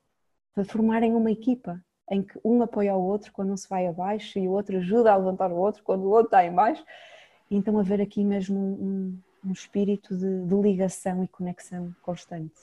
formarem 0.66 1.14
uma 1.14 1.30
equipa 1.30 1.82
em 2.10 2.22
que 2.22 2.38
um 2.44 2.62
apoia 2.62 2.94
o 2.94 3.02
outro 3.02 3.32
quando 3.32 3.52
um 3.52 3.56
se 3.56 3.68
vai 3.68 3.86
abaixo 3.86 4.38
e 4.38 4.48
o 4.48 4.52
outro 4.52 4.78
ajuda 4.78 5.12
a 5.12 5.16
levantar 5.16 5.50
o 5.50 5.56
outro 5.56 5.82
quando 5.82 6.04
o 6.04 6.10
outro 6.10 6.26
está 6.26 6.44
em 6.44 6.52
baixo. 6.52 6.84
Então 7.50 7.78
haver 7.78 8.00
aqui 8.00 8.24
mesmo 8.24 8.58
um, 8.58 9.18
um 9.46 9.52
espírito 9.52 10.16
de, 10.16 10.46
de, 10.46 10.54
ligação 10.54 11.22
e 11.22 11.28
conexão 11.28 11.94
constante. 12.02 12.54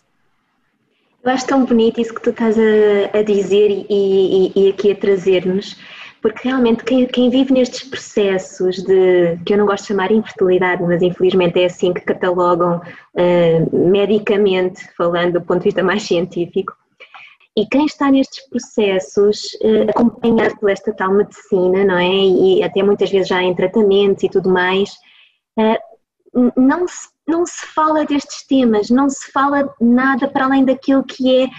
Eu 1.23 1.31
acho 1.31 1.45
tão 1.45 1.65
bonito 1.65 2.01
isso 2.01 2.13
que 2.13 2.21
tu 2.21 2.31
estás 2.31 2.57
a, 2.57 3.17
a 3.17 3.21
dizer 3.21 3.69
e, 3.69 3.85
e, 3.89 4.51
e, 4.55 4.69
aqui 4.69 4.91
a 4.91 4.95
trazer-nos, 4.95 5.77
porque 6.19 6.47
realmente 6.47 6.83
quem, 6.83 7.05
quem, 7.05 7.29
vive 7.29 7.53
nestes 7.53 7.83
processos 7.83 8.77
de, 8.83 9.37
que 9.45 9.53
eu 9.53 9.57
não 9.57 9.67
gosto 9.67 9.83
de 9.83 9.87
chamar 9.89 10.11
infertilidade, 10.11 10.81
mas 10.81 11.01
infelizmente 11.01 11.59
é 11.59 11.65
assim 11.65 11.93
que 11.93 12.01
catalogam 12.01 12.77
uh, 12.79 13.77
medicamente, 13.77 14.83
falando 14.97 15.33
do 15.33 15.41
ponto 15.41 15.59
de 15.59 15.65
vista 15.65 15.83
mais 15.83 16.01
científico, 16.03 16.73
e 17.55 17.65
quem 17.67 17.85
está 17.85 18.09
nestes 18.09 18.47
processos, 18.49 19.43
uh, 19.61 19.89
acompanhado 19.89 20.57
por 20.57 20.71
esta 20.71 20.93
tal 20.93 21.13
medicina, 21.13 21.83
não 21.83 21.97
é? 21.97 22.07
E 22.07 22.63
até 22.63 22.81
muitas 22.81 23.11
vezes 23.11 23.27
já 23.27 23.43
em 23.43 23.53
tratamentos 23.53 24.23
e 24.23 24.29
tudo 24.29 24.49
mais, 24.49 24.89
uh, 25.59 25.90
não 26.55 26.87
se, 26.87 27.09
não 27.27 27.45
se 27.45 27.65
fala 27.67 28.05
destes 28.05 28.45
temas, 28.47 28.89
não 28.89 29.09
se 29.09 29.31
fala 29.31 29.73
nada 29.79 30.27
para 30.27 30.45
além 30.45 30.63
daquilo 30.63 31.03
que 31.03 31.43
é 31.43 31.49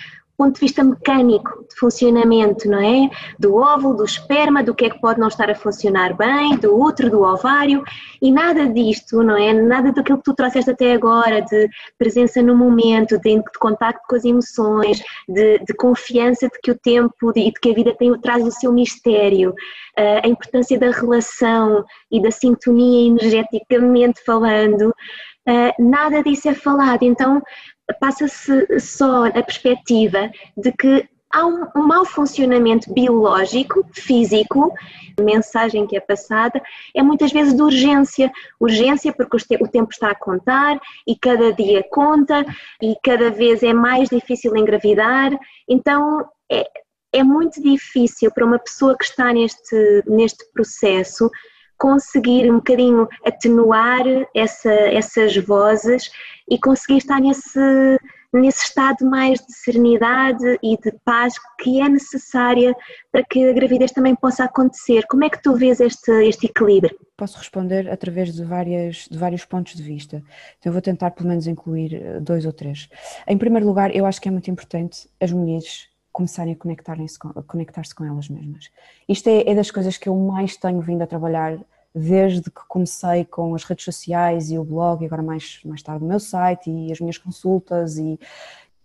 ponto 0.43 0.55
de 0.55 0.61
vista 0.61 0.83
mecânico 0.83 1.65
de 1.69 1.79
funcionamento, 1.79 2.69
não 2.69 2.81
é? 2.81 3.09
Do 3.39 3.55
óvulo, 3.55 3.99
do 3.99 4.05
esperma, 4.05 4.63
do 4.63 4.75
que 4.75 4.87
é 4.87 4.91
que 4.91 5.01
pode 5.01 5.21
não 5.21 5.29
estar 5.29 5.49
a 5.49 5.55
funcionar 5.55 6.17
bem, 6.17 6.57
do 6.57 6.77
útero, 6.77 7.11
do 7.11 7.23
ovário, 7.23 7.85
e 8.21 8.33
nada 8.33 8.67
disto, 8.67 9.23
não 9.23 9.37
é? 9.37 9.53
Nada 9.53 9.93
daquilo 9.93 10.19
que 10.19 10.25
tu 10.25 10.35
trouxeste 10.35 10.71
até 10.71 10.95
agora, 10.95 11.41
de 11.43 11.69
presença 11.97 12.43
no 12.43 12.57
momento, 12.57 13.19
de, 13.19 13.37
de 13.37 13.59
contacto 13.61 14.03
com 14.09 14.17
as 14.17 14.25
emoções, 14.25 15.01
de, 15.29 15.59
de 15.59 15.75
confiança 15.75 16.49
de 16.49 16.59
que 16.61 16.73
o 16.73 16.79
tempo 16.79 17.31
e 17.31 17.33
de, 17.35 17.45
de, 17.45 17.61
que 17.61 17.71
a 17.71 17.75
vida 17.75 17.95
tem, 17.97 18.13
traz 18.21 18.45
o 18.45 18.51
seu 18.51 18.73
mistério, 18.73 19.51
uh, 19.51 20.25
a 20.25 20.29
importância 20.29 20.77
da 20.77 20.91
relação 20.91 21.85
e 22.11 22.21
da 22.21 22.33
sintonia 22.33 23.09
energeticamente 23.09 24.25
falando, 24.25 24.89
uh, 24.89 25.73
nada 25.79 26.21
disso 26.23 26.49
é 26.49 26.55
falado. 26.55 27.05
Então, 27.05 27.41
passa-se 27.93 28.81
só 28.81 29.27
a 29.27 29.43
perspectiva 29.43 30.31
de 30.57 30.73
que 30.73 31.09
há 31.33 31.47
um, 31.47 31.67
mau 31.75 32.05
funcionamento 32.05 32.93
biológico, 32.93 33.85
físico, 33.93 34.73
a 35.19 35.23
mensagem 35.23 35.87
que 35.87 35.97
é 35.97 36.01
passada 36.01 36.63
é 36.95 37.03
muitas 37.03 37.33
vezes 37.33 37.55
de 37.55 37.63
urgência. 37.63 38.31
Urgência 38.61 39.13
porque 39.13 39.57
o 39.61 39.69
tempo 39.69 39.91
está 39.91 40.11
a 40.11 40.15
contar 40.15 40.79
e 41.07 41.17
cada 41.17 41.53
dia 41.53 41.83
conta 41.91 42.45
e 42.81 42.95
cada 43.03 43.31
vez 43.31 43.63
é 43.63 43.73
mais 43.73 44.09
difícil 44.09 44.57
engravidar. 44.57 45.33
Então 45.69 46.27
é, 46.51 46.69
é 47.13 47.23
muito 47.23 47.63
difícil 47.63 48.31
para 48.31 48.45
uma 48.45 48.59
pessoa 48.59 48.97
que 48.97 49.05
está 49.05 49.33
neste, 49.33 50.03
neste 50.07 50.45
processo 50.53 51.31
conseguir 51.83 52.49
um 52.49 52.59
bocadinho 52.59 53.09
atenuar 53.27 54.05
essa, 54.33 54.73
essas 54.73 55.37
vozes 55.37 56.13
e 56.49 56.57
conseguir 56.57 56.99
estar 56.99 57.21
nesse, 57.21 57.99
nesse 58.33 58.67
estado 58.67 59.05
mais 59.05 59.41
de 59.41 59.53
serenidade 59.53 60.61
e 60.63 60.77
de 60.77 60.93
paz 61.05 61.35
que 61.59 61.81
é 61.81 61.89
necessária 61.89 62.73
para 63.11 63.25
que 63.25 63.49
a 63.49 63.53
gravidez 63.53 63.91
também 63.91 64.15
possa 64.15 64.45
acontecer. 64.45 65.05
Como 65.09 65.25
é 65.25 65.31
que 65.31 65.43
tu 65.43 65.57
vês 65.57 65.81
este, 65.81 66.13
este 66.25 66.47
equilíbrio? 66.47 66.97
Posso 67.17 67.37
responder 67.37 67.91
através 67.91 68.33
de, 68.33 68.45
várias, 68.45 69.09
de 69.11 69.19
vários 69.19 69.45
pontos 69.45 69.75
de 69.75 69.83
vista. 69.83 70.23
Então 70.61 70.71
vou 70.71 70.81
tentar 70.81 71.11
pelo 71.11 71.31
menos 71.31 71.49
incluir 71.49 71.95
eh, 71.95 72.21
dois 72.21 72.47
ou 72.47 72.53
três. 72.53 72.89
Em 73.27 73.37
primeiro 73.37 73.67
lugar, 73.67 73.93
eu 73.93 74.07
acho 74.07 74.21
que 74.21 74.29
é 74.29 74.31
muito 74.31 74.49
importante 74.49 75.09
as 75.21 75.33
mulheres 75.33 75.89
começarem 76.13 76.53
a 76.53 76.57
conectar-se 76.57 77.19
com, 77.19 77.33
conectar 77.43 77.83
com 77.97 78.05
elas 78.05 78.29
mesmas. 78.29 78.71
Isto 79.09 79.29
é, 79.31 79.51
é 79.51 79.55
das 79.55 79.71
coisas 79.73 79.97
que 79.97 80.09
eu 80.09 80.15
mais 80.15 80.57
tenho 80.57 80.81
vindo 80.81 81.03
a 81.03 81.07
trabalhar 81.07 81.59
desde 81.95 82.51
que 82.51 82.61
comecei 82.69 83.25
com 83.25 83.55
as 83.55 83.65
redes 83.65 83.85
sociais 83.85 84.51
e 84.51 84.59
o 84.59 84.65
blog, 84.65 85.03
e 85.03 85.07
agora 85.07 85.23
mais, 85.23 85.61
mais 85.65 85.83
tarde 85.83 86.05
o 86.05 86.09
meu 86.09 86.21
site 86.21 86.71
e 86.71 86.91
as 86.91 87.01
minhas 87.01 87.19
consultas 87.19 87.99
e 87.99 88.19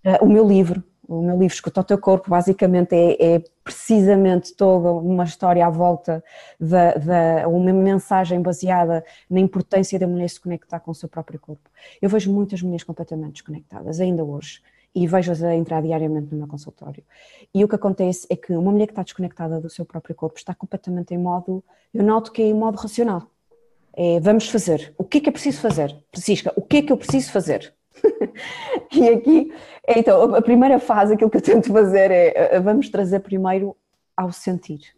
uh, 0.05 0.23
o 0.23 0.27
meu 0.27 0.47
livro, 0.47 0.83
o 1.07 1.21
meu 1.21 1.37
livro 1.37 1.53
Escuta 1.53 1.81
o 1.81 1.83
Teu 1.83 1.97
Corpo, 1.97 2.29
basicamente 2.29 2.93
é, 2.93 3.35
é, 3.35 3.43
precisamente 3.63 4.53
toda 4.53 4.91
uma 4.91 5.23
história 5.23 5.65
à 5.65 5.69
volta 5.69 6.21
da, 6.59 6.93
da, 6.95 7.47
uma 7.47 7.71
mensagem 7.71 8.41
baseada 8.41 9.03
na 9.29 9.39
importância 9.39 9.97
da 9.97 10.05
mulher 10.05 10.29
se 10.29 10.39
conectar 10.39 10.79
com 10.81 10.91
o 10.91 10.95
seu 10.95 11.07
próprio 11.07 11.39
corpo. 11.39 11.69
Eu 12.01 12.09
vejo 12.09 12.31
muitas 12.33 12.61
mulheres 12.61 12.83
completamente 12.83 13.33
desconectadas, 13.33 14.01
ainda 14.01 14.23
hoje 14.23 14.61
e 14.97 15.05
vejo-as 15.05 15.43
a 15.43 15.53
entrar 15.53 15.83
diariamente 15.83 16.31
no 16.31 16.39
meu 16.39 16.47
consultório. 16.47 17.03
E 17.53 17.63
o 17.63 17.67
que 17.67 17.75
acontece 17.75 18.25
é 18.31 18.35
que 18.35 18.51
uma 18.53 18.71
mulher 18.71 18.87
que 18.87 18.93
está 18.93 19.03
desconectada 19.03 19.61
do 19.61 19.69
seu 19.69 19.85
próprio 19.85 20.15
corpo 20.15 20.39
está 20.39 20.55
completamente 20.55 21.13
em 21.13 21.19
modo, 21.19 21.63
eu 21.93 22.03
noto 22.03 22.31
que 22.31 22.41
é 22.41 22.47
em 22.47 22.53
modo 22.55 22.77
racional. 22.77 23.29
É, 23.93 24.19
vamos 24.19 24.49
fazer. 24.49 24.95
O 24.97 25.03
que 25.03 25.19
é 25.19 25.21
que 25.21 25.29
é 25.29 25.31
preciso 25.31 25.61
fazer? 25.61 25.95
Francisca, 26.11 26.51
o 26.55 26.63
que 26.63 26.77
é 26.77 26.81
que 26.81 26.91
eu 26.91 26.97
preciso 26.97 27.31
fazer? 27.31 27.71
e 28.91 29.07
aqui, 29.09 29.53
então, 29.87 30.33
a 30.33 30.41
primeira 30.41 30.79
fase, 30.79 31.13
aquilo 31.13 31.29
que 31.29 31.37
eu 31.37 31.41
tento 31.43 31.71
fazer 31.71 32.09
é, 32.09 32.59
vamos 32.59 32.89
trazer 32.89 33.19
primeiro 33.19 33.77
ao 34.15 34.31
sentir. 34.31 34.95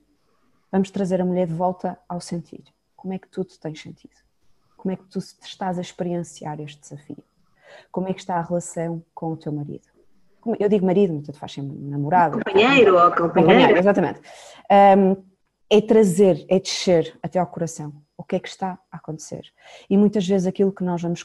Vamos 0.71 0.89
trazer 0.91 1.19
a 1.19 1.25
mulher 1.25 1.47
de 1.47 1.53
volta 1.53 1.99
ao 2.07 2.21
sentir. 2.21 2.63
Como 2.95 3.13
é 3.13 3.19
que 3.19 3.27
tudo 3.27 3.49
tem 3.59 3.75
sentido? 3.75 4.15
Como 4.77 4.93
é 4.93 4.95
que 4.95 5.03
tu 5.03 5.19
estás 5.19 5.77
a 5.77 5.81
experienciar 5.81 6.61
este 6.61 6.79
desafio? 6.79 7.21
Como 7.91 8.07
é 8.07 8.13
que 8.13 8.19
está 8.19 8.35
a 8.35 8.41
relação 8.41 9.03
com 9.13 9.33
o 9.33 9.37
teu 9.37 9.51
marido? 9.51 9.88
Eu 10.59 10.69
digo 10.69 10.85
marido, 10.85 11.13
mas 11.13 11.25
tu 11.25 11.33
faz 11.33 11.53
sempre 11.53 11.77
namorado. 11.77 12.39
Companheiro 12.43 12.97
ou 12.97 13.11
companheira. 13.11 13.77
Exatamente. 13.77 14.21
Um, 14.97 15.15
é 15.69 15.81
trazer, 15.81 16.45
é 16.49 16.59
descer 16.59 17.17
até 17.21 17.39
ao 17.39 17.47
coração. 17.47 17.93
O 18.17 18.23
que 18.23 18.35
é 18.35 18.39
que 18.39 18.47
está 18.47 18.79
a 18.91 18.97
acontecer? 18.97 19.43
E 19.89 19.97
muitas 19.97 20.27
vezes 20.27 20.47
aquilo 20.47 20.71
que 20.71 20.83
nós 20.83 21.01
vamos 21.01 21.23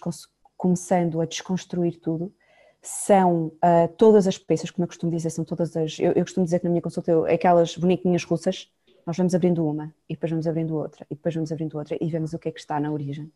começando 0.57 1.21
a 1.21 1.25
desconstruir 1.25 1.99
tudo 2.01 2.33
são 2.83 3.47
uh, 3.47 3.89
todas 3.97 4.27
as 4.27 4.37
peças, 4.37 4.71
como 4.71 4.85
eu 4.85 4.89
costumo 4.89 5.11
dizer, 5.11 5.31
são 5.31 5.45
todas 5.45 5.75
as. 5.77 5.99
Eu, 5.99 6.13
eu 6.13 6.23
costumo 6.23 6.45
dizer 6.45 6.59
que 6.59 6.65
na 6.65 6.71
minha 6.71 6.83
consulta 6.83 7.11
é 7.27 7.35
aquelas 7.35 7.77
bonequinhas 7.77 8.25
russas, 8.25 8.71
nós 9.07 9.17
vamos 9.17 9.35
abrindo 9.35 9.67
uma, 9.67 9.95
e 10.09 10.15
depois 10.15 10.31
vamos 10.31 10.47
abrindo 10.47 10.77
outra, 10.77 11.07
e 11.11 11.15
depois 11.15 11.35
vamos 11.35 11.51
abrindo 11.51 11.79
outra, 11.79 11.97
e 11.99 12.11
vemos 12.11 12.35
o 12.35 12.39
que 12.39 12.49
é 12.49 12.53
que 12.53 12.61
está 12.61 12.79
na 12.79 12.93
origem. 12.93 13.33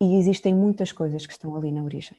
E 0.00 0.16
existem 0.16 0.54
muitas 0.54 0.92
coisas 0.92 1.26
que 1.26 1.32
estão 1.32 1.56
ali 1.56 1.72
na 1.72 1.82
origem 1.82 2.16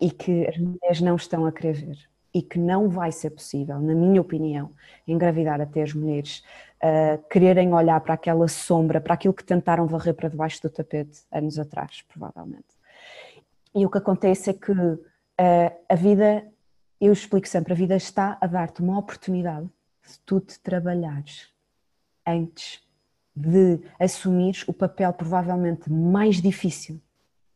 e 0.00 0.10
que 0.10 0.46
as 0.46 0.58
mulheres 0.58 1.00
não 1.00 1.16
estão 1.16 1.46
a 1.46 1.52
querer 1.52 1.74
ver 1.74 2.08
e 2.36 2.42
que 2.42 2.58
não 2.58 2.86
vai 2.90 3.10
ser 3.10 3.30
possível, 3.30 3.80
na 3.80 3.94
minha 3.94 4.20
opinião, 4.20 4.70
engravidar 5.08 5.58
até 5.58 5.82
as 5.82 5.94
mulheres 5.94 6.44
uh, 6.82 7.26
quererem 7.30 7.72
olhar 7.72 7.98
para 8.02 8.12
aquela 8.12 8.46
sombra, 8.46 9.00
para 9.00 9.14
aquilo 9.14 9.32
que 9.32 9.42
tentaram 9.42 9.86
varrer 9.86 10.12
para 10.12 10.28
debaixo 10.28 10.60
do 10.60 10.68
tapete 10.68 11.22
anos 11.32 11.58
atrás, 11.58 12.02
provavelmente. 12.02 12.76
E 13.74 13.86
o 13.86 13.90
que 13.90 13.96
acontece 13.96 14.50
é 14.50 14.52
que 14.52 14.70
uh, 14.70 14.98
a 15.88 15.94
vida, 15.94 16.46
eu 17.00 17.10
explico 17.10 17.48
sempre, 17.48 17.72
a 17.72 17.76
vida 17.76 17.96
está 17.96 18.36
a 18.38 18.46
dar-te 18.46 18.82
uma 18.82 18.98
oportunidade 18.98 19.66
se 20.02 20.20
tu 20.20 20.38
te 20.38 20.60
trabalhares 20.60 21.48
antes 22.26 22.82
de 23.34 23.80
assumires 23.98 24.62
o 24.68 24.74
papel 24.74 25.10
provavelmente 25.14 25.90
mais 25.90 26.42
difícil 26.42 27.00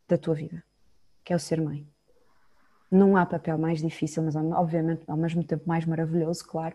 da 0.08 0.16
tua 0.16 0.34
vida, 0.34 0.64
que 1.22 1.34
é 1.34 1.36
o 1.36 1.38
ser 1.38 1.60
mãe. 1.60 1.86
Não 2.90 3.16
há 3.16 3.24
papel 3.24 3.56
mais 3.56 3.80
difícil, 3.80 4.22
mas 4.22 4.34
obviamente 4.34 5.02
ao 5.06 5.16
mesmo 5.16 5.44
tempo 5.44 5.62
mais 5.66 5.84
maravilhoso, 5.84 6.44
claro, 6.46 6.74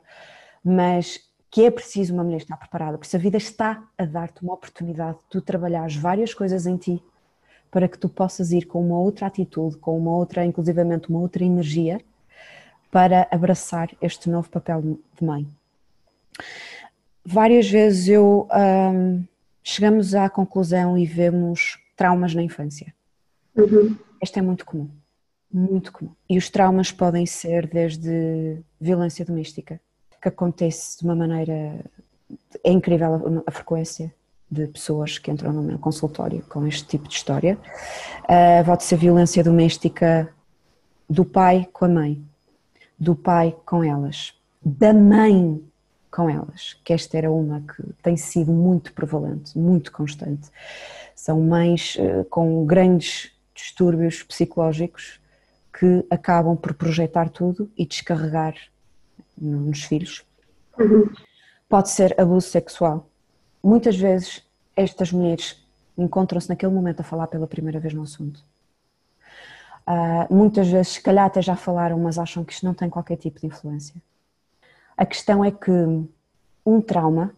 mas 0.64 1.20
que 1.52 1.66
é 1.66 1.72
preciso 1.72 2.14
uma 2.14 2.24
mulher 2.24 2.38
estar 2.38 2.58
preparada, 2.58 2.98
porque 2.98 3.16
a 3.16 3.20
vida 3.20 3.38
está 3.38 3.84
a 3.98 4.06
dar-te 4.06 4.42
uma 4.44 4.54
oportunidade 4.54 5.18
de 5.18 5.24
tu 5.30 5.42
trabalhares 5.42 5.96
várias 5.96 6.34
coisas 6.34 6.66
em 6.66 6.78
ti 6.78 7.02
para 7.70 7.88
que 7.88 7.98
tu 7.98 8.08
possas 8.08 8.52
ir 8.52 8.66
com 8.66 8.86
uma 8.86 8.98
outra 8.98 9.28
atitude, 9.28 9.78
com 9.78 9.98
uma 9.98 10.12
outra, 10.12 10.46
inclusivamente 10.46 11.10
uma 11.10 11.20
outra 11.20 11.44
energia, 11.44 12.00
para 12.90 13.28
abraçar 13.30 13.90
este 14.02 14.30
novo 14.30 14.50
papel 14.50 14.82
de 14.82 15.26
mãe 15.26 15.46
várias 17.26 17.70
vezes 17.70 18.08
eu 18.08 18.48
um, 18.54 19.24
chegamos 19.64 20.14
à 20.14 20.30
conclusão 20.30 20.98
e 20.98 21.06
vemos 21.06 21.80
traumas 21.96 22.36
na 22.36 22.44
infância. 22.44 22.94
Uhum. 23.56 23.98
Este 24.22 24.40
é 24.40 24.42
muito 24.42 24.66
comum, 24.66 24.90
muito 25.56 25.94
comum. 25.94 26.12
E 26.30 26.38
os 26.38 26.50
traumas 26.50 26.92
podem 26.92 27.26
ser 27.26 27.66
desde 27.68 28.58
violência 28.80 29.24
doméstica, 29.24 29.80
que 30.22 30.28
acontece 30.28 31.00
de 31.00 31.06
uma 31.06 31.16
maneira 31.16 31.80
é 32.64 32.72
incrível 32.72 33.44
a, 33.46 33.52
frequência 33.52 34.14
de 34.50 34.68
pessoas 34.68 35.18
que 35.18 35.32
entram 35.32 35.54
no 35.54 35.62
meu 35.62 35.80
consultório 35.80 36.44
com 36.50 36.68
este 36.68 36.86
tipo 36.86 37.08
de 37.08 37.16
história. 37.16 37.58
Uh, 38.24 38.66
pode 38.66 38.84
ser 38.84 38.98
violência 38.98 39.44
doméstica 39.44 40.30
do 41.10 41.24
pai 41.24 41.70
com 41.72 41.86
a 41.86 41.90
mãe, 41.90 42.22
do 43.00 43.16
pai 43.16 43.56
com 43.66 43.84
elas, 43.84 44.34
da 44.62 44.94
mãe 44.94 45.64
com 46.12 46.30
elas, 46.30 46.76
que 46.84 46.92
esta 46.92 47.18
era 47.18 47.32
uma 47.32 47.62
que 47.62 47.84
tem 48.02 48.18
sido 48.18 48.52
muito 48.52 48.94
prevalente, 48.94 49.58
muito 49.58 49.92
constante. 49.92 50.50
São 51.16 51.40
mães 51.40 51.96
uh, 51.96 52.26
com 52.26 52.66
grandes 52.66 53.32
distúrbios 53.54 54.24
psicológicos 54.24 55.20
que 55.78 56.06
acabam 56.10 56.56
por 56.56 56.74
projetar 56.74 57.30
tudo 57.30 57.70
e 57.78 57.86
descarregar 57.86 58.56
nos 59.38 59.84
filhos. 59.84 60.26
Uhum. 60.80 61.10
Pode 61.68 61.90
ser 61.90 62.20
abuso 62.20 62.48
sexual. 62.48 63.10
Muitas 63.62 63.98
vezes 63.98 64.44
estas 64.76 65.12
mulheres 65.12 65.62
encontram-se 65.98 66.50
naquele 66.50 66.72
momento 66.72 67.02
a 67.02 67.04
falar 67.04 67.28
pela 67.28 67.48
primeira 67.48 67.80
vez 67.80 67.94
no 67.94 68.04
assunto. 68.04 68.44
Uh, 69.88 70.34
muitas 70.34 70.68
vezes, 70.68 70.94
se 70.94 71.02
calhar 71.02 71.26
até 71.26 71.42
já 71.42 71.56
falaram, 71.56 72.00
mas 72.00 72.18
acham 72.18 72.44
que 72.44 72.54
isto 72.54 72.66
não 72.66 72.74
tem 72.74 72.90
qualquer 72.90 73.18
tipo 73.18 73.40
de 73.40 73.48
influência. 73.48 73.96
A 74.98 75.06
questão 75.06 75.44
é 75.44 75.52
que 75.52 75.72
um 76.66 76.82
trauma, 76.82 77.34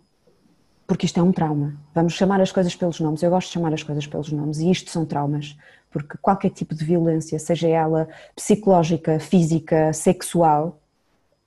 porque 0.88 1.06
isto 1.06 1.20
é 1.20 1.24
um 1.24 1.34
trauma, 1.34 1.76
vamos 1.94 2.14
chamar 2.14 2.40
as 2.40 2.52
coisas 2.52 2.74
pelos 2.74 3.00
nomes, 3.02 3.22
eu 3.22 3.30
gosto 3.30 3.50
de 3.50 3.54
chamar 3.54 3.74
as 3.74 3.84
coisas 3.84 4.08
pelos 4.08 4.32
nomes, 4.32 4.60
e 4.60 4.72
isto 4.72 4.90
são 4.90 5.06
traumas, 5.06 5.58
porque 5.92 6.18
qualquer 6.22 6.50
tipo 6.50 6.74
de 6.74 6.86
violência, 6.86 7.38
seja 7.38 7.68
ela 7.68 8.08
psicológica, 8.34 9.20
física, 9.20 9.92
sexual, 9.92 10.80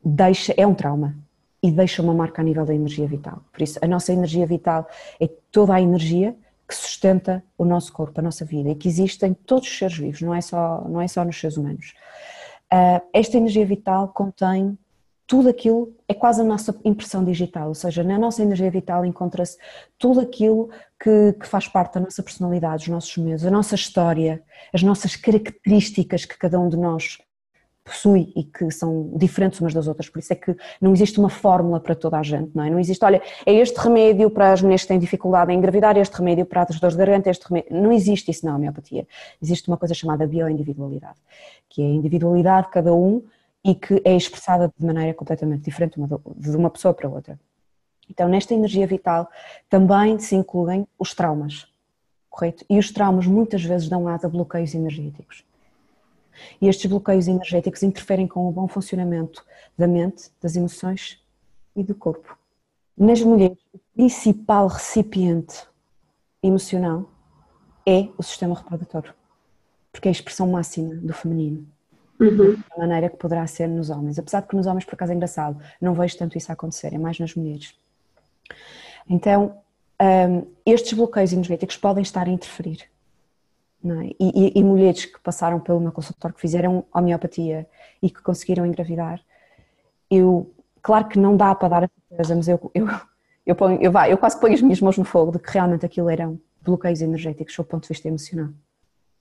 deixa, 0.05 0.55
é 0.57 0.67
um 0.67 0.75
trauma. 0.75 1.17
E 1.63 1.71
deixa 1.71 2.01
uma 2.01 2.15
marca 2.15 2.41
a 2.41 2.45
nível 2.45 2.65
da 2.65 2.75
energia 2.75 3.07
vital. 3.07 3.43
Por 3.53 3.61
isso, 3.61 3.79
a 3.83 3.87
nossa 3.87 4.15
energia 4.15 4.47
vital 4.47 4.89
é 5.21 5.29
toda 5.53 5.75
a 5.75 5.81
energia 5.81 6.35
que 6.67 6.75
sustenta 6.75 7.45
o 7.59 7.67
nosso 7.67 7.93
corpo, 7.93 8.19
a 8.19 8.23
nossa 8.23 8.47
vida. 8.47 8.71
E 8.71 8.75
que 8.75 8.89
existe 8.89 9.27
em 9.27 9.35
todos 9.35 9.69
os 9.69 9.79
seres 9.79 9.99
vivos, 9.99 10.23
não 10.23 10.35
é 10.35 10.41
só, 10.41 10.83
não 10.89 11.03
é 11.03 11.07
só 11.07 11.23
nos 11.23 11.39
seres 11.39 11.59
humanos. 11.59 11.93
Uh, 12.73 13.05
esta 13.13 13.37
energia 13.37 13.67
vital 13.67 14.09
contém 14.09 14.79
tudo 15.31 15.49
aquilo, 15.49 15.95
é 16.09 16.13
quase 16.13 16.41
a 16.41 16.45
nossa 16.45 16.77
impressão 16.85 17.25
digital, 17.25 17.69
ou 17.69 17.75
seja, 17.75 18.03
na 18.03 18.19
nossa 18.19 18.43
energia 18.43 18.69
vital 18.69 19.07
encontra-se 19.07 19.57
tudo 19.97 20.19
aquilo 20.19 20.71
que, 20.99 21.35
que, 21.35 21.47
faz 21.47 21.69
parte 21.69 21.95
da 21.95 22.01
nossa 22.01 22.21
personalidade, 22.21 22.83
os 22.83 22.89
nossos 22.89 23.17
medos, 23.17 23.47
a 23.47 23.51
nossa 23.51 23.77
história, 23.77 24.43
as 24.75 24.83
nossas 24.83 25.15
características 25.15 26.25
que 26.25 26.37
cada 26.37 26.59
um 26.59 26.69
de 26.69 26.77
nós 26.77 27.19
possui 27.85 28.33
e 28.35 28.43
que 28.43 28.73
são 28.73 29.13
diferentes 29.15 29.61
umas 29.61 29.73
das 29.73 29.87
outras, 29.87 30.09
por 30.09 30.19
isso 30.19 30.33
é 30.33 30.37
que 30.37 30.57
não 30.81 30.93
existe 30.93 31.21
uma 31.21 31.31
fórmula 31.31 31.79
para 31.79 31.95
toda 31.95 32.19
a 32.19 32.25
gente, 32.25 32.51
não 32.53 32.65
é? 32.65 32.71
Não 32.71 32.81
existe, 32.81 33.05
olha, 33.05 33.23
é 33.47 33.55
este 33.55 33.79
remédio 33.79 34.33
para 34.33 34.53
as 34.53 34.61
mulheres 34.61 34.83
que 34.83 34.89
têm 34.89 34.99
dificuldade 34.99 35.53
em 35.53 35.59
engravidar, 35.59 35.97
este 35.97 36.17
remédio 36.17 36.45
para 36.45 36.65
as 36.65 36.81
dores 36.81 36.97
de 36.97 37.05
garganta, 37.05 37.31
este 37.31 37.47
remédio, 37.49 37.81
não 37.81 37.93
existe 37.93 38.33
isso 38.33 38.45
na 38.45 38.57
homeopatia. 38.57 39.07
Existe 39.41 39.69
uma 39.69 39.77
coisa 39.77 39.95
chamada 39.95 40.27
bioindividualidade, 40.27 41.21
que 41.69 41.81
é 41.81 41.85
a 41.85 41.89
individualidade 41.89 42.67
de 42.67 42.73
cada 42.73 42.93
um 42.93 43.23
e 43.65 43.75
que 43.75 44.01
é 44.05 44.17
expressada 44.17 44.73
de 44.77 44.87
maneira 44.87 45.13
completamente 45.15 45.63
diferente 45.63 45.99
de 46.37 46.57
uma 46.57 46.71
pessoa 46.71 46.95
para 46.95 47.09
outra. 47.09 47.39
Então, 48.09 48.29
nesta 48.29 48.55
energia 48.55 48.87
vital 48.87 49.31
também 49.69 50.19
se 50.19 50.35
incluem 50.35 50.87
os 50.99 51.15
traumas, 51.15 51.69
correto? 52.29 52.65
E 52.69 52.79
os 52.79 52.91
traumas 52.91 53.27
muitas 53.27 53.63
vezes 53.63 53.89
dão 53.89 54.09
asa 54.09 54.27
a 54.27 54.31
bloqueios 54.31 54.75
energéticos. 54.75 55.45
E 56.61 56.69
estes 56.69 56.87
bloqueios 56.87 57.29
energéticos 57.29 57.83
interferem 57.83 58.27
com 58.27 58.49
o 58.49 58.53
bom 58.53 58.67
funcionamento 58.67 59.45
da 59.77 59.87
mente, 59.87 60.31
das 60.41 60.57
emoções 60.57 61.23
e 61.77 61.85
do 61.85 61.95
corpo. 61.95 62.37
Nas 62.97 63.21
mulheres, 63.21 63.59
o 63.73 63.79
principal 63.95 64.67
recipiente 64.67 65.67
emocional 66.43 67.11
é 67.87 68.09
o 68.17 68.23
sistema 68.23 68.55
reprodutor, 68.55 69.15
porque 69.93 70.09
é 70.09 70.11
a 70.11 70.13
expressão 70.13 70.49
máxima 70.49 70.95
do 70.95 71.13
feminino. 71.13 71.67
Uhum. 72.21 72.57
Da 72.69 72.77
maneira 72.77 73.09
que 73.09 73.17
poderá 73.17 73.47
ser 73.47 73.67
nos 73.67 73.89
homens. 73.89 74.19
Apesar 74.19 74.43
de 74.43 74.49
que 74.49 74.55
nos 74.55 74.67
homens, 74.67 74.85
por 74.85 74.95
acaso, 74.95 75.13
é 75.13 75.15
engraçado, 75.15 75.59
não 75.81 75.95
vejo 75.95 76.19
tanto 76.19 76.37
isso 76.37 76.53
acontecer, 76.53 76.93
é 76.93 76.99
mais 76.99 77.19
nas 77.19 77.35
mulheres. 77.35 77.75
Então, 79.09 79.57
um, 80.01 80.47
estes 80.65 80.93
bloqueios 80.93 81.33
energéticos 81.33 81.77
podem 81.77 82.03
estar 82.03 82.27
a 82.27 82.31
interferir 82.31 82.89
é? 83.85 84.15
e, 84.19 84.49
e, 84.49 84.53
e, 84.61 84.65
mulheres 84.65 85.07
que 85.07 85.19
passaram 85.21 85.59
pelo 85.59 85.81
meu 85.81 85.93
consultório, 85.93 86.35
que 86.35 86.41
fizeram 86.41 86.85
homeopatia 86.95 87.67
e 88.03 88.11
que 88.11 88.23
conseguiram 88.23 88.67
engravidar, 88.67 89.21
eu, 90.11 90.53
claro 90.83 91.09
que 91.09 91.19
não 91.19 91.37
dá 91.37 91.55
para 91.55 91.69
dar 91.69 91.85
a 91.85 91.91
certeza, 92.09 92.35
mas 92.35 92.49
eu, 92.49 92.71
eu, 92.75 92.87
eu, 93.47 93.55
ponho, 93.55 93.81
eu, 93.81 93.91
vai, 93.91 94.13
eu 94.13 94.19
quase 94.19 94.39
ponho 94.39 94.55
as 94.55 94.61
minhas 94.61 94.81
mãos 94.81 94.99
no 94.99 95.05
fogo 95.05 95.33
de 95.33 95.39
que 95.39 95.51
realmente 95.51 95.87
aquilo 95.87 96.11
eram 96.11 96.39
bloqueios 96.63 97.01
energéticos 97.01 97.57
do 97.57 97.65
ponto 97.65 97.83
de 97.83 97.89
vista 97.89 98.09
emocional, 98.09 98.51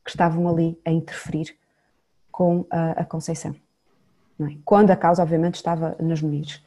que 0.04 0.10
estavam 0.10 0.48
ali 0.50 0.78
a 0.84 0.92
interferir 0.92 1.56
com 2.40 2.66
a, 2.70 2.92
a 2.92 3.04
conceição. 3.04 3.54
É? 4.40 4.56
Quando 4.64 4.92
a 4.92 4.96
causa, 4.96 5.22
obviamente, 5.22 5.56
estava 5.56 5.98
nas 6.00 6.22
mulheres. 6.22 6.64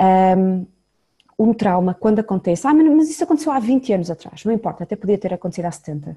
Um, 0.00 0.66
um 1.38 1.52
trauma, 1.52 1.92
quando 1.92 2.20
acontece, 2.20 2.66
ah, 2.66 2.72
mas 2.72 3.10
isso 3.10 3.22
aconteceu 3.22 3.52
há 3.52 3.58
20 3.58 3.92
anos 3.92 4.10
atrás, 4.10 4.44
não 4.46 4.52
importa, 4.54 4.84
até 4.84 4.96
podia 4.96 5.18
ter 5.18 5.34
acontecido 5.34 5.66
há 5.66 5.70
70 5.70 6.16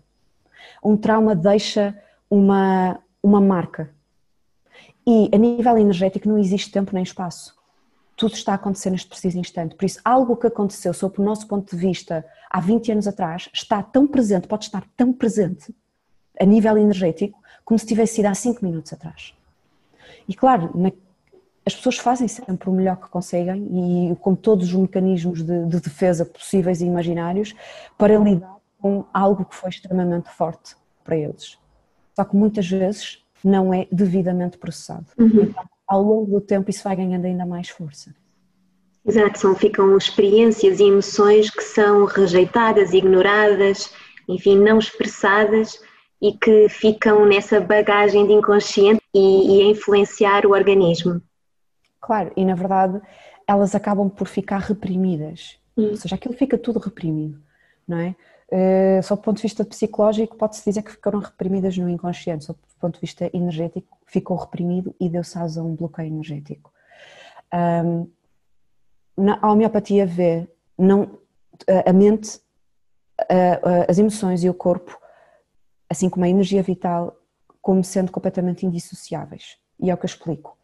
um 0.84 0.95
trauma 0.95 1.36
deixa 1.36 1.97
uma, 2.30 3.00
uma 3.21 3.41
marca. 3.41 3.93
E 5.06 5.30
a 5.34 5.38
nível 5.38 5.78
energético 5.78 6.30
não 6.30 6.38
existe 6.38 6.71
tempo 6.71 6.93
nem 6.93 7.04
espaço. 7.04 7.56
Tudo 8.15 8.34
está 8.36 8.54
a 8.54 8.56
acontecer 8.56 8.89
neste 8.89 9.08
preciso 9.10 9.38
instante. 9.38 9.76
Por 9.76 9.86
isso, 9.86 10.00
algo 10.04 10.36
que 10.36 10.47
aconteceu, 10.47 10.93
sob 10.93 11.19
o 11.19 11.23
nosso 11.23 11.47
ponto 11.47 11.76
de 11.76 11.82
vista, 11.82 12.26
há 12.50 12.60
20 12.60 12.93
anos 12.93 13.08
atrás, 13.08 13.50
está 13.54 13.82
tão 13.84 14.08
presente, 14.08 14.47
pode 14.47 14.65
estar 14.65 14.84
tão 14.95 15.13
presente, 15.13 15.73
a 16.39 16.45
nível 16.45 16.78
energético, 16.78 17.39
como 17.67 17.77
se 17.77 17.86
tivesse 17.86 18.15
sido 18.15 18.27
há 18.27 18.34
5 18.34 18.63
minutos 18.63 18.93
atrás. 18.93 19.34
E 20.25 20.34
claro, 20.34 20.71
na, 20.73 20.89
as 21.65 21.75
pessoas 21.75 21.97
fazem 21.97 22.25
sempre 22.25 22.69
o 22.69 22.71
melhor 22.71 22.95
que 22.95 23.10
conseguem 23.10 24.12
e 24.12 24.15
com 24.21 24.34
todos 24.36 24.67
os 24.69 24.73
mecanismos 24.73 25.43
de, 25.43 25.65
de 25.65 25.82
defesa 25.82 26.25
possíveis 26.25 26.80
e 26.80 26.86
imaginários 26.86 27.53
para 27.97 28.17
lidar 28.17 28.56
com 28.80 29.03
algo 29.13 29.43
que 29.43 29.53
foi 29.53 29.69
extremamente 29.69 30.30
forte 30.30 30.77
para 31.03 31.17
eles. 31.17 31.58
Só 32.15 32.23
que 32.23 32.38
muitas 32.38 32.69
vezes 32.69 33.21
não 33.43 33.73
é 33.73 33.86
devidamente 33.91 34.58
processado. 34.58 35.08
Uhum. 35.19 35.43
Então, 35.43 35.65
ao 35.86 36.01
longo 36.01 36.32
do 36.32 36.39
tempo, 36.39 36.69
isso 36.69 36.86
vai 36.86 36.95
ganhando 36.95 37.25
ainda 37.25 37.45
mais 37.45 37.67
força. 37.67 38.15
Exato, 39.06 39.39
são, 39.39 39.53
ficam 39.53 39.97
experiências 39.97 40.80
e 40.80 40.84
emoções 40.84 41.49
que 41.49 41.63
são 41.63 42.06
rejeitadas, 42.06 42.93
ignoradas, 42.93 43.91
enfim, 44.25 44.58
não 44.58 44.80
expressadas 44.80 45.77
e 46.21 46.34
que 46.34 46.67
ficam 46.69 47.25
nessa 47.25 47.60
bagagem 47.60 48.25
de 48.25 48.34
inconsciente 48.34 49.01
e, 49.13 49.58
e 49.58 49.62
a 49.62 49.65
influenciar 49.71 50.45
o 50.45 50.51
organismo. 50.51 51.21
Claro, 52.01 52.32
e 52.36 52.43
na 52.43 52.56
verdade 52.56 53.01
elas 53.47 53.73
acabam 53.75 54.10
por 54.10 54.27
ficar 54.27 54.60
reprimidas, 54.60 55.58
hum. 55.77 55.89
ou 55.89 55.95
seja, 55.95 56.15
aquilo 56.15 56.34
fica 56.34 56.58
tudo 56.58 56.80
reprimido, 56.80 57.41
não 57.88 57.97
é? 57.97 58.15
Uh, 58.49 59.03
só 59.03 59.15
do 59.15 59.21
ponto 59.21 59.38
de 59.38 59.43
vista 59.43 59.65
psicológico, 59.65 60.38
pode-se 60.38 60.63
dizer 60.63 60.82
que 60.82 60.91
ficaram 60.91 61.19
reprimidas 61.19 61.77
no 61.77 61.89
inconsciente, 61.89 62.45
só 62.45 62.53
do 62.53 62.60
ponto 62.80 62.95
de 62.95 63.01
vista 63.01 63.30
energético, 63.34 63.97
ficou 64.06 64.38
reprimido 64.38 64.95
e 64.99 65.10
deu-se 65.10 65.38
asa 65.38 65.60
a 65.60 65.63
um 65.63 65.75
bloqueio 65.75 66.08
energético. 66.08 66.71
Um, 67.53 68.10
na, 69.17 69.38
a 69.41 69.51
homeopatia 69.51 70.06
vê 70.06 70.47
não, 70.77 71.19
a 71.86 71.91
mente, 71.91 72.39
a, 73.19 73.34
a, 73.34 73.91
as 73.91 73.97
emoções 73.97 74.43
e 74.43 74.49
o 74.49 74.53
corpo, 74.53 74.97
assim 75.89 76.10
como 76.10 76.26
a 76.26 76.30
energia 76.30 76.62
vital, 76.62 77.15
como 77.62 77.84
sendo 77.84 78.12
completamente 78.12 78.65
indissociáveis. 78.65 79.58
E 79.80 79.89
é 79.89 79.93
o 79.93 79.97
que 79.97 80.06
eu 80.06 80.10
explico, 80.10 80.58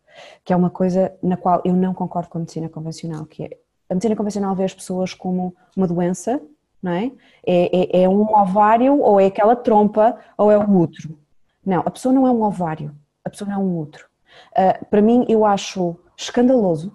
que 0.43 0.53
é 0.53 0.55
uma 0.55 0.69
coisa 0.69 1.13
na 1.21 1.38
qual 1.38 1.62
eu 1.65 1.73
não 1.73 1.93
concordo 1.93 2.29
com 2.29 2.38
a 2.38 2.41
medicina 2.41 2.69
convencional, 2.69 3.25
que 3.25 3.43
é 3.43 3.57
a 3.89 3.93
medicina 3.93 4.15
convencional 4.15 4.55
vê 4.55 4.63
as 4.63 4.73
pessoas 4.73 5.13
como 5.13 5.55
uma 5.75 5.88
doença 5.88 6.41
não 6.83 6.91
é? 6.91 7.12
É, 7.47 7.99
é, 7.99 8.03
é 8.03 8.09
um 8.09 8.23
ovário 8.36 8.99
ou 8.99 9.19
é 9.19 9.27
aquela 9.27 9.55
trompa 9.55 10.19
ou 10.38 10.51
é 10.51 10.57
o 10.57 10.77
útero. 10.77 11.17
Não, 11.65 11.79
a 11.79 11.89
pessoa 11.89 12.13
não 12.13 12.27
é 12.27 12.31
um 12.31 12.43
ovário, 12.43 12.93
a 13.23 13.29
pessoa 13.29 13.49
não 13.49 13.55
é 13.55 13.59
um 13.59 13.79
útero. 13.79 14.05
Uh, 14.51 14.86
para 14.88 15.01
mim, 15.01 15.25
eu 15.29 15.45
acho 15.45 15.95
escandaloso 16.17 16.91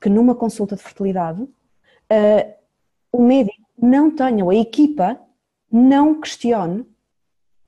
que 0.00 0.08
numa 0.08 0.34
consulta 0.34 0.74
de 0.74 0.82
fertilidade 0.82 1.40
uh, 1.42 2.54
o 3.12 3.22
médico 3.22 3.62
não 3.80 4.10
tenha, 4.10 4.44
ou 4.44 4.50
a 4.50 4.56
equipa 4.56 5.20
não 5.70 6.20
questione 6.20 6.84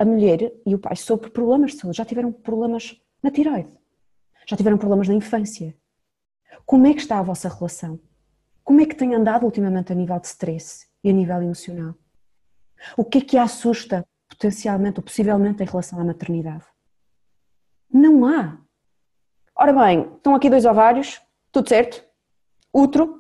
a 0.00 0.04
mulher 0.04 0.52
e 0.66 0.74
o 0.74 0.78
pai 0.80 0.96
sobre 0.96 1.30
problemas 1.30 1.72
de 1.72 1.78
saúde. 1.78 1.98
Já 1.98 2.04
tiveram 2.04 2.32
problemas 2.32 3.00
na 3.22 3.30
tiroide, 3.30 3.72
já 4.48 4.56
tiveram 4.56 4.78
problemas 4.78 5.06
na 5.06 5.14
infância. 5.14 5.76
Como 6.66 6.88
é 6.88 6.94
que 6.94 7.00
está 7.00 7.20
a 7.20 7.22
vossa 7.22 7.48
relação? 7.48 8.00
Como 8.64 8.80
é 8.80 8.86
que 8.86 8.96
tem 8.96 9.14
andado 9.14 9.44
ultimamente 9.44 9.92
a 9.92 9.94
nível 9.94 10.18
de 10.18 10.26
stress? 10.26 10.90
e 11.02 11.10
a 11.10 11.12
nível 11.12 11.42
emocional? 11.42 11.94
O 12.96 13.04
que 13.04 13.18
é 13.18 13.20
que 13.20 13.36
a 13.36 13.42
assusta 13.42 14.06
potencialmente 14.28 14.98
ou 14.98 15.04
possivelmente 15.04 15.62
em 15.62 15.66
relação 15.66 16.00
à 16.00 16.04
maternidade? 16.04 16.64
Não 17.92 18.24
há. 18.24 18.58
Ora 19.54 19.72
bem, 19.72 20.12
estão 20.16 20.34
aqui 20.34 20.48
dois 20.48 20.64
ovários, 20.64 21.20
tudo 21.52 21.68
certo. 21.68 22.04
Útero, 22.72 23.19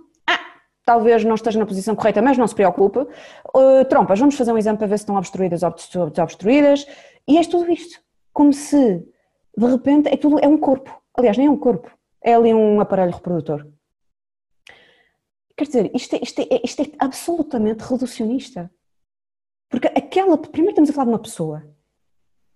talvez 0.84 1.24
não 1.24 1.34
esteja 1.34 1.58
na 1.58 1.66
posição 1.66 1.94
correta, 1.94 2.22
mas 2.22 2.36
não 2.36 2.46
se 2.46 2.54
preocupe. 2.54 2.98
Uh, 2.98 3.84
trompas, 3.88 4.18
vamos 4.18 4.36
fazer 4.36 4.52
um 4.52 4.58
exame 4.58 4.78
para 4.78 4.86
ver 4.86 4.98
se 4.98 5.02
estão 5.02 5.16
obstruídas 5.16 5.62
ou 5.62 5.74
desobstruídas. 6.10 6.86
E 7.26 7.38
é 7.38 7.42
tudo 7.42 7.70
isto. 7.70 8.00
Como 8.32 8.52
se, 8.52 9.04
de 9.56 9.66
repente, 9.66 10.08
é 10.08 10.16
tudo, 10.16 10.38
é 10.40 10.48
um 10.48 10.58
corpo. 10.58 11.00
Aliás, 11.16 11.36
nem 11.36 11.46
é 11.46 11.50
um 11.50 11.56
corpo. 11.56 11.90
É 12.22 12.34
ali 12.34 12.52
um 12.52 12.80
aparelho 12.80 13.12
reprodutor. 13.12 13.66
Quer 15.56 15.64
dizer, 15.64 15.90
isto 15.94 16.16
é, 16.16 16.20
isto 16.22 16.40
é, 16.40 16.60
isto 16.64 16.82
é 16.82 16.86
absolutamente 16.98 17.82
reducionista. 17.84 18.70
Porque 19.68 19.86
aquela. 19.88 20.36
Primeiro 20.36 20.70
estamos 20.70 20.90
a 20.90 20.92
falar 20.92 21.04
de 21.04 21.10
uma 21.12 21.18
pessoa, 21.18 21.62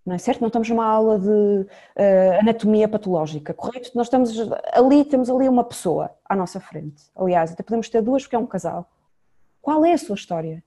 não 0.05 0.15
é 0.15 0.19
certo? 0.19 0.41
Não 0.41 0.49
estamos 0.49 0.69
numa 0.69 0.85
aula 0.85 1.19
de 1.19 1.29
uh, 1.29 2.41
anatomia 2.41 2.87
patológica, 2.87 3.55
correto? 3.55 3.91
Nós 3.95 4.07
estamos 4.07 4.33
ali, 4.73 5.05
temos 5.05 5.31
ali 5.31 5.49
uma 5.49 5.65
pessoa 5.65 6.15
à 6.29 6.37
nossa 6.37 6.61
frente. 6.61 7.05
Aliás, 7.17 7.53
até 7.53 7.63
podemos 7.63 7.89
ter 7.89 8.03
duas 8.03 8.23
porque 8.23 8.37
é 8.37 8.39
um 8.39 8.47
casal. 8.47 8.91
Qual 9.63 9.85
é 9.85 9.95
a 9.95 9.99
sua 9.99 10.15
história? 10.15 10.63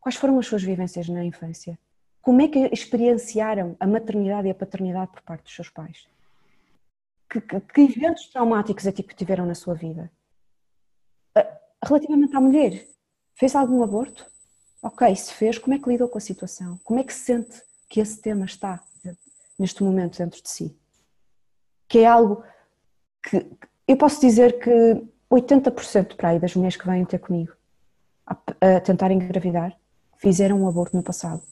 Quais 0.00 0.16
foram 0.16 0.38
as 0.38 0.46
suas 0.46 0.62
vivências 0.62 1.08
na 1.08 1.24
infância? 1.24 1.78
Como 2.20 2.42
é 2.42 2.48
que 2.48 2.58
experienciaram 2.72 3.76
a 3.78 3.86
maternidade 3.86 4.48
e 4.48 4.50
a 4.50 4.54
paternidade 4.54 5.12
por 5.12 5.22
parte 5.22 5.44
dos 5.44 5.54
seus 5.54 5.70
pais? 5.70 6.08
Que, 7.30 7.40
que, 7.40 7.60
que 7.60 7.80
eventos 7.82 8.26
traumáticos 8.26 8.86
é 8.86 8.92
que 8.92 9.02
tiveram 9.14 9.46
na 9.46 9.54
sua 9.54 9.74
vida? 9.74 10.10
Relativamente 11.84 12.34
à 12.34 12.40
mulher, 12.40 12.84
fez 13.34 13.54
algum 13.54 13.82
aborto? 13.82 14.26
Ok, 14.82 15.14
se 15.14 15.32
fez, 15.32 15.58
como 15.58 15.74
é 15.74 15.78
que 15.78 15.88
lidou 15.88 16.08
com 16.08 16.18
a 16.18 16.20
situação? 16.20 16.80
Como 16.82 16.98
é 16.98 17.04
que 17.04 17.12
se 17.12 17.20
sente 17.20 17.62
que 17.88 18.00
esse 18.00 18.20
tema 18.20 18.44
está 18.44 18.82
neste 19.58 19.82
momento 19.82 20.18
dentro 20.18 20.42
de 20.42 20.48
si? 20.48 20.76
Que 21.88 22.00
é 22.00 22.06
algo 22.06 22.42
que 23.22 23.46
eu 23.86 23.96
posso 23.96 24.20
dizer 24.20 24.58
que 24.58 24.70
80% 25.30 26.16
para 26.16 26.30
aí 26.30 26.38
das 26.38 26.54
mulheres 26.54 26.76
que 26.76 26.86
vêm 26.86 27.04
ter 27.04 27.18
comigo 27.18 27.52
a, 28.26 28.36
a 28.76 28.80
tentar 28.80 29.10
engravidar 29.10 29.76
fizeram 30.16 30.62
um 30.62 30.68
aborto 30.68 30.96
no 30.96 31.02
passado 31.02 31.42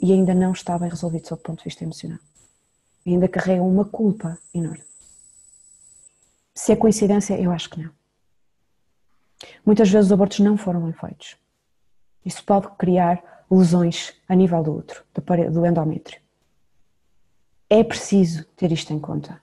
e 0.00 0.12
ainda 0.12 0.34
não 0.34 0.52
está 0.52 0.78
bem 0.78 0.88
resolvido 0.88 1.26
sob 1.26 1.40
o 1.40 1.44
ponto 1.44 1.58
de 1.58 1.64
vista 1.64 1.84
emocional. 1.84 2.18
ainda 3.06 3.28
carregam 3.28 3.68
uma 3.68 3.84
culpa 3.84 4.38
enorme. 4.54 4.84
Se 6.54 6.72
é 6.72 6.76
coincidência, 6.76 7.40
eu 7.40 7.50
acho 7.50 7.70
que 7.70 7.80
não. 7.80 7.90
Muitas 9.64 9.88
vezes 9.88 10.06
os 10.06 10.12
abortos 10.12 10.40
não 10.40 10.56
foram 10.56 10.82
bem 10.82 10.92
feitos. 10.92 11.36
Isso 12.24 12.44
pode 12.44 12.68
criar 12.76 13.37
lesões 13.50 14.14
a 14.28 14.34
nível 14.34 14.62
do 14.62 14.76
útero, 14.76 15.02
do 15.50 15.66
endométrio. 15.66 16.20
É 17.70 17.82
preciso 17.84 18.44
ter 18.56 18.72
isto 18.72 18.92
em 18.92 18.98
conta. 18.98 19.40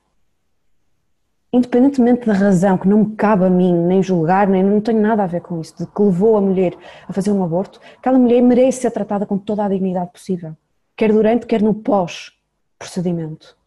Independentemente 1.53 2.25
da 2.25 2.33
razão 2.33 2.77
que 2.77 2.87
não 2.87 3.05
me 3.05 3.15
cabe 3.15 3.45
a 3.45 3.49
mim 3.49 3.73
nem 3.73 4.03
julgar, 4.03 4.47
nem 4.47 4.61
não 4.61 4.81
tenho 4.81 4.99
nada 4.99 5.23
a 5.23 5.27
ver 5.27 5.41
com 5.41 5.61
isso, 5.61 5.77
de 5.77 5.85
que 5.85 6.01
levou 6.01 6.35
a 6.35 6.41
mulher 6.41 6.75
a 7.07 7.13
fazer 7.13 7.31
um 7.31 7.43
aborto, 7.43 7.79
aquela 7.97 8.19
mulher 8.19 8.41
merece 8.41 8.81
ser 8.81 8.91
tratada 8.91 9.25
com 9.25 9.37
toda 9.37 9.63
a 9.63 9.69
dignidade 9.69 10.11
possível, 10.11 10.55
quer 10.97 11.13
durante, 11.13 11.45
quer 11.45 11.61
no 11.61 11.73
pós-procedimento. 11.73 13.57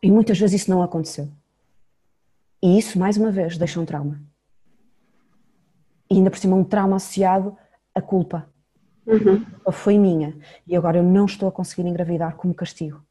E 0.00 0.10
muitas 0.10 0.38
vezes 0.38 0.62
isso 0.62 0.70
não 0.70 0.82
aconteceu. 0.82 1.28
E 2.62 2.78
isso, 2.78 2.98
mais 2.98 3.16
uma 3.16 3.32
vez, 3.32 3.58
deixa 3.58 3.80
um 3.80 3.84
trauma. 3.84 4.20
E 6.10 6.14
ainda 6.14 6.30
por 6.30 6.38
cima, 6.38 6.56
um 6.56 6.64
trauma 6.64 6.96
associado 6.96 7.56
à 7.94 8.00
culpa. 8.00 8.48
Uhum. 9.08 9.72
Foi 9.72 9.98
minha. 9.98 10.36
E 10.66 10.76
agora 10.76 10.98
eu 10.98 11.02
não 11.02 11.24
estou 11.24 11.48
a 11.48 11.52
conseguir 11.52 11.88
engravidar 11.88 12.36
como 12.36 12.54
castigo. 12.54 13.02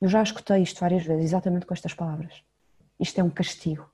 Eu 0.00 0.08
já 0.08 0.22
escutei 0.22 0.62
isto 0.62 0.80
várias 0.80 1.04
vezes, 1.04 1.24
exatamente 1.24 1.66
com 1.66 1.74
estas 1.74 1.92
palavras. 1.92 2.42
Isto 2.98 3.20
é 3.20 3.24
um 3.24 3.30
castigo. 3.30 3.90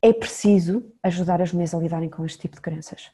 É 0.00 0.12
preciso 0.12 0.84
ajudar 1.02 1.42
as 1.42 1.52
mulheres 1.52 1.74
a 1.74 1.78
lidarem 1.78 2.08
com 2.08 2.24
este 2.24 2.38
tipo 2.38 2.56
de 2.56 2.62
crenças. 2.62 3.10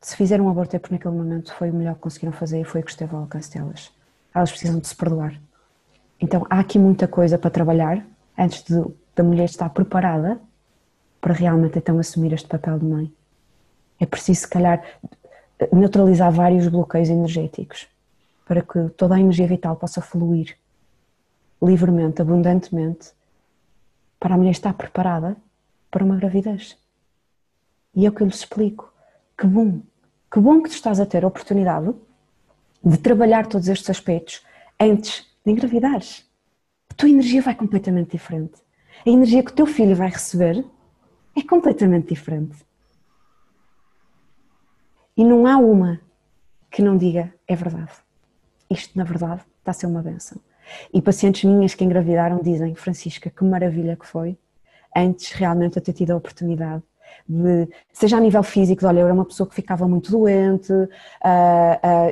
Se 0.00 0.16
fizeram 0.16 0.46
um 0.46 0.50
aborto 0.50 0.76
é 0.76 0.78
porque 0.78 0.94
naquele 0.94 1.14
momento 1.14 1.54
foi 1.54 1.70
o 1.70 1.74
melhor 1.74 1.94
que 1.94 2.00
conseguiram 2.00 2.32
fazer 2.32 2.60
e 2.60 2.64
foi 2.64 2.82
o 2.82 2.84
que 2.84 2.90
esteve 2.90 3.14
ao 3.14 3.22
alcance 3.22 3.52
delas. 3.52 3.92
Elas 4.34 4.50
precisam 4.50 4.78
de 4.78 4.86
se 4.86 4.94
perdoar. 4.94 5.40
Então 6.20 6.46
há 6.48 6.60
aqui 6.60 6.78
muita 6.78 7.08
coisa 7.08 7.38
para 7.38 7.50
trabalhar 7.50 8.06
antes 8.36 8.62
de, 8.62 8.82
da 9.14 9.22
mulher 9.22 9.44
estar 9.44 9.68
preparada 9.70 10.40
para 11.20 11.34
realmente 11.34 11.78
então 11.78 11.98
assumir 11.98 12.32
este 12.32 12.48
papel 12.48 12.78
de 12.78 12.84
mãe. 12.84 13.12
É 13.98 14.06
preciso, 14.06 14.42
se 14.42 14.48
calhar, 14.48 14.84
neutralizar 15.72 16.30
vários 16.30 16.68
bloqueios 16.68 17.08
energéticos 17.08 17.88
para 18.44 18.62
que 18.62 18.88
toda 18.90 19.14
a 19.16 19.20
energia 19.20 19.46
vital 19.46 19.76
possa 19.76 20.00
fluir 20.00 20.56
livremente, 21.62 22.20
abundantemente, 22.20 23.12
para 24.20 24.34
a 24.34 24.38
mulher 24.38 24.50
estar 24.50 24.74
preparada 24.74 25.36
para 25.90 26.04
uma 26.04 26.16
gravidez. 26.16 26.76
E 27.94 28.04
é 28.04 28.08
o 28.08 28.12
que 28.12 28.22
eu 28.22 28.26
lhes 28.26 28.36
explico. 28.36 28.92
Que 29.36 29.46
bom, 29.46 29.80
que 30.30 30.38
bom 30.38 30.62
que 30.62 30.68
tu 30.68 30.74
estás 30.74 31.00
a 31.00 31.06
ter 31.06 31.24
a 31.24 31.28
oportunidade 31.28 31.94
de 32.84 32.98
trabalhar 32.98 33.46
todos 33.46 33.68
estes 33.68 33.90
aspectos 33.90 34.44
antes 34.78 35.26
de 35.44 35.52
engravidares 35.52 36.26
tua 36.96 37.08
energia 37.08 37.42
vai 37.42 37.54
completamente 37.54 38.12
diferente. 38.12 38.54
A 39.04 39.10
energia 39.10 39.42
que 39.42 39.50
o 39.50 39.54
teu 39.54 39.66
filho 39.66 39.94
vai 39.94 40.08
receber 40.08 40.64
é 41.36 41.42
completamente 41.42 42.08
diferente. 42.08 42.56
E 45.16 45.24
não 45.24 45.46
há 45.46 45.56
uma 45.56 46.00
que 46.70 46.82
não 46.82 46.96
diga 46.96 47.32
é 47.48 47.56
verdade. 47.56 47.92
Isto, 48.70 48.96
na 48.98 49.04
verdade, 49.04 49.42
está 49.58 49.70
a 49.70 49.74
ser 49.74 49.86
uma 49.86 50.02
benção. 50.02 50.38
E 50.92 51.00
pacientes 51.00 51.44
minhas 51.44 51.74
que 51.74 51.84
engravidaram 51.84 52.40
dizem, 52.42 52.74
Francisca, 52.74 53.30
que 53.30 53.44
maravilha 53.44 53.96
que 53.96 54.06
foi, 54.06 54.36
antes 54.94 55.32
realmente 55.32 55.76
eu 55.76 55.82
ter 55.82 55.92
tido 55.92 56.10
a 56.10 56.16
oportunidade 56.16 56.82
de, 57.28 57.68
seja 57.92 58.16
a 58.16 58.20
nível 58.20 58.42
físico, 58.42 58.80
de, 58.80 58.86
olha, 58.86 59.00
eu 59.00 59.06
era 59.06 59.14
uma 59.14 59.24
pessoa 59.24 59.48
que 59.48 59.54
ficava 59.54 59.86
muito 59.86 60.10
doente, 60.10 60.72
uh, 60.72 60.86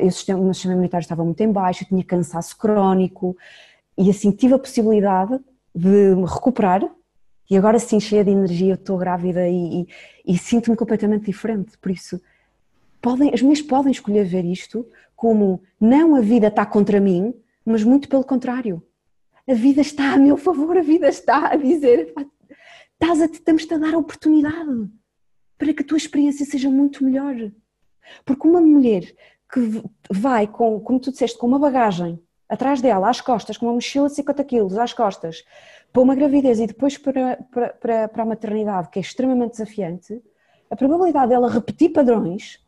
uh, 0.01 0.07
o, 0.07 0.11
sistema, 0.11 0.41
meu 0.41 0.55
sistema 0.55 0.75
imunitário 0.75 1.03
estava 1.03 1.25
muito 1.25 1.41
em 1.41 1.51
baixo, 1.51 1.85
eu 1.85 1.89
tinha 1.89 2.05
cansaço 2.05 2.57
crónico, 2.57 3.37
e 3.99 4.09
assim 4.11 4.31
tive 4.31 4.55
a 4.55 4.59
possibilidade 4.59 5.39
de 5.75 6.15
me 6.15 6.27
recuperar 6.27 6.83
e 7.51 7.57
agora 7.57 7.79
sim 7.79 8.01
cheia 8.01 8.25
de 8.25 8.31
energia, 8.31 8.73
eu 8.73 8.75
estou 8.77 8.97
grávida 8.97 9.47
e, 9.49 9.83
e, 9.83 9.89
e 10.35 10.39
sinto-me 10.39 10.77
completamente 10.77 11.27
diferente. 11.27 11.77
Por 11.79 11.91
isso, 11.91 12.21
podem, 13.05 13.31
as 13.35 13.43
mulheres 13.43 13.61
podem 13.61 13.93
escolher 13.93 14.25
ver 14.25 14.47
isto 14.47 14.89
como 15.15 15.63
não 15.79 16.17
a 16.17 16.23
vida 16.23 16.47
está 16.47 16.65
contra 16.65 16.99
mim, 16.99 17.35
mas 17.63 17.85
muito 17.85 18.09
pelo 18.09 18.25
contrário. 18.25 18.83
A 19.47 19.53
vida 19.53 19.83
está 19.83 20.15
a 20.15 20.17
meu 20.17 20.39
favor, 20.39 20.79
a 20.79 20.83
vida 20.83 21.07
está 21.07 21.49
a 21.49 21.57
dizer, 21.57 22.15
estás 22.95 23.21
a, 23.21 23.27
estamos-te 23.27 23.75
a 23.75 23.79
dar 23.79 23.93
a 23.93 23.99
oportunidade 23.99 24.89
para 25.59 25.75
que 25.75 25.83
a 25.83 25.87
tua 25.87 25.99
experiência 25.99 26.47
seja 26.47 26.71
muito 26.71 27.05
melhor. 27.05 27.35
Porque 28.25 28.49
uma 28.49 28.61
mulher 28.61 29.03
que 29.53 29.83
vai 30.11 30.47
com, 30.47 30.81
como 30.81 30.99
tu 30.99 31.13
disseste, 31.13 31.37
com 31.37 31.47
uma 31.47 31.59
bagagem 31.59 32.19
atrás 32.49 32.81
dela, 32.81 33.11
às 33.11 33.21
costas, 33.21 33.59
com 33.59 33.67
uma 33.67 33.75
mochila 33.75 34.09
de 34.09 34.15
50 34.15 34.45
quilos 34.45 34.79
às 34.79 34.95
costas, 34.95 35.45
para 35.93 36.03
uma 36.03 36.15
gravidez 36.15 36.59
e 36.59 36.67
depois 36.67 36.97
para, 36.97 37.37
para, 37.79 38.09
para 38.09 38.23
a 38.23 38.27
maternidade, 38.27 38.89
que 38.89 38.99
é 38.99 39.03
extremamente 39.03 39.53
desafiante, 39.53 40.23
a 40.71 40.77
probabilidade 40.77 41.29
dela 41.29 41.51
repetir 41.51 41.91
padrões, 41.91 42.64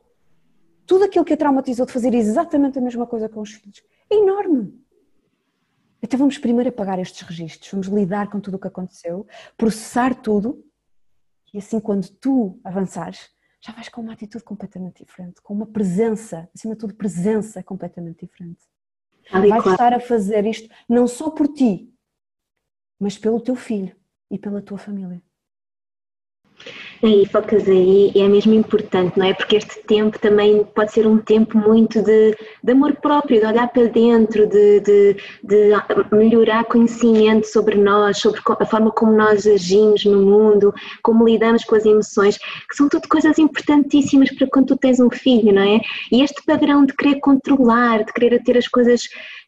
tudo 0.87 1.05
aquilo 1.05 1.25
que 1.25 1.33
a 1.33 1.37
traumatizou 1.37 1.85
de 1.85 1.93
fazer 1.93 2.15
exatamente 2.15 2.79
a 2.79 2.83
mesma 2.83 3.07
coisa 3.07 3.29
com 3.29 3.41
os 3.41 3.53
filhos, 3.53 3.83
é 4.11 4.15
enorme. 4.15 4.81
Então 6.03 6.19
vamos 6.19 6.39
primeiro 6.39 6.71
apagar 6.71 6.99
estes 6.99 7.21
registros, 7.23 7.71
vamos 7.71 7.89
lidar 7.89 8.31
com 8.31 8.41
tudo 8.41 8.57
o 8.57 8.61
que 8.61 8.69
aconteceu, 8.69 9.27
processar 9.57 10.15
tudo, 10.15 10.65
e 11.53 11.59
assim 11.59 11.81
quando 11.81 12.09
tu 12.09 12.61
avançares, 12.63 13.29
já 13.61 13.73
vais 13.73 13.89
com 13.89 14.01
uma 14.01 14.13
atitude 14.13 14.45
completamente 14.45 15.05
diferente, 15.05 15.41
com 15.43 15.53
uma 15.53 15.67
presença, 15.67 16.49
acima 16.55 16.75
de 16.75 16.81
tudo 16.81 16.95
presença 16.95 17.63
completamente 17.63 18.25
diferente. 18.25 18.61
Vais 19.31 19.49
claro. 19.49 19.71
estar 19.71 19.93
a 19.93 20.01
fazer 20.01 20.47
isto 20.47 20.73
não 20.89 21.09
só 21.09 21.31
por 21.31 21.49
ti, 21.49 21.93
mas 23.01 23.19
pelo 23.19 23.41
teu 23.41 23.57
filho 23.57 23.97
e 24.31 24.39
pela 24.39 24.63
tua 24.63 24.79
família. 24.79 25.21
Aí, 27.07 27.25
focas 27.25 27.69
aí, 27.69 28.11
e 28.13 28.21
é 28.21 28.27
mesmo 28.27 28.53
importante, 28.53 29.17
não 29.17 29.27
é? 29.27 29.33
Porque 29.33 29.55
este 29.55 29.81
tempo 29.85 30.19
também 30.19 30.65
pode 30.75 30.91
ser 30.91 31.07
um 31.07 31.19
tempo 31.19 31.57
muito 31.57 32.03
de, 32.03 32.37
de 32.65 32.73
amor 32.73 32.97
próprio, 32.97 33.39
de 33.39 33.47
olhar 33.47 33.69
para 33.69 33.87
dentro, 33.87 34.45
de, 34.49 34.81
de, 34.81 35.17
de, 35.45 35.71
melhorar 36.11 36.65
conhecimento 36.65 37.47
sobre 37.47 37.77
nós, 37.77 38.19
sobre 38.19 38.41
a 38.45 38.67
forma 38.67 38.91
como 38.91 39.13
nós 39.13 39.47
agimos 39.47 40.05
no 40.05 40.21
mundo, 40.21 40.75
como 41.01 41.29
lidamos 41.29 41.63
com 41.63 41.77
as 41.77 41.87
emoções, 41.87 42.39
que 42.39 42.75
são 42.75 42.89
tudo 42.89 43.07
coisas 43.07 43.39
importantíssimas 43.39 44.33
para 44.33 44.49
quando 44.49 44.67
tu 44.67 44.77
tens 44.77 44.99
um 44.99 45.09
filho, 45.09 45.53
não 45.53 45.63
é? 45.63 45.81
E 46.11 46.25
este 46.25 46.43
padrão 46.45 46.85
de 46.85 46.93
querer 46.93 47.21
controlar, 47.21 48.03
de 48.03 48.13
querer 48.13 48.43
ter 48.43 48.59
as 48.59 48.67
coisas 48.67 49.03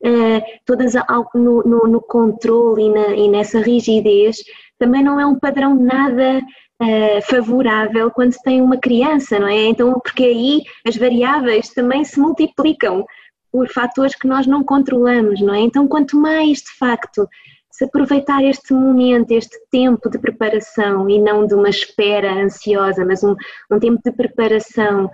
uh, 0.04 0.40
todas 0.64 0.94
no, 1.34 1.64
no, 1.64 1.88
no 1.88 2.00
controle 2.00 2.84
e, 2.84 2.88
na, 2.88 3.06
e 3.16 3.28
nessa 3.28 3.58
rigidez, 3.58 4.44
também 4.78 5.02
não 5.02 5.18
é 5.20 5.26
um 5.26 5.38
padrão 5.38 5.74
nada 5.74 6.40
uh, 6.82 7.22
favorável 7.22 8.10
quando 8.10 8.32
se 8.32 8.42
tem 8.42 8.62
uma 8.62 8.76
criança, 8.76 9.38
não 9.38 9.48
é? 9.48 9.66
Então, 9.66 9.98
porque 10.00 10.24
aí 10.24 10.62
as 10.86 10.96
variáveis 10.96 11.68
também 11.70 12.04
se 12.04 12.18
multiplicam 12.18 13.04
por 13.50 13.68
fatores 13.68 14.14
que 14.14 14.28
nós 14.28 14.46
não 14.46 14.62
controlamos, 14.62 15.40
não 15.40 15.54
é? 15.54 15.60
Então, 15.60 15.88
quanto 15.88 16.16
mais 16.16 16.58
de 16.58 16.70
facto 16.78 17.28
se 17.70 17.84
aproveitar 17.84 18.42
este 18.42 18.72
momento, 18.72 19.30
este 19.30 19.56
tempo 19.70 20.10
de 20.10 20.18
preparação 20.18 21.08
e 21.08 21.18
não 21.20 21.46
de 21.46 21.54
uma 21.54 21.68
espera 21.68 22.32
ansiosa, 22.32 23.04
mas 23.04 23.22
um, 23.22 23.36
um 23.70 23.78
tempo 23.78 24.00
de 24.04 24.10
preparação 24.10 25.08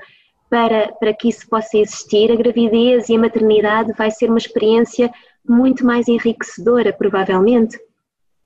para, 0.48 0.92
para 0.92 1.12
que 1.12 1.29
isso 1.29 1.46
possa 1.48 1.77
existir, 1.77 2.33
a 2.33 2.37
gravidez 2.37 3.09
e 3.09 3.16
a 3.16 3.18
maternidade 3.18 3.92
vai 3.98 4.11
ser 4.11 4.31
uma 4.31 4.38
experiência 4.38 5.12
muito 5.46 5.85
mais 5.85 6.09
enriquecedora, 6.09 6.92
provavelmente. 6.92 7.79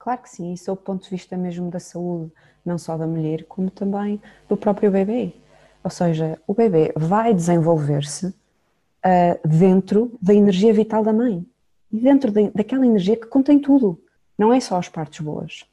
Claro 0.09 0.23
que 0.23 0.29
sim, 0.31 0.53
isso 0.53 0.71
é 0.71 0.73
o 0.73 0.75
ponto 0.75 1.03
de 1.03 1.09
vista 1.11 1.37
mesmo 1.37 1.69
da 1.69 1.79
saúde 1.79 2.31
não 2.65 2.79
só 2.79 2.97
da 2.97 3.05
mulher, 3.05 3.43
como 3.43 3.69
também 3.69 4.19
do 4.47 4.57
próprio 4.57 4.89
bebê. 4.89 5.33
Ou 5.83 5.91
seja, 5.91 6.41
o 6.47 6.53
bebê 6.55 6.91
vai 6.97 7.31
desenvolver-se 7.31 8.25
uh, 8.25 9.47
dentro 9.47 10.11
da 10.19 10.33
energia 10.33 10.73
vital 10.73 11.03
da 11.03 11.13
mãe 11.13 11.45
e 11.91 11.99
dentro 11.99 12.31
de, 12.31 12.49
daquela 12.49 12.87
energia 12.87 13.15
que 13.15 13.27
contém 13.27 13.59
tudo, 13.59 14.01
não 14.35 14.51
é 14.51 14.59
só 14.59 14.77
as 14.77 14.89
partes 14.89 15.19
boas. 15.19 15.63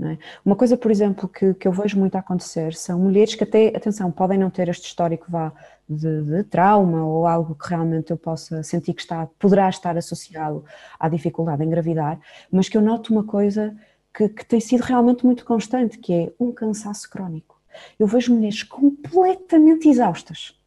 É? 0.00 0.18
Uma 0.44 0.56
coisa, 0.56 0.76
por 0.76 0.90
exemplo, 0.90 1.28
que, 1.28 1.54
que 1.54 1.68
eu 1.68 1.72
vejo 1.72 1.98
muito 1.98 2.16
acontecer 2.16 2.74
são 2.74 2.98
mulheres 2.98 3.34
que 3.34 3.44
até, 3.44 3.68
atenção, 3.68 4.10
podem 4.10 4.38
não 4.38 4.50
ter 4.50 4.68
este 4.68 4.86
histórico 4.86 5.26
vá 5.28 5.52
de, 5.88 6.22
de, 6.22 6.44
trauma 6.44 7.04
ou 7.04 7.26
algo 7.26 7.54
que 7.54 7.68
realmente 7.68 8.10
eu 8.10 8.16
possa 8.16 8.62
sentir 8.62 8.94
que 8.94 9.02
está, 9.02 9.26
poderá 9.38 9.68
estar 9.68 9.96
associado 9.96 10.64
à 10.98 11.08
dificuldade 11.08 11.62
em 11.62 11.66
engravidar, 11.66 12.18
mas 12.50 12.68
que 12.68 12.76
eu 12.76 12.80
noto 12.80 13.12
uma 13.12 13.22
coisa 13.22 13.76
que, 14.14 14.28
que 14.28 14.44
tem 14.44 14.60
sido 14.60 14.80
realmente 14.80 15.24
muito 15.24 15.44
constante, 15.44 15.98
que 15.98 16.12
é 16.12 16.32
um 16.40 16.50
cansaço 16.52 17.08
crónico. 17.08 17.60
Eu 17.98 18.06
vejo 18.06 18.34
mulheres 18.34 18.62
completamente 18.62 19.88
exaustas 19.88 20.58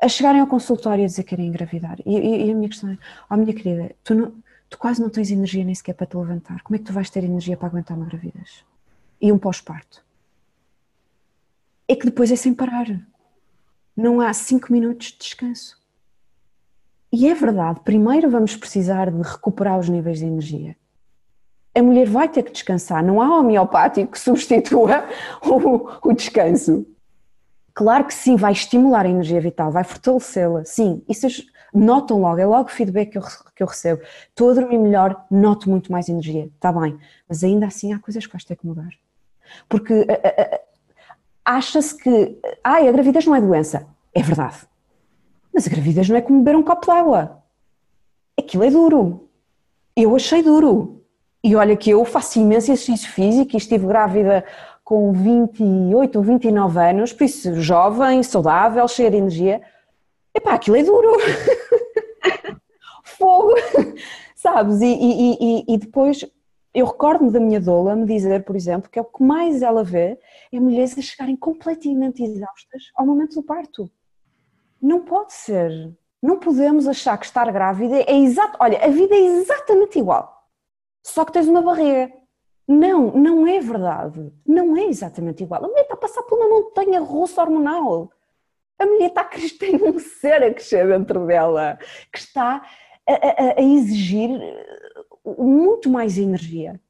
a 0.00 0.08
chegarem 0.08 0.40
ao 0.40 0.46
consultório 0.46 1.02
e 1.02 1.04
a 1.04 1.06
dizer 1.06 1.24
que 1.24 1.30
querem 1.30 1.48
engravidar. 1.48 1.98
E, 2.06 2.16
e, 2.16 2.46
e, 2.46 2.50
a 2.50 2.54
minha 2.54 2.68
questão 2.68 2.90
é, 2.90 2.98
oh 3.28 3.36
minha 3.36 3.52
querida, 3.52 3.94
tu, 4.02 4.14
não, 4.14 4.32
tu 4.70 4.78
quase 4.78 5.00
não 5.02 5.10
tens 5.10 5.30
energia 5.30 5.64
nem 5.64 5.74
sequer 5.74 5.94
para 5.94 6.06
te 6.06 6.16
levantar. 6.16 6.62
Como 6.62 6.76
é 6.76 6.78
que 6.78 6.84
tu 6.84 6.92
vais 6.92 7.10
ter 7.10 7.24
energia 7.24 7.56
para 7.56 7.66
aguentar 7.66 7.96
uma 7.96 8.06
gravidez? 8.06 8.64
E 9.20 9.30
um 9.32 9.38
pós-parto? 9.38 10.02
É 11.88 11.96
que 11.96 12.06
depois 12.06 12.30
é 12.30 12.36
sem 12.36 12.54
parar. 12.54 12.86
Não 13.96 14.20
há 14.20 14.32
cinco 14.32 14.72
minutos 14.72 15.08
de 15.08 15.18
descanso. 15.18 15.78
e 17.12 17.28
é 17.28 17.34
verdade, 17.34 17.80
primeiro 17.80 18.30
vamos 18.30 18.54
precisar 18.56 19.10
de 19.10 19.20
recuperar 19.20 19.76
os 19.78 19.88
níveis 19.88 20.20
de 20.20 20.26
energia. 20.26 20.76
A 21.74 21.82
mulher 21.82 22.08
vai 22.08 22.28
ter 22.28 22.44
que 22.44 22.52
descansar, 22.52 23.02
não 23.02 23.20
há 23.20 23.38
homeopático 23.38 24.12
que 24.12 24.18
substitua 24.18 25.04
o, 25.42 26.08
o 26.08 26.12
descanso. 26.12 26.86
Claro 27.74 28.04
que 28.04 28.14
sim, 28.14 28.36
vai 28.36 28.52
estimular 28.52 29.06
a 29.06 29.08
energia 29.08 29.40
vital, 29.40 29.72
vai 29.72 29.82
fortalecê-la, 29.82 30.64
sim. 30.64 31.02
Isso 31.08 31.26
notam 31.72 32.20
logo, 32.20 32.38
é 32.38 32.46
logo 32.46 32.68
o 32.68 32.72
feedback 32.72 33.10
que 33.10 33.18
eu, 33.18 33.22
que 33.54 33.62
eu 33.62 33.66
recebo. 33.66 34.02
Estou 34.28 34.50
a 34.50 34.54
dormir 34.54 34.78
melhor, 34.78 35.24
noto 35.30 35.68
muito 35.68 35.90
mais 35.90 36.08
energia, 36.08 36.50
está 36.54 36.72
bem. 36.72 36.98
Mas 37.28 37.44
ainda 37.44 37.66
assim 37.66 37.92
há 37.92 37.98
coisas 37.98 38.26
que 38.26 38.32
vais 38.32 38.44
ter 38.44 38.56
que 38.56 38.66
mudar. 38.66 38.90
Porque 39.68 40.06
acha-se 41.44 41.96
que 41.96 42.38
ai, 42.62 42.88
a 42.88 42.92
gravidez 42.92 43.26
não 43.26 43.34
é 43.34 43.40
doença. 43.40 43.86
É 44.14 44.22
verdade. 44.22 44.58
Mas 45.52 45.66
a 45.66 45.70
gravidez 45.70 46.08
não 46.08 46.16
é 46.16 46.20
como 46.20 46.38
beber 46.42 46.56
um 46.56 46.62
copo 46.62 46.86
de 46.86 46.92
água. 46.92 47.42
Aquilo 48.38 48.64
é 48.64 48.70
duro. 48.70 49.28
Eu 49.96 50.14
achei 50.14 50.42
duro. 50.42 51.02
E 51.42 51.56
olha 51.56 51.76
que 51.76 51.90
eu 51.90 52.04
faço 52.04 52.38
imenso 52.38 52.70
exercício 52.70 53.10
físico 53.10 53.54
e 53.54 53.56
estive 53.56 53.86
grávida 53.86 54.44
com 54.84 55.12
28 55.12 56.16
ou 56.16 56.22
29 56.22 56.80
anos, 56.80 57.12
por 57.12 57.24
isso 57.24 57.54
jovem, 57.60 58.22
saudável, 58.22 58.86
cheia 58.88 59.10
de 59.10 59.16
energia. 59.16 59.62
Epá, 60.34 60.54
aquilo 60.54 60.76
é 60.76 60.82
duro. 60.82 61.10
Fogo. 63.04 63.54
Sabes? 64.34 64.80
E, 64.80 64.86
e, 64.86 65.36
e, 65.40 65.74
e 65.74 65.78
depois 65.78 66.24
eu 66.72 66.86
recordo-me 66.86 67.30
da 67.30 67.40
minha 67.40 67.60
doula 67.60 67.96
me 67.96 68.06
dizer, 68.06 68.44
por 68.44 68.54
exemplo, 68.54 68.88
que 68.88 68.98
é 68.98 69.02
o 69.02 69.04
que 69.04 69.22
mais 69.22 69.60
ela 69.60 69.82
vê 69.82 70.18
é 70.52 70.60
mulheres 70.60 70.96
a 70.96 71.02
chegarem 71.02 71.36
completamente 71.36 72.22
exaustas 72.22 72.84
ao 72.94 73.06
momento 73.06 73.34
do 73.34 73.42
parto. 73.42 73.90
Não 74.80 75.04
pode 75.04 75.32
ser. 75.32 75.92
Não 76.22 76.38
podemos 76.38 76.86
achar 76.86 77.18
que 77.18 77.26
estar 77.26 77.50
grávida 77.50 77.96
é 78.00 78.16
exato. 78.16 78.56
Olha, 78.60 78.84
a 78.84 78.88
vida 78.88 79.14
é 79.14 79.18
exatamente 79.18 79.98
igual. 79.98 80.48
Só 81.02 81.24
que 81.24 81.32
tens 81.32 81.48
uma 81.48 81.62
barriga. 81.62 82.12
Não, 82.68 83.10
não 83.12 83.46
é 83.46 83.58
verdade. 83.58 84.32
Não 84.46 84.76
é 84.76 84.84
exatamente 84.84 85.42
igual. 85.42 85.64
A 85.64 85.68
mulher 85.68 85.82
está 85.82 85.94
a 85.94 85.96
passar 85.96 86.22
por 86.22 86.38
uma 86.38 86.48
montanha 86.48 87.00
russa 87.00 87.42
hormonal. 87.42 88.10
A 88.80 88.86
mulher 88.86 89.08
está 89.08 89.24
crescer, 89.24 89.80
um 89.82 89.98
ser 89.98 90.42
a 90.42 90.52
crescer 90.52 90.88
dentro 90.88 91.26
dela, 91.26 91.78
que 92.12 92.18
está 92.18 92.66
a, 93.06 93.12
a, 93.12 93.60
a 93.60 93.62
exigir 93.62 94.30
muito 95.24 95.90
mais 95.90 96.16
energia. 96.18 96.80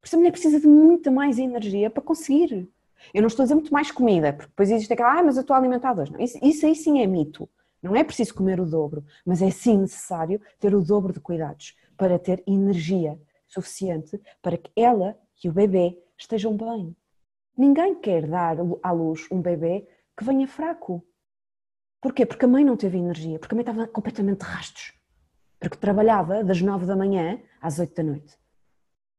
Por 0.00 0.06
isso 0.06 0.16
a 0.16 0.18
mulher 0.18 0.30
precisa 0.30 0.60
de 0.60 0.66
muita 0.66 1.10
mais 1.10 1.38
energia 1.38 1.90
para 1.90 2.02
conseguir. 2.02 2.68
Eu 3.12 3.22
não 3.22 3.26
estou 3.26 3.42
a 3.42 3.46
dizer 3.46 3.54
muito 3.54 3.72
mais 3.72 3.90
comida, 3.90 4.32
porque 4.32 4.48
depois 4.48 4.70
existe 4.70 4.92
aquela, 4.92 5.18
ah, 5.18 5.22
mas 5.22 5.36
eu 5.36 5.40
estou 5.42 5.56
alimentada 5.56 6.04
Não, 6.10 6.20
isso, 6.20 6.38
isso 6.42 6.64
aí 6.64 6.74
sim 6.74 7.02
é 7.02 7.06
mito. 7.06 7.48
Não 7.82 7.94
é 7.94 8.02
preciso 8.02 8.34
comer 8.34 8.60
o 8.60 8.66
dobro, 8.66 9.04
mas 9.26 9.42
é 9.42 9.50
sim 9.50 9.78
necessário 9.78 10.40
ter 10.58 10.74
o 10.74 10.80
dobro 10.80 11.12
de 11.12 11.20
cuidados 11.20 11.76
para 11.96 12.18
ter 12.18 12.42
energia 12.46 13.20
suficiente 13.46 14.20
para 14.40 14.56
que 14.56 14.70
ela 14.74 15.18
e 15.42 15.48
o 15.48 15.52
bebê 15.52 15.98
estejam 16.16 16.56
bem. 16.56 16.96
Ninguém 17.56 17.94
quer 17.94 18.26
dar 18.26 18.56
à 18.82 18.90
luz 18.90 19.28
um 19.30 19.40
bebê 19.40 19.86
que 20.16 20.24
venha 20.24 20.46
fraco. 20.46 21.04
Porquê? 22.00 22.26
Porque 22.26 22.44
a 22.44 22.48
mãe 22.48 22.64
não 22.64 22.76
teve 22.76 22.98
energia, 22.98 23.38
porque 23.38 23.54
a 23.54 23.56
mãe 23.56 23.62
estava 23.62 23.86
completamente 23.86 24.40
de 24.40 24.46
rastos 24.46 24.94
porque 25.64 25.78
trabalhava 25.78 26.44
das 26.44 26.60
nove 26.60 26.86
da 26.86 26.94
manhã 26.94 27.40
às 27.60 27.78
oito 27.78 27.94
da 27.94 28.02
noite. 28.02 28.36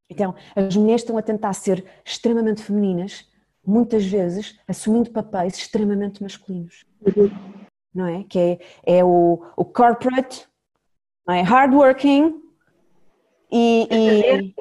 Então, 0.10 0.36
as 0.56 0.76
mulheres 0.76 1.02
estão 1.02 1.18
a 1.18 1.22
tentar 1.22 1.54
ser 1.54 1.84
extremamente 2.06 2.62
femininas, 2.62 3.28
muitas 3.66 4.06
vezes 4.06 4.60
assumindo 4.68 5.10
papéis 5.10 5.58
extremamente 5.58 6.22
masculinos. 6.22 6.86
Uhum. 7.02 7.32
Não 7.94 8.06
é? 8.06 8.24
Que 8.26 8.60
é, 8.86 8.98
é 8.98 9.04
o, 9.04 9.44
o 9.58 9.66
corporate, 9.66 10.48
é? 11.28 11.42
hardworking 11.42 12.40
e, 13.52 13.88
e 13.90 14.56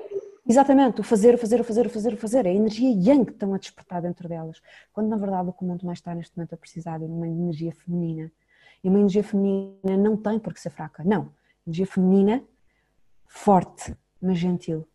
exatamente, 0.47 1.01
o 1.01 1.05
fazer, 1.05 1.35
o 1.35 1.39
fazer, 1.39 1.61
o 1.61 1.65
fazer, 1.65 1.87
o 1.87 1.91
fazer, 1.91 2.13
o 2.15 2.17
fazer, 2.17 2.47
a 2.47 2.53
energia 2.53 2.91
yang 2.91 3.25
que 3.25 3.33
estão 3.33 3.55
a 3.55 3.59
despertar 3.59 4.03
dentro 4.03 4.29
delas, 4.29 4.61
quando 4.93 5.09
na 5.09 5.17
verdade 5.17 5.49
o 5.49 5.53
que 5.53 5.65
o 5.65 5.67
mundo 5.67 5.85
mais 5.87 5.99
está 5.99 6.15
neste 6.15 6.37
momento 6.37 6.55
a 6.55 6.57
precisar 6.57 7.03
é 7.03 7.07
uma 7.07 7.29
energia 7.29 7.73
feminina. 7.73 8.31
E 8.83 8.89
uma 8.89 8.99
energia 8.99 9.25
feminina 9.25 9.97
não 9.97 10.17
tem 10.17 10.39
por 10.39 10.53
que 10.53 10.61
ser 10.61 10.71
fraca, 10.71 11.03
não 11.05 11.31
energia 11.67 11.87
feminina 11.87 12.45
forte, 13.27 13.97
mas 14.21 14.39
gentil, 14.39 14.87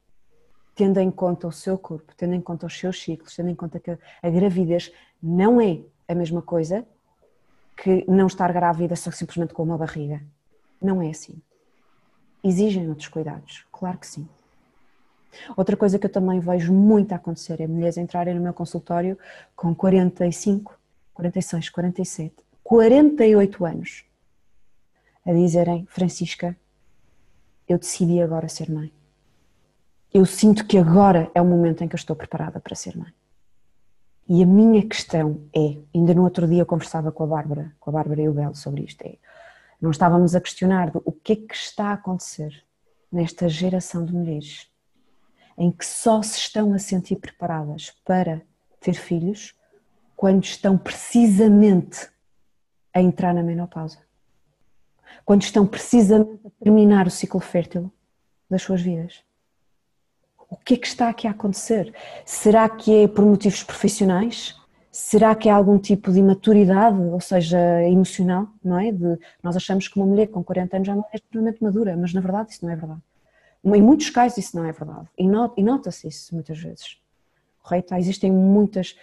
tendo 0.75 0.99
em 0.99 1.11
conta 1.11 1.47
o 1.47 1.51
seu 1.51 1.77
corpo, 1.77 2.13
tendo 2.15 2.33
em 2.33 2.41
conta 2.41 2.65
os 2.65 2.77
seus 2.77 3.01
ciclos, 3.01 3.35
tendo 3.35 3.49
em 3.49 3.55
conta 3.55 3.79
que 3.79 3.91
a 3.91 4.29
gravidez 4.29 4.93
não 5.21 5.59
é 5.59 5.81
a 6.07 6.15
mesma 6.15 6.41
coisa 6.41 6.85
que 7.75 8.05
não 8.09 8.27
estar 8.27 8.51
grávida 8.53 8.95
só 8.95 9.11
simplesmente 9.11 9.53
com 9.53 9.63
uma 9.63 9.77
barriga. 9.77 10.21
Não 10.81 11.01
é 11.01 11.09
assim. 11.09 11.41
Exigem 12.43 12.87
outros 12.87 13.07
cuidados, 13.07 13.65
claro 13.71 13.97
que 13.97 14.07
sim. 14.07 14.27
Outra 15.55 15.77
coisa 15.77 15.99
que 15.99 16.05
eu 16.05 16.11
também 16.11 16.39
vejo 16.39 16.73
muito 16.73 17.13
acontecer 17.13 17.61
é 17.61 17.67
mulheres 17.67 17.97
entrarem 17.97 18.33
no 18.35 18.41
meu 18.41 18.53
consultório 18.53 19.17
com 19.55 19.73
45, 19.73 20.77
46, 21.13 21.69
47, 21.69 22.35
48 22.63 23.65
anos 23.65 24.05
a 25.25 25.33
dizerem: 25.33 25.85
Francisca, 25.89 26.55
eu 27.67 27.77
decidi 27.77 28.21
agora 28.21 28.47
ser 28.47 28.71
mãe. 28.71 28.91
Eu 30.11 30.25
sinto 30.25 30.65
que 30.65 30.77
agora 30.77 31.29
é 31.35 31.41
o 31.41 31.45
momento 31.45 31.83
em 31.83 31.87
que 31.87 31.93
eu 31.93 31.99
estou 31.99 32.15
preparada 32.15 32.59
para 32.59 32.75
ser 32.75 32.97
mãe. 32.97 33.13
E 34.27 34.43
a 34.43 34.45
minha 34.45 34.85
questão 34.87 35.41
é, 35.55 35.77
ainda 35.93 36.13
no 36.13 36.23
outro 36.23 36.47
dia 36.47 36.61
eu 36.61 36.65
conversava 36.65 37.11
com 37.11 37.23
a 37.23 37.27
Bárbara, 37.27 37.75
com 37.79 37.89
a 37.89 37.93
Bárbara 37.93 38.21
e 38.21 38.29
o 38.29 38.33
Belo 38.33 38.55
sobre 38.55 38.83
isto, 38.83 39.01
é, 39.03 39.17
não 39.81 39.91
estávamos 39.91 40.35
a 40.35 40.41
questionar 40.41 40.91
o 40.93 41.11
que 41.11 41.33
é 41.33 41.35
que 41.35 41.55
está 41.55 41.87
a 41.87 41.93
acontecer 41.93 42.63
nesta 43.11 43.49
geração 43.49 44.05
de 44.05 44.13
mulheres 44.13 44.68
em 45.59 45.71
que 45.71 45.85
só 45.85 46.23
se 46.23 46.39
estão 46.39 46.73
a 46.73 46.79
sentir 46.79 47.17
preparadas 47.17 47.93
para 48.03 48.41
ter 48.79 48.93
filhos 48.95 49.53
quando 50.15 50.43
estão 50.43 50.77
precisamente 50.77 52.09
a 52.93 53.01
entrar 53.01 53.33
na 53.33 53.43
menopausa 53.43 53.99
quando 55.25 55.43
estão 55.43 55.65
precisamente 55.65 56.39
a 56.45 56.63
terminar 56.63 57.07
o 57.07 57.11
ciclo 57.11 57.39
fértil 57.39 57.91
das 58.49 58.61
suas 58.61 58.81
vidas. 58.81 59.23
O 60.49 60.57
que 60.57 60.73
é 60.73 60.77
que 60.77 60.87
está 60.87 61.09
aqui 61.09 61.27
a 61.27 61.31
acontecer? 61.31 61.93
Será 62.25 62.67
que 62.67 63.03
é 63.03 63.07
por 63.07 63.23
motivos 63.23 63.63
profissionais? 63.63 64.55
Será 64.91 65.35
que 65.35 65.47
é 65.47 65.51
algum 65.51 65.77
tipo 65.77 66.11
de 66.11 66.17
imaturidade, 66.17 66.99
ou 66.99 67.21
seja, 67.21 67.59
emocional, 67.83 68.47
não 68.63 68.79
é? 68.79 68.91
De, 68.91 69.19
nós 69.43 69.55
achamos 69.55 69.87
que 69.87 69.97
uma 69.97 70.07
mulher 70.07 70.27
com 70.29 70.43
40 70.43 70.77
anos 70.77 70.87
já 70.87 70.95
é 70.95 71.15
extremamente 71.17 71.63
madura, 71.63 71.95
mas 71.95 72.11
na 72.11 72.21
verdade 72.21 72.53
isso 72.53 72.65
não 72.65 72.73
é 72.73 72.75
verdade. 72.75 73.01
Em 73.63 73.81
muitos 73.81 74.09
casos 74.09 74.37
isso 74.37 74.55
não 74.55 74.65
é 74.65 74.71
verdade. 74.71 75.07
E, 75.17 75.63
nota-se 75.63 76.07
isso 76.07 76.33
muitas 76.33 76.57
vezes. 76.57 76.97
Correto? 77.61 77.93
Existem 77.95 78.31
muitas 78.31 78.95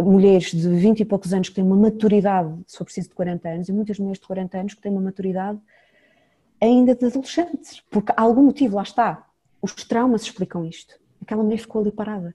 mulheres 0.00 0.50
de 0.50 0.68
20 0.68 1.00
e 1.00 1.04
poucos 1.04 1.32
anos 1.32 1.48
que 1.48 1.54
têm 1.54 1.64
uma 1.64 1.76
maturidade, 1.76 2.52
se 2.66 2.76
for 2.76 2.84
preciso, 2.84 3.08
de 3.08 3.14
40 3.14 3.48
anos, 3.48 3.68
e 3.68 3.72
muitas 3.72 3.98
mulheres 3.98 4.18
de 4.18 4.26
40 4.26 4.58
anos 4.58 4.74
que 4.74 4.80
têm 4.80 4.90
uma 4.90 5.00
maturidade 5.00 5.60
ainda 6.60 6.94
de 6.94 7.06
adolescentes, 7.06 7.80
porque 7.90 8.12
há 8.14 8.22
algum 8.22 8.42
motivo, 8.42 8.76
lá 8.76 8.82
está, 8.82 9.26
os 9.62 9.72
traumas 9.72 10.22
explicam 10.22 10.64
isto. 10.64 11.00
Aquela 11.22 11.42
mulher 11.42 11.58
ficou 11.58 11.80
ali 11.80 11.90
parada. 11.90 12.34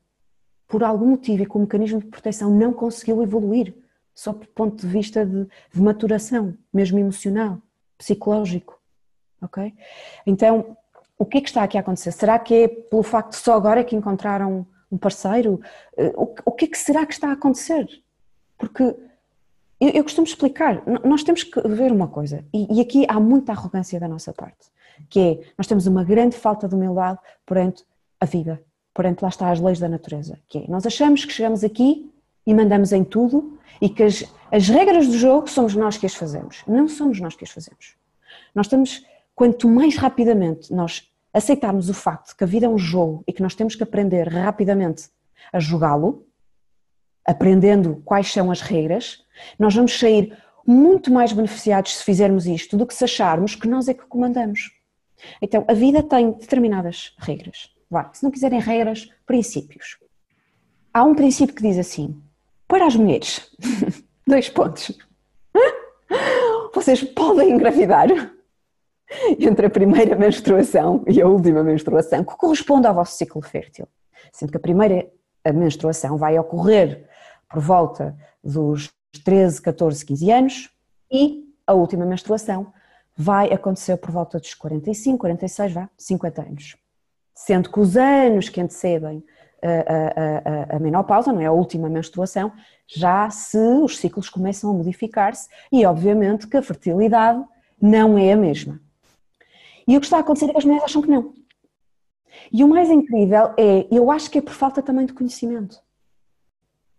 Por 0.68 0.84
algum 0.84 1.08
motivo 1.08 1.44
e 1.44 1.46
com 1.46 1.60
o 1.60 1.62
mecanismo 1.62 2.00
de 2.00 2.08
proteção 2.08 2.50
não 2.50 2.74
conseguiu 2.74 3.22
evoluir, 3.22 3.76
só 4.14 4.32
do 4.32 4.48
ponto 4.48 4.82
de 4.82 4.88
vista 4.88 5.26
de, 5.26 5.48
de 5.72 5.82
maturação, 5.82 6.58
mesmo 6.74 6.98
emocional, 6.98 7.62
psicológico. 7.98 8.80
Ok? 9.42 9.74
Então, 10.26 10.76
o 11.18 11.26
que 11.26 11.38
é 11.38 11.42
que 11.42 11.48
está 11.48 11.64
aqui 11.64 11.78
a 11.78 11.82
acontecer? 11.82 12.12
Será 12.12 12.38
que 12.38 12.54
é 12.54 12.68
pelo 12.68 13.04
facto 13.04 13.32
de 13.32 13.38
só 13.38 13.54
agora 13.54 13.84
que 13.84 13.96
encontraram 13.96 14.66
um 14.92 14.98
parceiro? 14.98 15.62
Eh, 15.98 16.14
o, 16.16 16.52
que 16.52 16.66
é 16.66 16.68
que 16.68 16.78
será 16.78 17.06
que 17.06 17.14
está 17.14 17.30
a 17.30 17.34
acontecer? 17.34 17.88
Porque 18.58 18.84
eu, 19.80 19.90
eu 19.90 20.04
costumo 20.04 20.28
explicar, 20.28 20.84
nós 21.04 21.24
temos 21.24 21.44
que 21.44 21.62
ver 21.68 21.92
uma 21.92 22.08
coisa, 22.08 22.46
e, 22.54 22.78
e, 22.78 22.82
aqui 22.82 23.06
há 23.08 23.20
muita 23.20 23.52
arrogância 23.52 24.00
da 24.00 24.08
nossa 24.08 24.34
parte, 24.34 24.70
que 25.10 25.20
é, 25.20 25.40
nós 25.58 25.68
temos 25.68 25.86
uma 25.88 26.04
grande 26.04 26.36
falta 26.36 26.68
de 26.68 26.76
humildade 26.76 27.20
perante 27.46 27.84
a 28.20 28.26
vida, 28.26 28.62
perante 28.94 29.22
lá 29.22 29.30
está 29.30 29.52
as 29.52 29.60
leis 29.60 29.80
da 29.80 29.90
natureza, 29.90 30.40
que 30.48 30.60
é, 30.60 30.68
nós 30.68 30.86
achamos 30.86 31.26
que 31.26 31.34
chegamos 31.34 31.64
aqui 31.64 32.12
e 32.46 32.54
mandamos 32.54 32.94
em 32.94 33.04
tudo 33.04 33.58
e 33.82 33.90
que 33.90 34.04
as, 34.04 34.24
as 34.52 34.70
regras 34.70 35.08
do 35.08 35.18
jogo 35.18 35.50
somos 35.50 35.76
nós 35.76 35.98
que 35.98 36.06
as 36.06 36.16
fazemos. 36.16 36.64
Não 36.68 36.88
somos 36.88 37.20
nós 37.20 37.36
que 37.36 37.44
as 37.44 37.50
fazemos. 37.50 37.96
Nós 38.54 38.68
temos, 38.68 39.04
quanto 39.36 39.68
mais 39.68 39.98
rapidamente 39.98 40.74
nós 40.74 41.12
aceitarmos 41.34 41.90
o 41.90 41.94
facto 41.94 42.30
de 42.30 42.36
que 42.36 42.44
a 42.46 42.48
vida 42.48 42.66
é 42.66 42.70
um 42.70 42.78
jogo 42.78 43.24
e 43.28 43.34
que 43.34 43.42
nós 43.42 43.54
temos 43.54 43.76
que 43.76 43.84
aprender 43.84 44.30
rapidamente 44.30 45.10
a 45.52 45.60
jogá-lo, 45.60 46.26
aprendendo 47.26 48.02
quais 48.06 48.32
são 48.32 48.50
as 48.50 48.62
regras, 48.62 49.24
nós 49.60 49.76
vamos 49.76 50.00
sair 50.00 50.38
muito 50.66 51.12
mais 51.12 51.34
beneficiados 51.34 51.98
se 51.98 52.04
fizermos 52.04 52.48
isto 52.48 52.78
do 52.78 52.88
que 52.88 52.94
se 52.94 53.04
acharmos 53.04 53.54
que 53.54 53.68
nós 53.68 53.90
é 53.90 53.94
que 53.94 54.06
comandamos. 54.06 54.72
Então, 55.42 55.66
a 55.68 55.74
vida 55.74 56.02
tem 56.02 56.32
determinadas 56.32 57.14
regras. 57.18 57.70
Vá, 57.90 58.10
se 58.14 58.24
não 58.24 58.32
quiserem 58.32 58.60
regras, 58.60 59.10
princípios. 59.26 59.98
Há 60.94 61.04
um 61.04 61.14
princípio 61.14 61.54
que 61.54 61.62
diz 61.62 61.78
assim: 61.78 62.22
para 62.68 62.88
as 62.88 62.96
mulheres, 62.96 63.52
dois 64.26 64.50
pontos. 64.50 64.98
Vocês 66.74 67.04
podem 67.04 67.52
engravidar 67.52 68.08
entre 69.40 69.68
a 69.68 69.70
primeira 69.70 70.16
menstruação 70.16 71.04
e 71.08 71.22
a 71.22 71.28
última 71.28 71.64
menstruação, 71.64 72.24
que 72.24 72.36
corresponde 72.36 72.88
ao 72.88 72.94
vosso 72.94 73.18
ciclo 73.18 73.42
fértil. 73.42 73.88
Sendo 74.32 74.52
que 74.52 74.58
a 74.58 74.62
primeira 74.62 75.08
menstruação 75.54 76.18
vai 76.18 76.38
ocorrer 76.40 77.08
por 77.50 77.62
volta 77.62 78.16
dos 78.44 78.92
13, 79.24 79.62
14, 79.62 80.06
15 80.06 80.32
anos 80.32 80.70
e 81.12 81.44
a 81.66 81.74
última 81.74 82.06
menstruação 82.06 82.74
vai 83.16 83.52
acontecer 83.54 83.98
por 83.98 84.12
volta 84.12 84.40
dos 84.40 84.54
45, 84.54 85.20
46, 85.20 85.74
vá, 85.74 85.90
50 85.98 86.42
anos. 86.42 86.76
Sendo 87.34 87.72
que 87.72 87.80
os 87.80 87.96
anos 87.96 88.50
que 88.50 88.60
antecedem 88.60 89.24
a, 89.62 90.74
a, 90.74 90.76
a, 90.76 90.80
menopausa, 90.80 91.32
não 91.32 91.42
é 91.42 91.46
a 91.46 91.52
última 91.52 91.90
menstruação, 91.90 92.52
já 92.88 93.30
se 93.30 93.58
os 93.58 93.98
ciclos 93.98 94.30
começam 94.30 94.70
a 94.70 94.74
modificar-se 94.74 95.50
e 95.72 95.86
obviamente 95.86 96.48
que 96.48 96.58
a 96.58 96.62
fertilidade 96.62 97.44
não 97.82 98.18
é 98.18 98.34
a 98.34 98.38
mesma. 98.38 98.80
E 99.88 99.96
o 99.96 100.00
que 100.00 100.06
está 100.06 100.18
a 100.18 100.20
acontecer 100.22 100.46
é 100.46 100.52
que 100.52 100.58
as 100.58 100.66
mulheres 100.66 100.86
acham 100.86 101.02
que 101.02 101.10
não. 101.10 101.34
E 102.52 102.64
o 102.64 102.68
mais 102.68 102.90
incrível 102.90 103.54
é, 103.58 103.88
eu 103.92 104.12
acho 104.12 104.30
que 104.30 104.38
é 104.38 104.42
por 104.42 104.54
falta 104.54 104.82
também 104.82 105.06
de 105.06 105.14
conhecimento. 105.14 105.80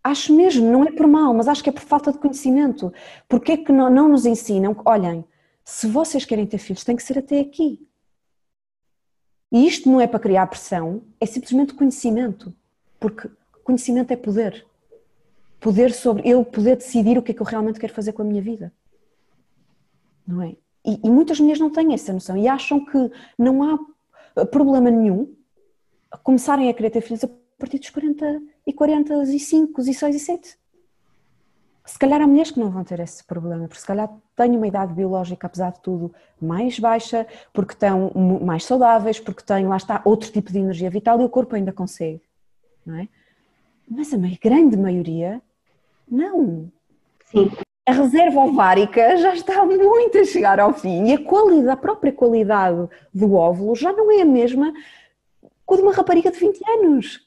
Acho 0.03 0.35
mesmo, 0.35 0.71
não 0.71 0.85
é 0.85 0.93
por 0.93 1.07
mal, 1.07 1.35
mas 1.35 1.49
acho 1.49 1.63
que 1.63 1.69
é 1.69 1.73
por 1.73 1.83
falta 1.83 2.13
de 2.13 2.19
conhecimento. 2.19 2.93
Porque 3.29 3.53
é 3.53 3.57
que 3.57 3.73
não, 3.73 3.91
não 3.91 4.09
nos 4.09 4.25
ensinam 4.25 4.73
que, 4.73 4.83
olhem, 4.85 5.25
se 5.65 5.89
vocês 5.89 6.25
querem 6.25 6.47
ter 6.47 6.59
filhos, 6.59 6.85
tem 6.85 6.95
que 6.95 7.03
ser 7.03 7.19
até 7.19 7.41
aqui. 7.41 7.85
E 9.51 9.67
isto 9.67 9.91
não 9.91 10.01
é 10.01 10.07
para 10.07 10.21
criar 10.21 10.47
pressão, 10.47 11.03
é 11.21 11.27
simplesmente 11.27 11.75
conhecimento. 11.75 12.55
Porque 13.01 13.29
conhecimento 13.65 14.13
é 14.13 14.17
poder. 14.17 14.65
Poder 15.59 15.93
sobre 15.93 16.29
eu 16.29 16.45
poder 16.45 16.77
decidir 16.77 17.19
o 17.19 17.23
que 17.23 17.33
é 17.33 17.35
que 17.35 17.41
eu 17.41 17.47
realmente 17.47 17.81
quero 17.81 17.93
fazer 17.93 18.13
com 18.13 18.23
a 18.23 18.25
minha 18.25 18.43
vida. 18.43 18.73
Não 20.27 20.41
é? 20.43 20.57
E, 20.87 21.01
e 21.05 21.11
muitas 21.11 21.41
mulheres 21.41 21.61
não 21.61 21.71
têm 21.71 21.93
essa 21.93 22.13
noção 22.13 22.37
e 22.37 22.47
acham 22.47 22.85
que 22.85 23.11
não 23.37 23.63
há 23.63 24.47
problema 24.47 24.91
nenhum 24.91 25.35
começarem 26.23 26.69
a 26.69 26.75
querer 26.75 26.91
ter 26.91 27.01
filhos 27.01 27.25
a 27.25 27.29
partir 27.59 27.79
dos 27.79 27.91
40 27.91 28.43
e 28.67 28.73
45 28.73 29.81
e 29.81 29.95
6 29.95 30.17
e 30.17 30.19
7. 30.19 30.59
Se 31.85 31.99
calhar 31.99 32.21
há 32.21 32.27
mulheres 32.27 32.51
que 32.51 32.59
não 32.59 32.69
vão 32.69 32.83
ter 32.83 32.99
esse 32.99 33.23
problema, 33.23 33.69
porque 33.69 33.81
se 33.81 33.87
calhar 33.87 34.13
têm 34.35 34.57
uma 34.57 34.67
idade 34.67 34.93
biológica, 34.93 35.47
apesar 35.47 35.73
de 35.73 35.81
tudo, 35.81 36.13
mais 36.41 36.79
baixa, 36.81 37.27
porque 37.53 37.75
estão 37.75 38.11
mais 38.43 38.65
saudáveis, 38.65 39.21
porque 39.21 39.43
têm, 39.43 39.69
lá 39.69 39.77
está, 39.77 40.03
outro 40.05 40.31
tipo 40.33 40.51
de 40.51 40.59
energia 40.59 40.91
vital 40.91 41.21
e 41.21 41.25
o 41.25 41.29
corpo 41.29 41.55
ainda 41.55 41.73
consegue, 41.73 42.21
não 42.85 42.97
é? 42.97 43.09
Mas 43.89 44.13
a 44.13 44.17
grande 44.43 44.77
maioria, 44.77 45.41
não. 46.11 46.71
Sim. 47.27 47.51
A 47.87 47.93
reserva 47.93 48.41
ovárica 48.41 49.17
já 49.17 49.33
está 49.33 49.65
muito 49.65 50.19
a 50.19 50.25
chegar 50.25 50.59
ao 50.59 50.75
fim 50.75 51.07
e 51.07 51.15
a 51.15 51.23
qualidade, 51.23 51.69
a 51.69 51.77
própria 51.77 52.13
qualidade 52.13 52.89
do 53.15 53.35
óvulo 53.35 53.77
já 53.77 53.93
não 53.93 54.11
é 54.11 54.23
a 54.23 54.25
mesma 54.25 54.73
com 55.65 55.75
a 55.75 55.77
de 55.77 55.83
uma 55.85 55.93
rapariga 55.93 56.31
de 56.31 56.39
20 56.39 56.61
anos. 56.69 57.21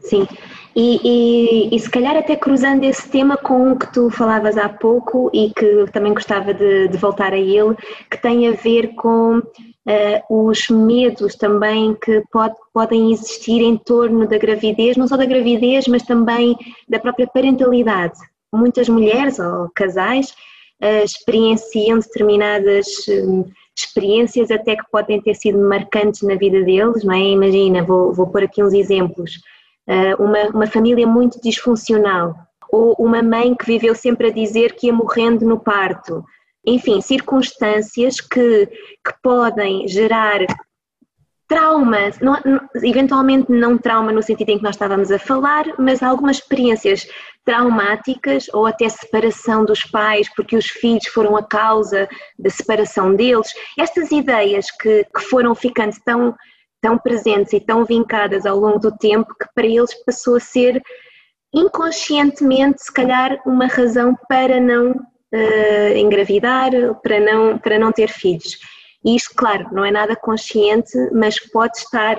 Sim, 0.00 0.28
e, 0.76 1.00
e, 1.02 1.74
e, 1.74 1.78
se 1.80 1.90
calhar 1.90 2.16
até 2.16 2.36
cruzando 2.36 2.84
esse 2.84 3.08
tema 3.08 3.36
com 3.36 3.72
o 3.72 3.78
que 3.78 3.92
tu 3.92 4.10
falavas 4.10 4.56
há 4.56 4.68
pouco 4.68 5.28
e 5.34 5.50
que 5.50 5.86
também 5.92 6.14
gostava 6.14 6.54
de, 6.54 6.86
de 6.86 6.96
voltar 6.96 7.32
a 7.32 7.38
ele, 7.38 7.74
que 8.08 8.16
tem 8.22 8.46
a 8.46 8.52
ver 8.52 8.94
com 8.94 9.38
uh, 9.38 9.42
os 10.48 10.68
medos 10.68 11.34
também 11.34 11.94
que 11.94 12.22
pode, 12.30 12.54
podem 12.72 13.10
existir 13.10 13.60
em 13.60 13.76
torno 13.76 14.28
da 14.28 14.38
gravidez, 14.38 14.96
não 14.96 15.08
só 15.08 15.16
da 15.16 15.26
gravidez, 15.26 15.88
mas 15.88 16.04
também 16.04 16.56
da 16.88 17.00
própria 17.00 17.26
parentalidade. 17.26 18.18
Muitas 18.54 18.88
mulheres 18.88 19.38
ou 19.38 19.70
casais 19.74 20.30
uh, 20.82 21.04
experienciam 21.04 21.98
determinadas 21.98 22.86
uh, 23.08 23.50
experiências 23.76 24.50
até 24.50 24.76
que 24.76 24.90
podem 24.90 25.20
ter 25.20 25.34
sido 25.34 25.58
marcantes 25.58 26.22
na 26.22 26.34
vida 26.34 26.62
deles, 26.62 27.04
não 27.04 27.14
é? 27.14 27.20
Imagina, 27.20 27.82
vou, 27.82 28.12
vou 28.12 28.26
pôr 28.26 28.42
aqui 28.42 28.62
uns 28.62 28.72
exemplos 28.72 29.40
eh, 29.88 30.14
uma, 30.16 30.48
uma 30.48 30.66
família 30.66 31.06
muito 31.06 31.40
disfuncional, 31.40 32.34
ou 32.70 32.94
uma 32.98 33.22
mãe 33.22 33.54
que 33.54 33.64
viveu 33.64 33.94
sempre 33.94 34.28
a 34.28 34.32
dizer 34.32 34.74
que 34.74 34.88
ia 34.88 34.92
morrendo 34.92 35.46
no 35.46 35.58
parto. 35.58 36.22
Enfim, 36.66 37.00
circunstâncias 37.00 38.20
que, 38.20 38.66
que 38.66 39.14
podem 39.22 39.88
gerar 39.88 40.40
trauma, 41.48 42.10
não, 42.20 42.36
eventualmente 42.84 43.50
não 43.50 43.78
trauma 43.78 44.12
no 44.12 44.22
sentido 44.22 44.50
em 44.50 44.58
que 44.58 44.62
nós 44.62 44.74
estávamos 44.74 45.10
a 45.10 45.18
falar, 45.18 45.64
mas 45.78 46.02
algumas 46.02 46.36
experiências 46.36 47.08
traumáticas 47.48 48.46
ou 48.52 48.66
até 48.66 48.86
separação 48.90 49.64
dos 49.64 49.80
pais 49.80 50.28
porque 50.36 50.54
os 50.54 50.66
filhos 50.66 51.06
foram 51.06 51.34
a 51.34 51.42
causa 51.42 52.06
da 52.38 52.50
separação 52.50 53.14
deles. 53.14 53.54
Estas 53.78 54.12
ideias 54.12 54.70
que, 54.70 55.02
que 55.04 55.20
foram 55.22 55.54
ficando 55.54 55.96
tão 56.04 56.36
tão 56.82 56.98
presentes 56.98 57.54
e 57.54 57.58
tão 57.58 57.86
vincadas 57.86 58.44
ao 58.44 58.58
longo 58.58 58.78
do 58.78 58.96
tempo 58.98 59.34
que 59.34 59.48
para 59.54 59.66
eles 59.66 59.94
passou 60.04 60.36
a 60.36 60.40
ser 60.40 60.80
inconscientemente, 61.52 62.84
se 62.84 62.92
calhar, 62.92 63.40
uma 63.46 63.66
razão 63.66 64.14
para 64.28 64.60
não 64.60 64.92
uh, 64.92 65.96
engravidar, 65.96 66.70
para 67.02 67.18
não, 67.18 67.58
para 67.58 67.78
não 67.78 67.90
ter 67.90 68.10
filhos. 68.10 68.58
E 69.04 69.16
isto, 69.16 69.34
claro, 69.34 69.68
não 69.72 69.84
é 69.84 69.90
nada 69.90 70.14
consciente, 70.14 70.92
mas 71.12 71.40
pode 71.50 71.78
estar 71.78 72.16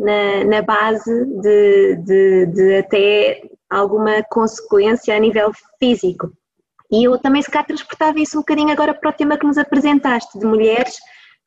na, 0.00 0.44
na 0.44 0.62
base 0.62 1.24
de, 1.40 1.96
de, 1.96 2.46
de 2.46 2.76
até 2.78 3.42
alguma 3.68 4.22
consequência 4.30 5.14
a 5.14 5.18
nível 5.18 5.52
físico. 5.78 6.32
E 6.90 7.04
eu 7.04 7.18
também 7.18 7.40
se 7.40 7.50
calhar 7.50 7.66
transportava 7.66 8.18
isso 8.18 8.36
um 8.36 8.40
bocadinho 8.40 8.72
agora 8.72 8.92
para 8.92 9.10
o 9.10 9.12
tema 9.12 9.38
que 9.38 9.46
nos 9.46 9.58
apresentaste, 9.58 10.38
de 10.38 10.44
mulheres 10.44 10.96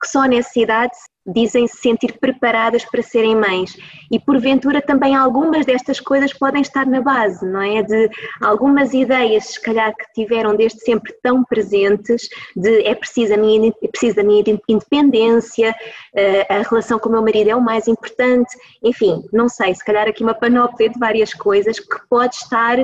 que 0.02 0.08
só 0.08 0.24
nessa 0.24 0.60
idade 0.60 0.94
dizem 1.26 1.68
se 1.68 1.78
sentir 1.78 2.18
preparadas 2.20 2.84
para 2.84 3.02
serem 3.02 3.36
mães 3.36 3.76
e 4.12 4.20
porventura 4.20 4.82
também 4.82 5.16
algumas 5.16 5.66
destas 5.66 6.00
coisas 6.00 6.34
podem 6.34 6.62
estar 6.62 6.86
na 6.86 7.02
base, 7.02 7.46
não 7.46 7.62
é? 7.62 7.82
De 7.82 8.10
algumas 8.42 8.94
ideias, 8.94 9.46
se 9.46 9.62
calhar 9.62 9.94
que 9.96 10.06
tiveram 10.14 10.56
desde 10.56 10.80
sempre 10.82 11.14
tão 11.24 11.44
presentes, 11.44 12.28
de 12.56 12.86
é 12.86 12.94
preciso 12.94 13.34
a 13.34 13.38
minha, 13.38 13.74
é 13.82 13.88
preciso 13.88 14.20
a 14.20 14.24
minha 14.24 14.44
independência, 14.68 15.74
eh, 16.14 16.46
a 16.50 16.62
relação 16.62 17.00
com 17.00 17.10
o 17.10 17.12
meu 17.12 17.22
marido 17.22 17.50
é 17.50 17.56
o 17.56 17.62
mais 17.62 17.88
importante, 17.88 18.56
enfim, 18.84 19.24
não 19.32 19.48
sei, 19.48 19.74
se 19.74 19.84
calhar 19.84 20.08
aqui 20.08 20.24
uma 20.24 20.34
panóplia 20.34 20.90
de 20.90 21.00
várias 21.00 21.34
coisas 21.34 21.80
que 21.80 22.08
pode 22.10 22.36
estar 22.36 22.78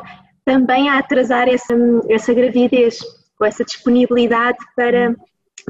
também 0.45 0.89
a 0.89 0.97
atrasar 0.97 1.47
essa, 1.47 1.75
essa 2.09 2.33
gravidez, 2.33 2.99
ou 3.39 3.45
essa 3.45 3.63
disponibilidade 3.63 4.57
para, 4.75 5.15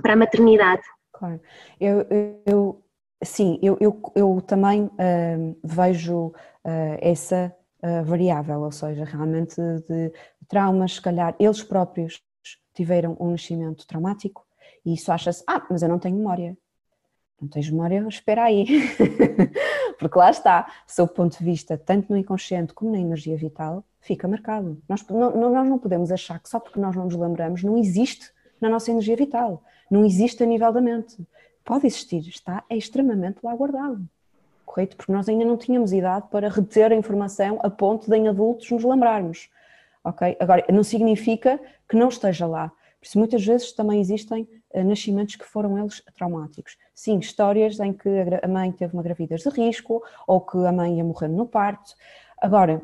para 0.01 0.13
a 0.13 0.15
maternidade. 0.15 0.81
Claro. 1.19 1.41
Eu, 1.81 2.05
eu 2.45 2.81
sim, 3.21 3.59
eu, 3.61 3.77
eu, 3.81 4.01
eu 4.15 4.41
também 4.47 4.83
uh, 4.83 5.59
vejo 5.61 6.27
uh, 6.27 6.33
essa 7.01 7.53
uh, 7.83 8.05
variável, 8.05 8.61
ou 8.61 8.71
seja, 8.71 9.03
realmente 9.03 9.55
de 9.57 10.13
traumas, 10.47 10.93
se 10.93 11.01
calhar 11.01 11.35
eles 11.37 11.61
próprios 11.61 12.23
tiveram 12.73 13.17
um 13.19 13.31
nascimento 13.31 13.85
traumático 13.85 14.45
e 14.85 14.93
isso 14.93 15.11
acha-se, 15.11 15.43
ah, 15.45 15.67
mas 15.69 15.81
eu 15.81 15.89
não 15.89 15.99
tenho 15.99 16.15
memória. 16.15 16.57
Não 17.41 17.49
tens 17.49 17.69
memória? 17.69 18.05
Espera 18.07 18.45
aí. 18.45 18.65
Porque 19.99 20.17
lá 20.17 20.29
está, 20.29 20.71
seu 20.87 21.05
ponto 21.05 21.37
de 21.37 21.43
vista, 21.43 21.77
tanto 21.77 22.09
no 22.09 22.17
inconsciente 22.17 22.73
como 22.73 22.91
na 22.91 22.99
energia 22.99 23.35
vital, 23.35 23.83
fica 23.99 24.25
marcado. 24.25 24.81
Nós 24.87 25.05
não, 25.09 25.51
nós 25.51 25.67
não 25.67 25.77
podemos 25.77 26.13
achar 26.13 26.39
que 26.39 26.47
só 26.47 26.61
porque 26.61 26.79
nós 26.79 26.95
não 26.95 27.03
nos 27.03 27.15
lembramos 27.15 27.61
não 27.61 27.77
existe 27.77 28.31
na 28.61 28.69
nossa 28.69 28.89
energia 28.89 29.17
vital 29.17 29.61
não 29.89 30.05
existe 30.05 30.43
a 30.43 30.45
nível 30.45 30.71
da 30.71 30.81
mente. 30.81 31.17
Pode 31.63 31.87
existir, 31.87 32.27
está, 32.27 32.63
é 32.69 32.77
extremamente 32.77 33.39
lá 33.43 33.55
guardado. 33.55 34.07
Correto? 34.65 34.97
Porque 34.97 35.11
nós 35.11 35.27
ainda 35.27 35.45
não 35.45 35.57
tínhamos 35.57 35.91
idade 35.91 36.27
para 36.29 36.49
reter 36.49 36.91
a 36.91 36.95
informação 36.95 37.59
a 37.63 37.69
ponto 37.69 38.09
de 38.09 38.15
em 38.15 38.27
adultos 38.27 38.69
nos 38.69 38.83
lembrarmos. 38.83 39.49
Ok? 40.03 40.37
Agora, 40.39 40.63
não 40.71 40.83
significa 40.83 41.59
que 41.87 41.95
não 41.95 42.09
esteja 42.09 42.45
lá. 42.45 42.71
Por 42.99 43.05
isso, 43.05 43.17
muitas 43.17 43.45
vezes 43.45 43.71
também 43.71 43.99
existem 43.99 44.47
uh, 44.73 44.83
nascimentos 44.83 45.35
que 45.35 45.45
foram 45.45 45.77
eles 45.77 46.03
traumáticos. 46.15 46.77
Sim, 46.93 47.17
histórias 47.19 47.79
em 47.79 47.93
que 47.93 48.09
a 48.41 48.47
mãe 48.47 48.71
teve 48.71 48.93
uma 48.93 49.01
gravidez 49.01 49.41
de 49.41 49.49
risco 49.49 50.03
ou 50.27 50.41
que 50.41 50.57
a 50.57 50.71
mãe 50.71 50.97
ia 50.97 51.03
morrer 51.03 51.29
no 51.29 51.47
parto. 51.47 51.95
Agora, 52.41 52.81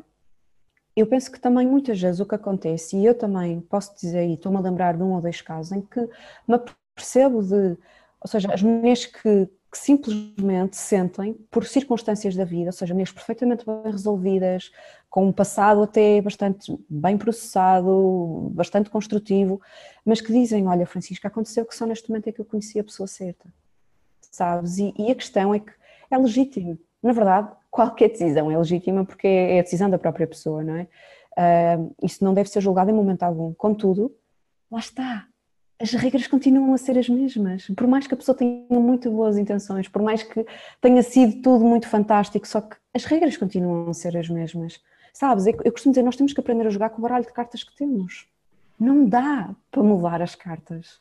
eu 0.96 1.06
penso 1.06 1.30
que 1.30 1.38
também 1.38 1.66
muitas 1.66 2.00
vezes 2.00 2.20
o 2.20 2.26
que 2.26 2.34
acontece, 2.34 2.96
e 2.96 3.04
eu 3.04 3.14
também 3.14 3.60
posso 3.60 3.94
dizer, 3.94 4.26
e 4.26 4.34
estou-me 4.34 4.56
a 4.56 4.60
lembrar 4.60 4.96
de 4.96 5.02
um 5.02 5.12
ou 5.12 5.20
dois 5.20 5.42
casos 5.42 5.72
em 5.72 5.82
que 5.82 6.00
me 6.48 6.58
percebo 6.96 7.42
de, 7.42 7.76
ou 8.20 8.26
seja, 8.26 8.52
as 8.52 8.62
mulheres 8.62 9.06
que, 9.06 9.46
que 9.70 9.78
simplesmente 9.78 10.76
sentem 10.76 11.34
por 11.50 11.64
circunstâncias 11.66 12.34
da 12.34 12.44
vida, 12.44 12.70
ou 12.70 12.72
seja, 12.72 12.94
mulheres 12.94 13.12
perfeitamente 13.12 13.64
bem 13.64 13.92
resolvidas, 13.92 14.72
com 15.10 15.26
um 15.26 15.32
passado 15.32 15.82
até 15.82 16.20
bastante 16.20 16.76
bem 16.88 17.18
processado, 17.18 18.50
bastante 18.52 18.90
construtivo, 18.90 19.60
mas 20.04 20.20
que 20.20 20.32
dizem, 20.32 20.66
olha 20.66 20.86
Francisca, 20.86 21.28
aconteceu 21.28 21.64
que 21.66 21.76
só 21.76 21.86
neste 21.86 22.08
momento 22.08 22.28
é 22.28 22.32
que 22.32 22.40
eu 22.40 22.44
conheci 22.44 22.80
a 22.80 22.84
pessoa 22.84 23.06
certa, 23.06 23.46
sabes? 24.30 24.78
E, 24.78 24.94
e 24.98 25.10
a 25.10 25.14
questão 25.14 25.54
é 25.54 25.60
que 25.60 25.72
é 26.10 26.16
legítimo, 26.16 26.78
na 27.02 27.12
verdade, 27.12 27.50
qualquer 27.70 28.08
decisão 28.08 28.50
é 28.50 28.58
legítima 28.58 29.04
porque 29.04 29.26
é 29.26 29.60
a 29.60 29.62
decisão 29.62 29.90
da 29.90 29.98
própria 29.98 30.26
pessoa, 30.26 30.64
não 30.64 30.76
é? 30.76 30.88
Uh, 31.38 31.94
isso 32.02 32.24
não 32.24 32.32
deve 32.32 32.48
ser 32.48 32.62
julgado 32.62 32.90
em 32.90 32.94
momento 32.94 33.22
algum. 33.22 33.52
Contudo, 33.52 34.16
lá 34.70 34.78
está, 34.78 35.28
as 35.78 35.92
regras 35.92 36.26
continuam 36.26 36.72
a 36.72 36.78
ser 36.78 36.98
as 36.98 37.08
mesmas. 37.08 37.66
Por 37.76 37.86
mais 37.86 38.06
que 38.06 38.14
a 38.14 38.16
pessoa 38.16 38.36
tenha 38.36 38.64
muito 38.70 39.10
boas 39.10 39.36
intenções, 39.36 39.88
por 39.88 40.02
mais 40.02 40.22
que 40.22 40.44
tenha 40.80 41.02
sido 41.02 41.42
tudo 41.42 41.64
muito 41.64 41.86
fantástico, 41.86 42.46
só 42.46 42.60
que 42.60 42.76
as 42.94 43.04
regras 43.04 43.36
continuam 43.36 43.90
a 43.90 43.94
ser 43.94 44.16
as 44.16 44.28
mesmas. 44.28 44.80
Sabes, 45.12 45.46
eu 45.46 45.72
costumo 45.72 45.92
dizer, 45.92 46.02
nós 46.02 46.16
temos 46.16 46.32
que 46.32 46.40
aprender 46.40 46.66
a 46.66 46.70
jogar 46.70 46.90
com 46.90 46.98
o 46.98 47.02
baralho 47.02 47.24
de 47.24 47.32
cartas 47.32 47.62
que 47.62 47.74
temos. 47.76 48.26
Não 48.78 49.06
dá 49.06 49.54
para 49.70 49.82
mudar 49.82 50.20
as 50.22 50.34
cartas. 50.34 51.00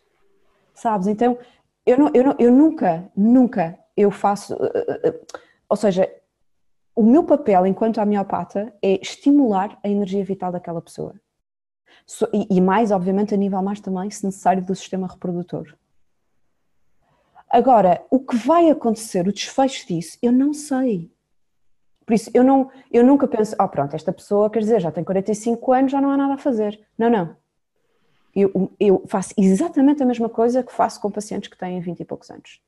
Sabes? 0.73 1.07
Então, 1.07 1.38
eu, 1.86 1.97
não, 1.97 2.11
eu, 2.13 2.23
não, 2.23 2.36
eu 2.39 2.51
nunca, 2.51 3.09
nunca 3.15 3.78
eu 3.95 4.11
faço. 4.11 4.53
Eh, 4.55 4.86
eh, 4.88 5.01
eh, 5.09 5.19
ou 5.69 5.78
seja, 5.78 6.09
o 6.95 7.03
meu 7.03 7.23
papel 7.23 7.65
enquanto 7.65 7.99
homeopata 7.99 8.73
é 8.82 8.99
estimular 9.01 9.78
a 9.84 9.89
energia 9.89 10.23
vital 10.23 10.51
daquela 10.51 10.82
pessoa. 10.82 11.15
E 12.49 12.61
mais, 12.61 12.91
obviamente, 12.91 13.33
a 13.33 13.38
nível 13.38 13.61
mais 13.61 13.79
também, 13.79 14.09
se 14.11 14.25
necessário, 14.25 14.63
do 14.63 14.75
sistema 14.75 15.07
reprodutor. 15.07 15.75
Agora, 17.49 18.05
o 18.09 18.19
que 18.19 18.36
vai 18.36 18.69
acontecer, 18.69 19.27
o 19.27 19.33
desfecho 19.33 19.88
disso, 19.88 20.17
eu 20.21 20.31
não 20.31 20.53
sei. 20.53 21.11
Por 22.05 22.13
isso, 22.13 22.29
eu, 22.33 22.43
não, 22.43 22.69
eu 22.91 23.03
nunca 23.03 23.27
penso, 23.27 23.55
oh 23.59 23.67
pronto, 23.67 23.95
esta 23.95 24.13
pessoa, 24.13 24.49
quer 24.49 24.59
dizer, 24.59 24.79
já 24.79 24.91
tem 24.91 25.03
45 25.03 25.73
anos, 25.73 25.91
já 25.91 25.99
não 25.99 26.11
há 26.11 26.17
nada 26.17 26.33
a 26.36 26.38
fazer. 26.38 26.79
Não, 26.97 27.09
não. 27.09 27.36
Eu, 28.36 28.71
eu 28.79 29.03
faço 29.07 29.33
exatamente 29.38 30.03
a 30.03 30.05
mesma 30.05 30.27
coisa 30.27 30.61
que 30.61 30.71
faço 30.71 30.99
com 30.99 31.09
pacientes 31.09 31.49
que 31.49 31.57
têm 31.57 31.79
20 31.79 32.01
e 32.01 32.05
poucos 32.05 32.29
anos. 32.29 32.61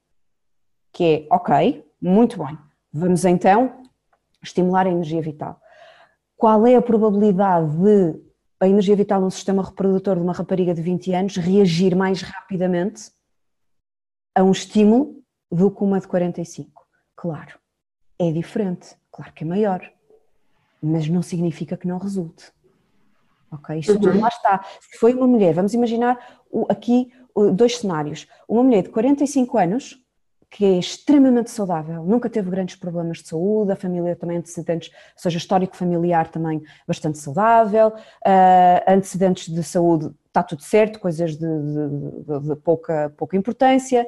Que 0.91 1.27
é, 1.29 1.35
ok, 1.35 1.85
muito 2.01 2.41
bem, 2.41 2.57
vamos 2.91 3.25
então 3.25 3.83
estimular 4.41 4.87
a 4.87 4.89
energia 4.89 5.21
vital. 5.21 5.59
Qual 6.37 6.65
é 6.65 6.75
a 6.75 6.81
probabilidade 6.81 7.75
de 7.77 8.26
a 8.59 8.67
energia 8.67 8.95
vital 8.95 9.21
num 9.21 9.29
sistema 9.29 9.63
reprodutor 9.63 10.15
de 10.15 10.21
uma 10.21 10.33
rapariga 10.33 10.73
de 10.73 10.81
20 10.81 11.13
anos 11.13 11.37
reagir 11.37 11.95
mais 11.95 12.21
rapidamente 12.21 13.11
a 14.35 14.43
um 14.43 14.51
estímulo 14.51 15.21
do 15.51 15.71
que 15.71 15.83
uma 15.83 15.99
de 15.99 16.07
45? 16.07 16.85
Claro, 17.15 17.59
é 18.19 18.31
diferente, 18.31 18.95
claro 19.11 19.31
que 19.33 19.43
é 19.43 19.47
maior, 19.47 19.91
mas 20.81 21.07
não 21.07 21.21
significa 21.21 21.77
que 21.77 21.87
não 21.87 21.97
resulte. 21.97 22.51
Ok? 23.51 23.79
Isto 23.79 23.93
uhum. 23.93 24.19
lá 24.19 24.27
está. 24.27 24.65
Se 24.81 24.97
foi 24.97 25.13
uma 25.13 25.27
mulher, 25.27 25.53
vamos 25.53 25.73
imaginar 25.73 26.41
aqui 26.69 27.11
dois 27.53 27.77
cenários. 27.77 28.27
Uma 28.47 28.63
mulher 28.63 28.83
de 28.83 28.89
45 28.89 29.57
anos 29.57 30.03
que 30.49 30.65
é 30.65 30.79
extremamente 30.79 31.51
saudável, 31.51 32.03
nunca 32.03 32.29
teve 32.29 32.49
grandes 32.49 32.75
problemas 32.75 33.19
de 33.19 33.27
saúde, 33.27 33.71
a 33.71 33.75
família 33.75 34.15
também 34.15 34.37
antecedentes, 34.37 34.89
ou 34.89 35.21
seja, 35.21 35.37
histórico 35.37 35.75
familiar 35.75 36.29
também 36.29 36.63
bastante 36.87 37.17
saudável, 37.17 37.89
uh, 37.89 38.91
antecedentes 38.91 39.53
de 39.53 39.61
saúde 39.61 40.11
está 40.27 40.43
tudo 40.43 40.61
certo, 40.61 40.99
coisas 40.99 41.35
de, 41.35 41.45
de, 41.45 42.47
de 42.47 42.55
pouca, 42.57 43.13
pouca 43.17 43.35
importância, 43.35 44.07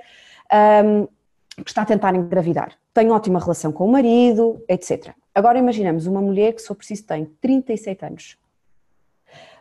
um, 0.85 1.07
que 1.61 1.69
está 1.69 1.81
a 1.81 1.85
tentar 1.85 2.15
engravidar, 2.15 2.73
tem 2.93 3.11
ótima 3.11 3.39
relação 3.39 3.71
com 3.71 3.85
o 3.85 3.91
marido, 3.91 4.63
etc. 4.69 5.13
Agora 5.35 5.59
imaginemos 5.59 6.05
uma 6.05 6.21
mulher 6.21 6.53
que, 6.53 6.61
se 6.61 6.67
for 6.67 6.75
preciso, 6.75 7.05
tem 7.05 7.25
37 7.25 8.05
anos, 8.05 8.37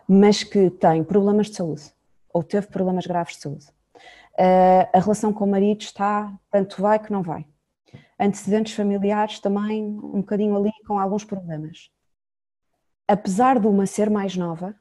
mas 0.06 0.44
que 0.44 0.70
tem 0.70 1.02
problemas 1.02 1.48
de 1.48 1.56
saúde, 1.56 1.82
ou 2.32 2.42
teve 2.42 2.68
problemas 2.68 3.06
graves 3.06 3.34
de 3.34 3.42
saúde 3.42 3.77
Uh, 4.38 4.86
a 4.92 5.00
relação 5.00 5.32
com 5.32 5.44
o 5.44 5.48
marido 5.48 5.80
está, 5.80 6.32
tanto 6.48 6.80
vai 6.80 7.00
que 7.00 7.10
não 7.10 7.22
vai. 7.24 7.44
Antecedentes 8.20 8.72
familiares 8.72 9.40
também, 9.40 9.82
um 9.82 10.20
bocadinho 10.20 10.56
ali 10.56 10.70
com 10.86 10.96
alguns 10.96 11.24
problemas. 11.24 11.90
Apesar 13.08 13.58
de 13.58 13.66
uma 13.66 13.84
ser 13.84 14.08
mais 14.08 14.36
nova, 14.36 14.76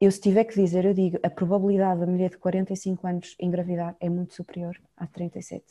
eu 0.00 0.12
se 0.12 0.20
tiver 0.20 0.44
que 0.44 0.54
dizer, 0.54 0.84
eu 0.84 0.94
digo, 0.94 1.18
a 1.24 1.28
probabilidade 1.28 1.98
da 1.98 2.06
mulher 2.06 2.30
de 2.30 2.38
45 2.38 3.04
anos 3.04 3.36
engravidar 3.40 3.96
é 3.98 4.08
muito 4.08 4.32
superior 4.32 4.76
à 4.96 5.08
37. 5.08 5.64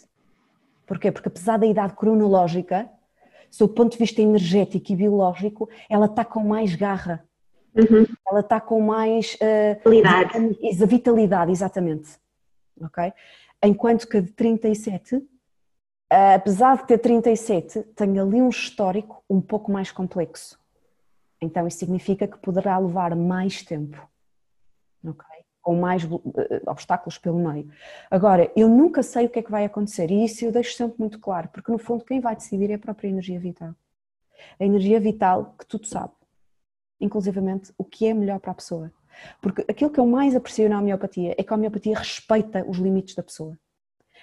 Porquê? 0.86 1.10
Porque 1.10 1.30
apesar 1.30 1.58
da 1.58 1.66
idade 1.66 1.94
cronológica, 1.94 2.90
do 3.58 3.70
ponto 3.70 3.94
de 3.94 4.00
vista 4.00 4.22
energético 4.22 4.92
e 4.92 4.96
biológico, 4.98 5.70
ela 5.90 6.08
está 6.08 6.26
com 6.26 6.44
mais 6.44 6.76
garra. 6.76 7.24
Uhum. 7.74 8.06
Ela 8.30 8.42
está 8.42 8.60
com 8.60 8.82
mais 8.82 9.36
uh, 9.36 9.90
vitalidade. 9.90 10.86
vitalidade, 10.86 11.52
exatamente 11.52 12.20
ok? 12.82 13.14
Enquanto 13.64 14.08
que 14.08 14.22
de 14.22 14.32
37, 14.32 15.22
apesar 16.10 16.78
de 16.78 16.88
ter 16.88 16.98
37, 16.98 17.84
tem 17.96 18.20
ali 18.20 18.42
um 18.42 18.50
histórico 18.50 19.24
um 19.30 19.42
pouco 19.42 19.72
mais 19.72 19.92
complexo. 19.92 20.60
Então 21.42 21.68
isso 21.68 21.78
significa 21.78 22.28
que 22.28 22.38
poderá 22.38 22.78
levar 22.78 23.16
mais 23.16 23.64
tempo, 23.64 23.98
ok? 25.06 25.26
Com 25.62 25.80
mais 25.80 26.04
eh, 26.04 26.62
obstáculos 26.68 27.18
pelo 27.18 27.40
meio. 27.40 27.72
Agora, 28.10 28.52
eu 28.56 28.68
nunca 28.68 29.02
sei 29.04 29.26
o 29.26 29.30
que 29.30 29.40
é 29.40 29.44
que 29.44 29.52
vai 29.52 29.66
acontecer 29.66 30.12
e 30.12 30.26
isso 30.26 30.44
eu 30.44 30.52
deixo 30.52 30.76
sempre 30.76 31.00
muito 31.00 31.20
claro, 31.20 31.50
porque 31.50 31.72
no 31.72 31.78
fundo 31.78 32.04
quem 32.04 32.20
vai 32.20 32.36
decidir 32.36 32.70
é 32.72 32.74
a 32.74 32.80
própria 32.80 33.08
energia 33.08 33.40
vital. 33.40 33.74
A 34.60 34.66
energia 34.66 35.00
vital 35.00 35.56
que 35.58 35.66
tudo 35.66 35.88
sabe, 35.88 36.14
inclusivamente 37.00 37.74
o 37.78 37.84
que 37.84 38.08
é 38.08 38.14
melhor 38.14 38.40
para 38.40 38.52
a 38.52 38.56
pessoa. 38.56 38.92
Porque 39.42 39.66
aquilo 39.68 39.90
que 39.90 40.00
eu 40.00 40.06
mais 40.06 40.36
aprecio 40.36 40.70
na 40.70 40.80
homeopatia 40.80 41.36
é 41.38 41.44
que 41.44 41.54
a 41.54 41.56
homeopatia 41.56 41.98
respeita 41.98 42.66
os 42.68 42.78
limites 42.78 43.16
da 43.16 43.24
pessoa. 43.24 43.58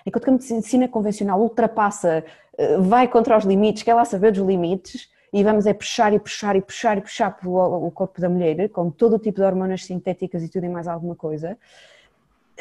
Enquanto 0.04 0.24
que 0.24 0.30
a 0.30 0.32
medicina 0.32 0.88
convencional 0.88 1.40
ultrapassa, 1.40 2.24
eh, 2.58 2.78
vai 2.78 3.08
contra 3.08 3.36
os 3.36 3.44
limites, 3.44 3.82
quer 3.82 3.94
lá 3.94 4.04
saber 4.04 4.32
dos 4.32 4.46
limites, 4.46 5.08
e 5.32 5.42
vamos 5.42 5.66
é 5.66 5.74
puxar 5.74 6.12
e 6.12 6.18
puxar 6.18 6.56
e 6.56 6.60
puxar 6.60 6.98
e 6.98 7.00
puxar 7.00 7.36
o 7.44 7.90
corpo 7.90 8.20
da 8.20 8.28
mulher, 8.28 8.68
com 8.70 8.90
todo 8.90 9.16
o 9.16 9.18
tipo 9.18 9.40
de 9.40 9.46
hormonas 9.46 9.84
sintéticas 9.84 10.42
e 10.42 10.48
tudo 10.48 10.64
e 10.64 10.68
mais 10.68 10.86
alguma 10.86 11.14
coisa, 11.14 11.58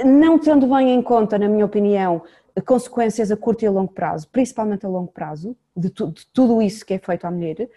não 0.04 0.38
tendo 0.38 0.68
bem 0.68 0.94
em 0.94 1.02
conta, 1.02 1.38
na 1.38 1.48
minha 1.48 1.66
opinião, 1.66 2.24
consequências 2.66 3.32
a 3.32 3.38
curto 3.38 3.64
e 3.64 3.68
a 3.68 3.72
longo 3.72 3.94
prazo, 3.94 4.28
principalmente 4.30 4.86
a 4.86 4.90
longo 4.90 5.12
prazo, 5.12 5.56
de, 5.76 5.90
tu, 5.90 6.12
de 6.12 6.26
tudo 6.28 6.62
isso 6.62 6.86
que 6.86 6.94
é 6.94 7.00
feito 7.00 7.26
à 7.26 7.32
mulher, 7.32 7.70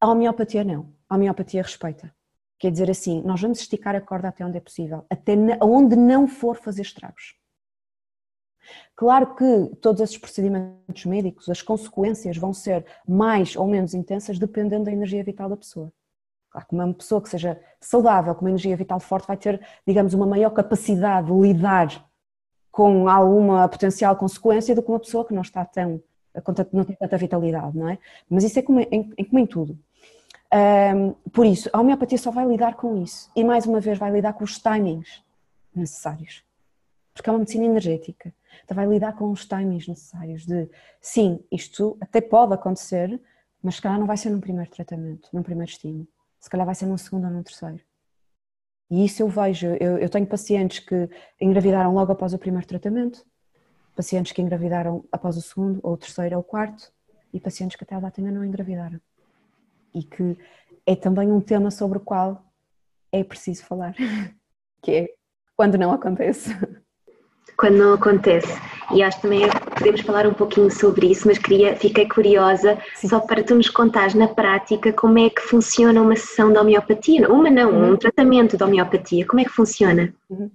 a 0.00 0.08
homeopatia 0.08 0.64
não. 0.64 0.88
A 1.08 1.16
homeopatia 1.16 1.62
respeita. 1.62 2.12
Quer 2.60 2.70
dizer 2.70 2.90
assim, 2.90 3.22
nós 3.22 3.40
vamos 3.40 3.58
esticar 3.58 3.96
a 3.96 4.02
corda 4.02 4.28
até 4.28 4.44
onde 4.44 4.58
é 4.58 4.60
possível, 4.60 5.06
até 5.08 5.34
onde 5.62 5.96
não 5.96 6.28
for 6.28 6.56
fazer 6.56 6.82
estragos. 6.82 7.34
Claro 8.94 9.34
que 9.34 9.74
todos 9.80 10.02
esses 10.02 10.18
procedimentos 10.18 11.06
médicos, 11.06 11.48
as 11.48 11.62
consequências 11.62 12.36
vão 12.36 12.52
ser 12.52 12.84
mais 13.08 13.56
ou 13.56 13.66
menos 13.66 13.94
intensas 13.94 14.38
dependendo 14.38 14.84
da 14.84 14.92
energia 14.92 15.24
vital 15.24 15.48
da 15.48 15.56
pessoa. 15.56 15.90
Claro 16.50 16.66
que 16.68 16.74
uma 16.74 16.92
pessoa 16.92 17.22
que 17.22 17.30
seja 17.30 17.58
saudável, 17.80 18.34
com 18.34 18.42
uma 18.42 18.50
energia 18.50 18.76
vital 18.76 19.00
forte, 19.00 19.26
vai 19.26 19.38
ter, 19.38 19.58
digamos, 19.86 20.12
uma 20.12 20.26
maior 20.26 20.50
capacidade 20.50 21.28
de 21.28 21.32
lidar 21.32 22.06
com 22.70 23.08
alguma 23.08 23.66
potencial 23.70 24.14
consequência 24.16 24.74
do 24.74 24.82
que 24.82 24.88
uma 24.90 25.00
pessoa 25.00 25.24
que 25.24 25.32
não 25.32 25.40
está 25.40 25.64
tão, 25.64 26.02
não 26.74 26.84
tem 26.84 26.96
tanta 26.96 27.16
vitalidade, 27.16 27.78
não 27.78 27.88
é? 27.88 27.98
Mas 28.28 28.44
isso 28.44 28.58
é 28.58 28.62
como 28.62 28.80
em, 28.80 29.10
como 29.24 29.38
em 29.38 29.46
tudo. 29.46 29.78
Um, 30.52 31.12
por 31.30 31.46
isso, 31.46 31.70
a 31.72 31.80
homeopatia 31.80 32.18
só 32.18 32.30
vai 32.30 32.46
lidar 32.46 32.74
com 32.74 33.00
isso. 33.02 33.30
E, 33.36 33.44
mais 33.44 33.66
uma 33.66 33.80
vez, 33.80 33.98
vai 33.98 34.10
lidar 34.10 34.32
com 34.32 34.44
os 34.44 34.58
timings 34.58 35.22
necessários, 35.74 36.44
porque 37.14 37.30
é 37.30 37.32
uma 37.32 37.38
medicina 37.38 37.66
energética. 37.66 38.34
Então, 38.64 38.74
vai 38.74 38.86
lidar 38.86 39.12
com 39.12 39.30
os 39.30 39.46
timings 39.46 39.86
necessários 39.86 40.44
de, 40.44 40.68
sim, 41.00 41.42
isto 41.52 41.96
até 42.00 42.20
pode 42.20 42.52
acontecer, 42.52 43.20
mas 43.62 43.76
se 43.76 43.82
calhar 43.82 43.98
não 43.98 44.06
vai 44.06 44.16
ser 44.16 44.30
num 44.30 44.40
primeiro 44.40 44.70
tratamento, 44.70 45.28
num 45.32 45.42
primeiro 45.42 45.70
estímulo, 45.70 46.08
se 46.40 46.50
calhar 46.50 46.66
vai 46.66 46.74
ser 46.74 46.86
num 46.86 46.98
segundo 46.98 47.26
ou 47.26 47.30
num 47.30 47.42
terceiro. 47.42 47.80
E 48.90 49.04
isso 49.04 49.22
eu 49.22 49.28
vejo, 49.28 49.68
eu, 49.78 49.98
eu 49.98 50.08
tenho 50.08 50.26
pacientes 50.26 50.80
que 50.80 51.08
engravidaram 51.40 51.94
logo 51.94 52.10
após 52.10 52.34
o 52.34 52.38
primeiro 52.38 52.66
tratamento, 52.66 53.24
pacientes 53.94 54.32
que 54.32 54.42
engravidaram 54.42 55.04
após 55.12 55.36
o 55.36 55.42
segundo, 55.42 55.78
ou 55.84 55.92
o 55.92 55.96
terceiro 55.96 56.34
ou 56.34 56.40
o 56.40 56.44
quarto, 56.44 56.92
e 57.32 57.38
pacientes 57.38 57.76
que 57.76 57.84
até 57.84 57.96
lá 57.96 58.12
ainda 58.16 58.32
não 58.32 58.44
engravidaram 58.44 59.00
e 59.94 60.02
que 60.02 60.36
é 60.86 60.94
também 60.96 61.30
um 61.30 61.40
tema 61.40 61.70
sobre 61.70 61.98
o 61.98 62.00
qual 62.00 62.42
é 63.12 63.24
preciso 63.24 63.64
falar, 63.64 63.94
que 64.82 64.90
é 64.92 65.08
quando 65.56 65.76
não 65.76 65.92
acontece. 65.92 66.56
Quando 67.56 67.76
não 67.76 67.92
acontece. 67.92 68.48
E 68.94 69.02
acho 69.02 69.20
também 69.20 69.42
podemos 69.76 70.00
falar 70.00 70.26
um 70.26 70.32
pouquinho 70.32 70.70
sobre 70.70 71.10
isso, 71.10 71.28
mas 71.28 71.36
queria, 71.36 71.76
fiquei 71.76 72.08
curiosa 72.08 72.78
Sim. 72.94 73.08
só 73.08 73.20
para 73.20 73.44
tu 73.44 73.54
nos 73.54 73.68
contares 73.68 74.14
na 74.14 74.28
prática 74.28 74.92
como 74.92 75.18
é 75.18 75.28
que 75.28 75.42
funciona 75.42 76.00
uma 76.00 76.16
sessão 76.16 76.50
de 76.50 76.58
homeopatia. 76.58 77.28
Uma 77.28 77.50
não, 77.50 77.70
uhum. 77.70 77.92
um 77.92 77.96
tratamento 77.96 78.56
de 78.56 78.64
homeopatia. 78.64 79.26
Como 79.26 79.40
é 79.40 79.44
que 79.44 79.50
funciona? 79.50 80.14
Uhum. 80.30 80.50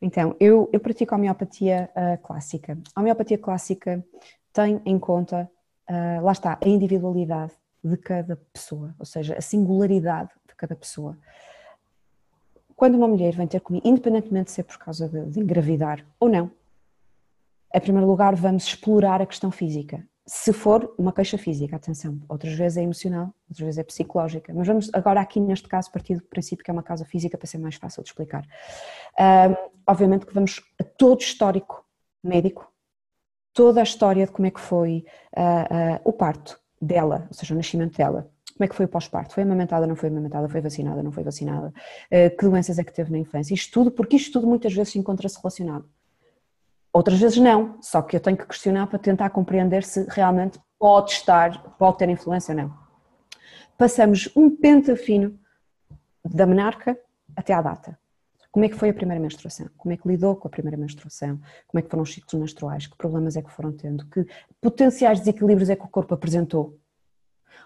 Então, 0.00 0.36
eu, 0.38 0.70
eu 0.72 0.78
pratico 0.78 1.14
a 1.14 1.18
homeopatia 1.18 1.90
uh, 1.96 2.22
clássica. 2.24 2.78
A 2.94 3.00
homeopatia 3.00 3.38
clássica 3.38 4.04
tem 4.52 4.80
em 4.86 4.98
conta, 4.98 5.50
uh, 5.90 6.24
lá 6.24 6.32
está, 6.32 6.58
a 6.62 6.68
individualidade 6.68 7.52
de 7.86 7.96
cada 7.96 8.36
pessoa, 8.52 8.94
ou 8.98 9.06
seja, 9.06 9.36
a 9.36 9.40
singularidade 9.40 10.30
de 10.48 10.54
cada 10.54 10.74
pessoa. 10.74 11.16
Quando 12.74 12.96
uma 12.96 13.08
mulher 13.08 13.34
vem 13.34 13.46
ter 13.46 13.60
comigo, 13.60 13.86
independentemente 13.88 14.46
de 14.46 14.50
ser 14.52 14.64
por 14.64 14.78
causa 14.78 15.08
de, 15.08 15.24
de 15.30 15.40
engravidar 15.40 16.04
ou 16.20 16.28
não, 16.28 16.50
em 17.74 17.80
primeiro 17.80 18.06
lugar 18.06 18.34
vamos 18.34 18.64
explorar 18.64 19.22
a 19.22 19.26
questão 19.26 19.50
física. 19.50 20.06
se 20.28 20.52
for 20.52 20.92
uma 20.98 21.12
queixa 21.12 21.38
física, 21.38 21.76
atenção, 21.76 22.20
outras 22.28 22.52
vezes 22.54 22.78
é 22.78 22.82
emocional, 22.82 23.32
outras 23.48 23.64
vezes 23.64 23.78
é 23.78 23.84
psicológica, 23.84 24.52
mas 24.52 24.66
vamos 24.66 24.90
agora 24.92 25.20
aqui 25.20 25.38
neste 25.38 25.68
caso 25.68 25.92
partir 25.92 26.16
do 26.16 26.22
princípio 26.22 26.64
que 26.64 26.70
é 26.70 26.72
uma 26.72 26.82
causa 26.82 27.04
física 27.04 27.38
para 27.38 27.46
ser 27.46 27.58
mais 27.58 27.76
fácil 27.76 28.02
de 28.02 28.08
explicar. 28.08 28.44
obviamente 29.86 30.26
que 30.26 30.34
vamos 30.34 30.60
a 30.80 30.84
todo 30.84 31.20
histórico 31.20 31.86
médico, 32.22 32.70
toda 33.52 33.80
a 33.80 33.84
história 33.84 34.26
de 34.26 34.32
como 34.32 34.46
é 34.46 34.50
que 34.50 34.60
foi 34.60 35.04
uh, 35.36 35.96
uh, 35.96 36.00
o 36.04 36.12
parto 36.12 36.60
dela, 36.80 37.26
ou 37.28 37.34
seja, 37.34 37.54
o 37.54 37.56
nascimento 37.56 37.96
dela, 37.96 38.30
como 38.56 38.64
é 38.64 38.68
que 38.68 38.74
foi 38.74 38.86
o 38.86 38.88
pós-parto, 38.88 39.34
foi 39.34 39.42
amamentada, 39.42 39.86
não 39.86 39.96
foi 39.96 40.08
amamentada, 40.08 40.48
foi 40.48 40.60
vacinada, 40.60 41.02
não 41.02 41.12
foi 41.12 41.22
vacinada, 41.22 41.68
uh, 41.68 42.36
que 42.36 42.44
doenças 42.44 42.78
é 42.78 42.84
que 42.84 42.92
teve 42.92 43.12
na 43.12 43.18
infância, 43.18 43.52
isto 43.54 43.72
tudo, 43.72 43.90
porque 43.90 44.16
isto 44.16 44.32
tudo 44.32 44.46
muitas 44.46 44.72
vezes 44.72 44.92
se 44.92 44.98
encontra-se 44.98 45.36
relacionado. 45.38 45.88
Outras 46.92 47.20
vezes 47.20 47.36
não, 47.36 47.76
só 47.82 48.00
que 48.00 48.16
eu 48.16 48.20
tenho 48.20 48.36
que 48.36 48.46
questionar 48.46 48.86
para 48.86 48.98
tentar 48.98 49.28
compreender 49.28 49.84
se 49.84 50.06
realmente 50.08 50.58
pode 50.78 51.12
estar, 51.12 51.76
pode 51.76 51.98
ter 51.98 52.08
influência 52.08 52.54
ou 52.54 52.62
não. 52.62 52.74
Passamos 53.76 54.30
um 54.34 54.48
penta 54.56 54.96
fino 54.96 55.38
da 56.24 56.46
menarca 56.46 56.98
até 57.36 57.52
à 57.52 57.60
data. 57.60 57.98
Como 58.56 58.64
é 58.64 58.70
que 58.70 58.74
foi 58.74 58.88
a 58.88 58.94
primeira 58.94 59.20
menstruação? 59.20 59.68
Como 59.76 59.92
é 59.92 59.98
que 59.98 60.08
lidou 60.08 60.34
com 60.34 60.48
a 60.48 60.50
primeira 60.50 60.78
menstruação? 60.78 61.38
Como 61.68 61.78
é 61.78 61.82
que 61.82 61.90
foram 61.90 62.02
os 62.02 62.14
ciclos 62.14 62.40
menstruais? 62.40 62.86
Que 62.86 62.96
problemas 62.96 63.36
é 63.36 63.42
que 63.42 63.52
foram 63.52 63.70
tendo? 63.70 64.06
Que 64.06 64.26
potenciais 64.62 65.18
desequilíbrios 65.18 65.68
é 65.68 65.76
que 65.76 65.84
o 65.84 65.88
corpo 65.88 66.14
apresentou 66.14 66.74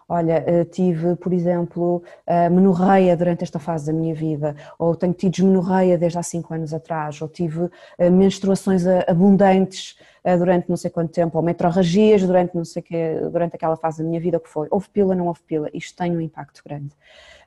olha, 0.09 0.43
eh, 0.45 0.65
tive, 0.65 1.15
por 1.15 1.33
exemplo, 1.33 2.03
menorreia 2.51 3.17
durante 3.17 3.45
esta 3.45 3.61
fase 3.61 3.87
da 3.87 3.93
minha 3.93 4.13
vida, 4.13 4.57
ou 4.77 4.97
tenho 4.97 5.13
tido 5.13 5.45
menorreia 5.45 5.97
desde 5.97 6.19
há 6.19 6.23
5 6.23 6.53
anos 6.53 6.75
atrás, 6.75 7.23
ou 7.23 7.29
tive 7.29 7.71
eh, 7.97 8.11
menstruações 8.11 8.85
abundantes 9.07 9.97
eh, 10.25 10.37
durante 10.37 10.69
não 10.69 10.77
sei 10.77 10.91
quanto 10.91 11.13
tempo, 11.13 11.39
ou 11.39 11.45
metrorragias 11.45 12.23
durante 12.23 12.57
não 12.57 12.65
sei 12.65 12.83
que, 12.83 13.21
durante 13.31 13.55
aquela 13.55 13.77
fase 13.77 14.03
da 14.03 14.09
minha 14.09 14.21
vida, 14.21 14.39
o 14.39 14.41
que 14.41 14.49
foi? 14.49 14.67
Houve 14.69 14.89
pila, 14.91 15.15
não 15.15 15.29
houve 15.29 15.41
pila? 15.47 15.71
Isto 15.73 15.97
tem 15.97 16.17
um 16.17 16.21
impacto 16.21 16.61
grande. 16.67 16.91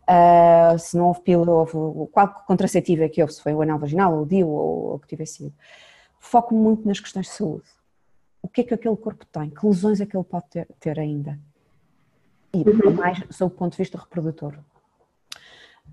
Uh, 0.09 0.77
se 0.77 0.97
não 0.97 1.07
houve 1.07 1.21
pila, 1.21 1.49
houve 1.49 2.11
qual 2.11 2.27
contraceptivo 2.45 3.03
é 3.03 3.09
que 3.09 3.21
houve, 3.21 3.33
se 3.33 3.41
foi 3.41 3.53
o 3.53 3.61
anel 3.61 3.79
vaginal, 3.79 4.13
ou 4.13 4.23
o 4.23 4.25
DIU, 4.25 4.49
ou 4.49 4.95
o 4.95 4.99
que 4.99 5.07
tivesse 5.07 5.35
sido. 5.35 5.53
Foco 6.19 6.53
muito 6.53 6.87
nas 6.87 6.99
questões 6.99 7.27
de 7.27 7.31
saúde. 7.31 7.67
O 8.41 8.47
que 8.47 8.61
é 8.61 8.63
que 8.63 8.73
aquele 8.73 8.97
corpo 8.97 9.25
tem? 9.25 9.49
Que 9.49 9.65
lesões 9.65 10.01
é 10.01 10.05
que 10.05 10.15
ele 10.15 10.23
pode 10.23 10.45
ter, 10.49 10.67
ter 10.79 10.99
ainda? 10.99 11.39
e 12.53 12.69
uhum. 12.69 12.93
mais 12.93 13.23
sob 13.31 13.53
o 13.53 13.57
ponto 13.57 13.71
de 13.71 13.79
vista 13.79 13.97
reprodutor. 13.97 14.59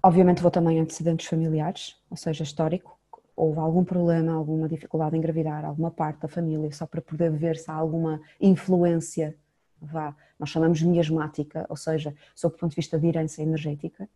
Obviamente 0.02 0.42
vou 0.42 0.50
também 0.50 0.78
antecedentes 0.78 1.26
familiares, 1.26 1.96
ou 2.10 2.16
seja, 2.16 2.44
histórico, 2.44 2.98
houve 3.34 3.58
algum 3.58 3.82
problema, 3.82 4.32
alguma 4.32 4.68
dificuldade 4.68 5.16
em 5.16 5.18
engravidar, 5.18 5.64
alguma 5.64 5.90
parte 5.90 6.20
da 6.20 6.28
família, 6.28 6.70
só 6.72 6.86
para 6.86 7.00
poder 7.00 7.30
ver 7.30 7.56
se 7.56 7.70
há 7.70 7.74
alguma 7.74 8.20
influência, 8.40 9.34
vá, 9.80 10.14
nós 10.38 10.48
chamamos 10.50 10.82
miasmática, 10.82 11.66
ou 11.68 11.76
seja, 11.76 12.14
sob 12.34 12.54
o 12.54 12.58
ponto 12.58 12.70
de 12.70 12.76
vista 12.76 12.98
de 12.98 13.06
herança 13.06 13.42
energética. 13.42 14.08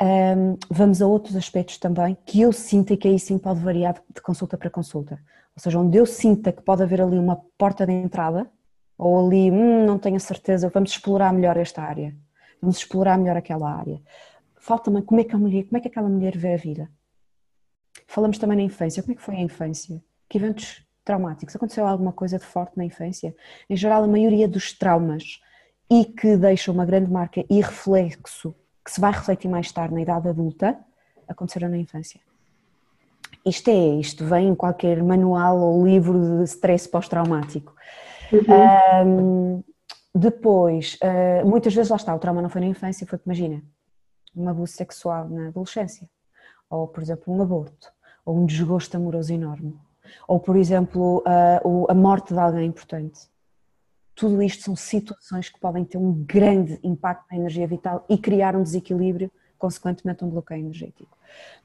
Um, 0.00 0.58
vamos 0.70 1.00
a 1.00 1.06
outros 1.06 1.36
aspectos 1.36 1.78
também 1.78 2.16
que 2.26 2.42
eu 2.42 2.52
sinto 2.52 2.92
e 2.92 2.96
que 2.96 3.08
aí 3.08 3.18
sim 3.18 3.38
pode 3.38 3.60
variar 3.60 3.94
de 4.14 4.20
consulta 4.20 4.56
para 4.58 4.68
consulta. 4.68 5.18
Ou 5.56 5.62
seja, 5.62 5.78
onde 5.78 5.96
eu 5.96 6.04
sinta 6.04 6.52
que 6.52 6.62
pode 6.62 6.82
haver 6.82 7.00
ali 7.00 7.18
uma 7.18 7.36
porta 7.56 7.86
de 7.86 7.92
entrada, 7.92 8.50
ou 8.98 9.26
ali, 9.26 9.50
hum, 9.50 9.86
não 9.86 9.98
tenho 9.98 10.20
certeza, 10.20 10.68
vamos 10.68 10.90
explorar 10.90 11.32
melhor 11.32 11.56
esta 11.56 11.82
área, 11.82 12.14
vamos 12.60 12.78
explorar 12.78 13.18
melhor 13.18 13.36
aquela 13.36 13.70
área. 13.70 14.00
Falta-me 14.56 15.02
como 15.02 15.20
é 15.20 15.24
que 15.24 15.34
a 15.34 15.38
mulher, 15.38 15.64
como 15.64 15.78
é 15.78 15.80
que 15.80 15.88
aquela 15.88 16.08
mulher 16.08 16.36
vê 16.36 16.54
a 16.54 16.56
vida. 16.56 16.90
Falamos 18.06 18.38
também 18.38 18.56
na 18.56 18.64
infância, 18.64 19.02
como 19.02 19.12
é 19.12 19.16
que 19.16 19.22
foi 19.22 19.36
a 19.36 19.40
infância? 19.40 20.02
Que 20.28 20.38
eventos 20.38 20.85
traumáticos? 21.06 21.56
Aconteceu 21.56 21.86
alguma 21.86 22.12
coisa 22.12 22.38
de 22.38 22.44
forte 22.44 22.76
na 22.76 22.84
infância? 22.84 23.34
Em 23.70 23.76
geral, 23.76 24.04
a 24.04 24.06
maioria 24.06 24.46
dos 24.46 24.72
traumas 24.72 25.40
e 25.90 26.04
que 26.04 26.36
deixam 26.36 26.74
uma 26.74 26.84
grande 26.84 27.10
marca 27.10 27.44
e 27.48 27.60
reflexo 27.60 28.54
que 28.84 28.92
se 28.92 29.00
vai 29.00 29.10
refletir 29.10 29.48
mais 29.48 29.72
tarde 29.72 29.94
na 29.94 30.00
idade 30.00 30.28
adulta, 30.28 30.78
aconteceram 31.26 31.68
na 31.68 31.76
infância. 31.76 32.20
Isto 33.44 33.70
é, 33.70 34.00
isto 34.00 34.24
vem 34.24 34.48
em 34.48 34.54
qualquer 34.54 35.02
manual 35.02 35.58
ou 35.58 35.84
livro 35.84 36.38
de 36.38 36.44
stress 36.44 36.88
pós-traumático. 36.88 37.74
Uhum. 38.32 39.06
Um, 39.06 39.64
depois, 40.14 40.98
uh, 41.02 41.46
muitas 41.46 41.74
vezes 41.74 41.90
lá 41.90 41.96
está, 41.96 42.14
o 42.14 42.18
trauma 42.18 42.40
não 42.40 42.48
foi 42.48 42.60
na 42.60 42.68
infância, 42.68 43.06
foi 43.06 43.18
imagina, 43.24 43.62
um 44.34 44.48
abuso 44.48 44.72
sexual 44.72 45.28
na 45.28 45.48
adolescência, 45.48 46.08
ou 46.70 46.86
por 46.88 47.02
exemplo 47.02 47.34
um 47.34 47.42
aborto, 47.42 47.92
ou 48.24 48.36
um 48.36 48.46
desgosto 48.46 48.96
amoroso 48.96 49.32
enorme, 49.32 49.78
ou 50.26 50.40
por 50.40 50.56
exemplo 50.56 51.22
uh, 51.26 51.90
a 51.90 51.94
morte 51.94 52.32
de 52.32 52.40
alguém 52.40 52.66
importante. 52.66 53.28
Tudo 54.14 54.42
isto 54.42 54.62
são 54.62 54.74
situações 54.74 55.48
que 55.48 55.60
podem 55.60 55.84
ter 55.84 55.98
um 55.98 56.12
grande 56.12 56.78
impacto 56.82 57.26
na 57.30 57.36
energia 57.36 57.66
vital 57.66 58.04
e 58.08 58.16
criar 58.16 58.56
um 58.56 58.62
desequilíbrio, 58.62 59.30
consequentemente 59.58 60.24
um 60.24 60.30
bloqueio 60.30 60.60
energético. 60.60 61.16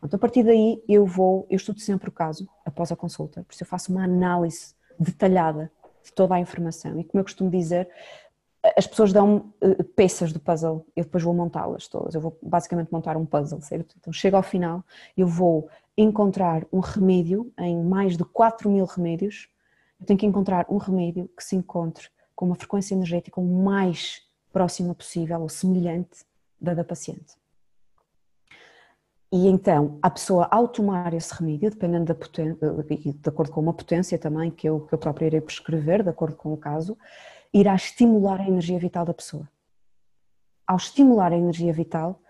Então, 0.03 0.17
a 0.17 0.19
partir 0.19 0.43
daí 0.43 0.83
eu 0.87 1.05
vou, 1.05 1.47
eu 1.49 1.55
estudo 1.55 1.79
sempre 1.79 2.09
o 2.09 2.11
caso 2.11 2.47
após 2.65 2.91
a 2.91 2.95
consulta, 2.95 3.43
por 3.43 3.53
isso 3.53 3.63
eu 3.63 3.67
faço 3.67 3.91
uma 3.91 4.03
análise 4.03 4.73
detalhada 4.99 5.71
de 6.03 6.11
toda 6.11 6.35
a 6.35 6.39
informação. 6.39 6.99
E 6.99 7.03
como 7.03 7.19
eu 7.19 7.23
costumo 7.23 7.49
dizer, 7.49 7.87
as 8.77 8.85
pessoas 8.85 9.11
dão 9.11 9.53
uh, 9.63 9.83
peças 9.95 10.31
do 10.31 10.39
puzzle, 10.39 10.85
eu 10.95 11.03
depois 11.03 11.23
vou 11.23 11.33
montá-las 11.33 11.87
todas. 11.87 12.13
Eu 12.13 12.21
vou 12.21 12.37
basicamente 12.41 12.91
montar 12.91 13.17
um 13.17 13.25
puzzle, 13.25 13.61
certo? 13.61 13.95
Então 13.99 14.13
chego 14.13 14.37
ao 14.37 14.43
final, 14.43 14.83
eu 15.17 15.27
vou 15.27 15.67
encontrar 15.97 16.65
um 16.71 16.79
remédio 16.79 17.51
em 17.57 17.83
mais 17.83 18.15
de 18.15 18.23
4 18.23 18.69
mil 18.69 18.85
remédios. 18.85 19.49
Eu 19.99 20.05
tenho 20.05 20.19
que 20.19 20.25
encontrar 20.25 20.65
um 20.69 20.77
remédio 20.77 21.29
que 21.35 21.43
se 21.43 21.55
encontre 21.55 22.09
com 22.35 22.45
uma 22.45 22.55
frequência 22.55 22.93
energética 22.93 23.39
o 23.39 23.43
mais 23.43 24.21
próxima 24.53 24.93
possível 24.93 25.41
ou 25.41 25.49
semelhante 25.49 26.25
da 26.59 26.73
da 26.73 26.83
paciente. 26.83 27.41
E 29.33 29.47
então, 29.47 29.97
a 30.01 30.09
pessoa 30.09 30.47
ao 30.51 30.67
tomar 30.67 31.13
esse 31.13 31.33
remédio, 31.33 31.69
dependendo 31.69 32.05
da 32.05 32.15
potência, 32.15 32.53
de 32.53 33.29
acordo 33.29 33.51
com 33.51 33.61
uma 33.61 33.73
potência 33.73 34.17
também 34.19 34.51
que 34.51 34.67
eu, 34.67 34.81
que 34.81 34.93
eu 34.93 34.97
própria 34.97 35.27
irei 35.27 35.39
prescrever, 35.39 36.03
de 36.03 36.09
acordo 36.09 36.35
com 36.35 36.51
o 36.51 36.57
caso, 36.57 36.97
irá 37.53 37.75
estimular 37.75 38.39
a 38.39 38.47
energia 38.47 38.79
vital 38.79 39.05
da 39.05 39.13
pessoa. 39.13 39.47
Ao 40.65 40.77
estimular 40.77 41.31
a 41.33 41.37
energia 41.37 41.73
vital, 41.73 42.21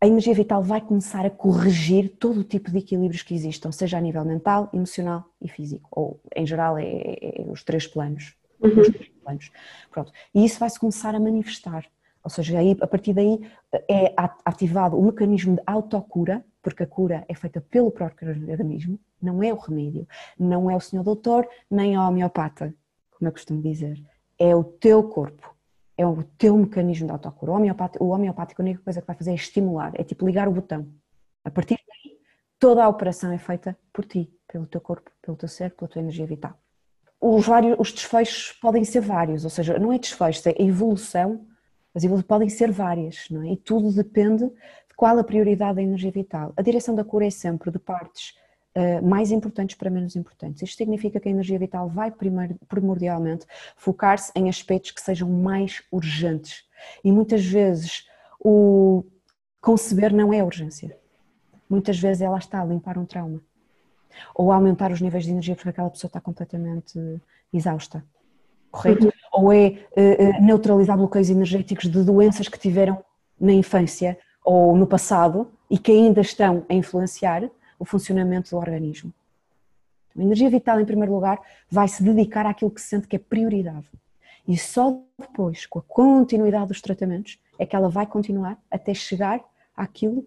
a 0.00 0.06
energia 0.06 0.34
vital 0.34 0.62
vai 0.62 0.80
começar 0.80 1.24
a 1.24 1.30
corrigir 1.30 2.16
todo 2.18 2.40
o 2.40 2.44
tipo 2.44 2.70
de 2.70 2.78
equilíbrios 2.78 3.22
que 3.22 3.34
existam, 3.34 3.70
seja 3.72 3.96
a 3.96 4.00
nível 4.00 4.24
mental, 4.24 4.68
emocional 4.72 5.24
e 5.40 5.48
físico, 5.48 5.88
ou 5.90 6.20
em 6.34 6.46
geral 6.46 6.76
é, 6.76 6.84
é, 6.84 7.42
é 7.42 7.50
os 7.50 7.62
três 7.62 7.86
planos. 7.86 8.36
Uhum. 8.60 8.80
Os 8.80 8.88
três 8.88 9.08
planos. 9.08 9.50
Pronto. 9.90 10.12
E 10.34 10.44
isso 10.44 10.58
vai-se 10.58 10.78
começar 10.78 11.14
a 11.14 11.20
manifestar 11.20 11.88
ou 12.24 12.30
seja, 12.30 12.58
aí, 12.58 12.74
a 12.80 12.86
partir 12.86 13.12
daí 13.12 13.38
é 13.86 14.14
ativado 14.46 14.98
o 14.98 15.04
mecanismo 15.04 15.56
de 15.56 15.62
autocura, 15.66 16.42
porque 16.62 16.82
a 16.82 16.86
cura 16.86 17.22
é 17.28 17.34
feita 17.34 17.60
pelo 17.60 17.90
próprio 17.90 18.30
organismo, 18.50 18.98
não 19.20 19.42
é 19.42 19.52
o 19.52 19.58
remédio, 19.58 20.08
não 20.38 20.70
é 20.70 20.74
o 20.74 20.80
senhor 20.80 21.02
doutor, 21.02 21.46
nem 21.70 21.94
a 21.94 22.08
homeopata, 22.08 22.74
como 23.10 23.28
eu 23.28 23.32
costumo 23.32 23.60
dizer. 23.60 24.02
É 24.38 24.54
o 24.54 24.64
teu 24.64 25.02
corpo, 25.04 25.54
é 25.96 26.06
o 26.06 26.22
teu 26.36 26.56
mecanismo 26.56 27.06
de 27.06 27.12
autocura. 27.12 27.52
O 27.52 27.54
homeopático, 27.54 28.04
o 28.04 28.08
homeopático 28.08 28.60
a 28.60 28.64
única 28.64 28.82
coisa 28.82 29.00
que 29.00 29.06
vai 29.06 29.16
fazer 29.16 29.30
é 29.30 29.34
estimular, 29.34 29.92
é 29.94 30.02
tipo 30.02 30.26
ligar 30.26 30.48
o 30.48 30.52
botão. 30.52 30.88
A 31.44 31.50
partir 31.50 31.78
daí, 31.86 32.18
toda 32.58 32.84
a 32.84 32.88
operação 32.88 33.32
é 33.32 33.38
feita 33.38 33.76
por 33.92 34.04
ti, 34.04 34.32
pelo 34.48 34.66
teu 34.66 34.80
corpo, 34.80 35.10
pelo 35.22 35.36
teu 35.36 35.48
ser, 35.48 35.70
pela 35.74 35.88
tua 35.88 36.00
energia 36.00 36.26
vital. 36.26 36.58
Os, 37.20 37.46
vários, 37.46 37.76
os 37.78 37.92
desfechos 37.92 38.52
podem 38.60 38.84
ser 38.84 39.00
vários, 39.00 39.44
ou 39.44 39.50
seja, 39.50 39.78
não 39.78 39.92
é 39.92 39.98
desfecho, 39.98 40.48
é 40.48 40.62
evolução 40.62 41.46
as 41.94 42.22
podem 42.24 42.48
ser 42.48 42.72
várias, 42.72 43.26
não 43.30 43.42
é? 43.42 43.52
E 43.52 43.56
tudo 43.56 43.92
depende 43.92 44.46
de 44.48 44.94
qual 44.96 45.16
a 45.16 45.22
prioridade 45.22 45.76
da 45.76 45.82
energia 45.82 46.10
vital. 46.10 46.52
A 46.56 46.62
direção 46.62 46.92
da 46.92 47.04
cura 47.04 47.26
é 47.26 47.30
sempre 47.30 47.70
de 47.70 47.78
partes 47.78 48.34
uh, 48.76 49.06
mais 49.06 49.30
importantes 49.30 49.76
para 49.76 49.90
menos 49.90 50.16
importantes. 50.16 50.62
Isto 50.62 50.78
significa 50.78 51.20
que 51.20 51.28
a 51.28 51.30
energia 51.30 51.58
vital 51.58 51.88
vai 51.88 52.12
primordialmente 52.68 53.46
focar-se 53.76 54.32
em 54.34 54.48
aspectos 54.48 54.90
que 54.90 55.00
sejam 55.00 55.28
mais 55.28 55.82
urgentes. 55.90 56.64
E 57.02 57.10
muitas 57.10 57.44
vezes 57.44 58.06
o 58.38 59.04
conceber 59.60 60.12
não 60.12 60.32
é 60.32 60.42
urgência. 60.42 60.96
Muitas 61.68 61.98
vezes 61.98 62.22
ela 62.22 62.38
está 62.38 62.60
a 62.60 62.64
limpar 62.64 62.98
um 62.98 63.06
trauma. 63.06 63.40
Ou 64.34 64.52
a 64.52 64.56
aumentar 64.56 64.92
os 64.92 65.00
níveis 65.00 65.24
de 65.24 65.30
energia 65.30 65.56
porque 65.56 65.70
aquela 65.70 65.90
pessoa 65.90 66.08
está 66.08 66.20
completamente 66.20 66.98
exausta 67.52 68.04
correto? 68.74 69.06
Uhum. 69.06 69.12
Ou 69.32 69.52
é 69.52 69.78
uh, 69.96 70.44
neutralizar 70.44 70.96
bloqueios 70.96 71.30
energéticos 71.30 71.88
de 71.88 72.02
doenças 72.02 72.48
que 72.48 72.58
tiveram 72.58 73.02
na 73.40 73.52
infância 73.52 74.18
ou 74.44 74.76
no 74.76 74.86
passado 74.86 75.48
e 75.70 75.78
que 75.78 75.92
ainda 75.92 76.20
estão 76.20 76.64
a 76.68 76.74
influenciar 76.74 77.48
o 77.84 77.86
funcionamento 77.86 78.50
do 78.50 78.56
organismo. 78.56 79.12
Então, 80.10 80.22
a 80.22 80.26
energia 80.26 80.50
vital, 80.50 80.80
em 80.80 80.84
primeiro 80.84 81.12
lugar, 81.12 81.38
vai 81.70 81.86
se 81.86 82.02
dedicar 82.02 82.46
àquilo 82.46 82.70
que 82.70 82.80
se 82.80 82.88
sente 82.88 83.06
que 83.06 83.16
é 83.16 83.18
prioridade. 83.18 83.86
E 84.46 84.56
só 84.58 84.98
depois, 85.18 85.66
com 85.66 85.78
a 85.78 85.82
continuidade 85.82 86.68
dos 86.68 86.80
tratamentos, 86.80 87.38
é 87.58 87.64
que 87.64 87.76
ela 87.76 87.88
vai 87.88 88.06
continuar 88.06 88.58
até 88.70 88.92
chegar 88.92 89.40
àquilo 89.76 90.26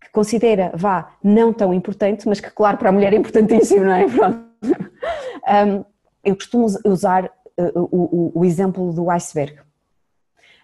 que 0.00 0.10
considera, 0.10 0.72
vá, 0.74 1.14
não 1.22 1.52
tão 1.52 1.72
importante, 1.72 2.26
mas 2.26 2.40
que, 2.40 2.50
claro, 2.50 2.76
para 2.76 2.88
a 2.88 2.92
mulher 2.92 3.12
é 3.12 3.16
importantíssimo, 3.16 3.84
não 3.84 3.92
é? 3.92 4.06
Um, 5.42 5.84
eu 6.22 6.36
costumo 6.36 6.66
usar 6.84 7.24
uh, 7.24 7.88
o, 7.90 8.30
o 8.32 8.44
exemplo 8.44 8.92
do 8.92 9.10
iceberg. 9.10 9.58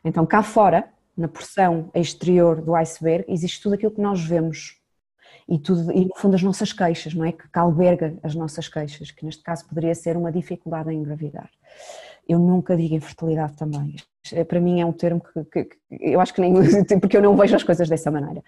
Então, 0.05 0.25
cá 0.25 0.41
fora, 0.41 0.89
na 1.17 1.27
porção 1.27 1.91
exterior 1.93 2.61
do 2.61 2.77
iceberg, 2.77 3.25
existe 3.27 3.61
tudo 3.61 3.75
aquilo 3.75 3.91
que 3.91 4.01
nós 4.01 4.25
vemos 4.25 4.78
e, 5.49 5.59
tudo, 5.59 5.91
e 5.93 6.05
no 6.05 6.15
fundo 6.15 6.35
as 6.35 6.43
nossas 6.43 6.73
queixas, 6.73 7.15
não 7.15 7.25
é? 7.25 7.33
Que 7.33 7.47
alberga 7.55 8.15
as 8.23 8.35
nossas 8.35 8.69
queixas, 8.69 9.11
que 9.11 9.25
neste 9.25 9.43
caso 9.43 9.67
poderia 9.67 9.95
ser 9.95 10.17
uma 10.17 10.31
dificuldade 10.31 10.91
em 10.91 10.99
engravidar. 10.99 11.51
Eu 12.29 12.39
nunca 12.39 12.77
digo 12.77 12.95
infertilidade 12.95 13.57
também. 13.57 13.97
É, 14.33 14.45
para 14.45 14.61
mim 14.61 14.81
é 14.81 14.85
um 14.85 14.93
termo 14.93 15.23
que, 15.23 15.45
que, 15.45 15.65
que, 15.65 15.79
eu 15.91 16.21
acho 16.21 16.35
que 16.35 16.43
nem. 16.43 16.53
porque 17.01 17.17
eu 17.17 17.23
não 17.23 17.35
vejo 17.35 17.57
as 17.57 17.63
coisas 17.63 17.89
dessa 17.89 18.11
maneira. 18.11 18.41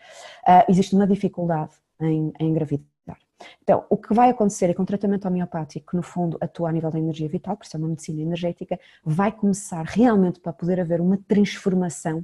Uh, 0.46 0.70
existe 0.70 0.94
uma 0.94 1.06
dificuldade 1.06 1.72
em, 1.98 2.32
em 2.38 2.48
engravidar. 2.50 2.84
Então, 3.62 3.86
o 3.88 3.96
que 3.96 4.12
vai 4.12 4.28
acontecer 4.28 4.66
é 4.68 4.74
que 4.74 4.82
um 4.82 4.84
tratamento 4.84 5.26
homeopático, 5.26 5.92
que 5.92 5.96
no 5.96 6.02
fundo 6.02 6.36
atua 6.42 6.68
a 6.68 6.72
nível 6.72 6.90
da 6.90 6.98
energia 6.98 7.26
vital, 7.26 7.56
por 7.56 7.64
isso 7.64 7.74
é 7.74 7.78
uma 7.78 7.88
medicina 7.88 8.20
energética, 8.20 8.78
vai 9.02 9.32
começar 9.32 9.82
realmente 9.86 10.38
para 10.38 10.52
poder 10.52 10.78
haver 10.78 11.00
uma 11.00 11.16
transformação, 11.16 12.22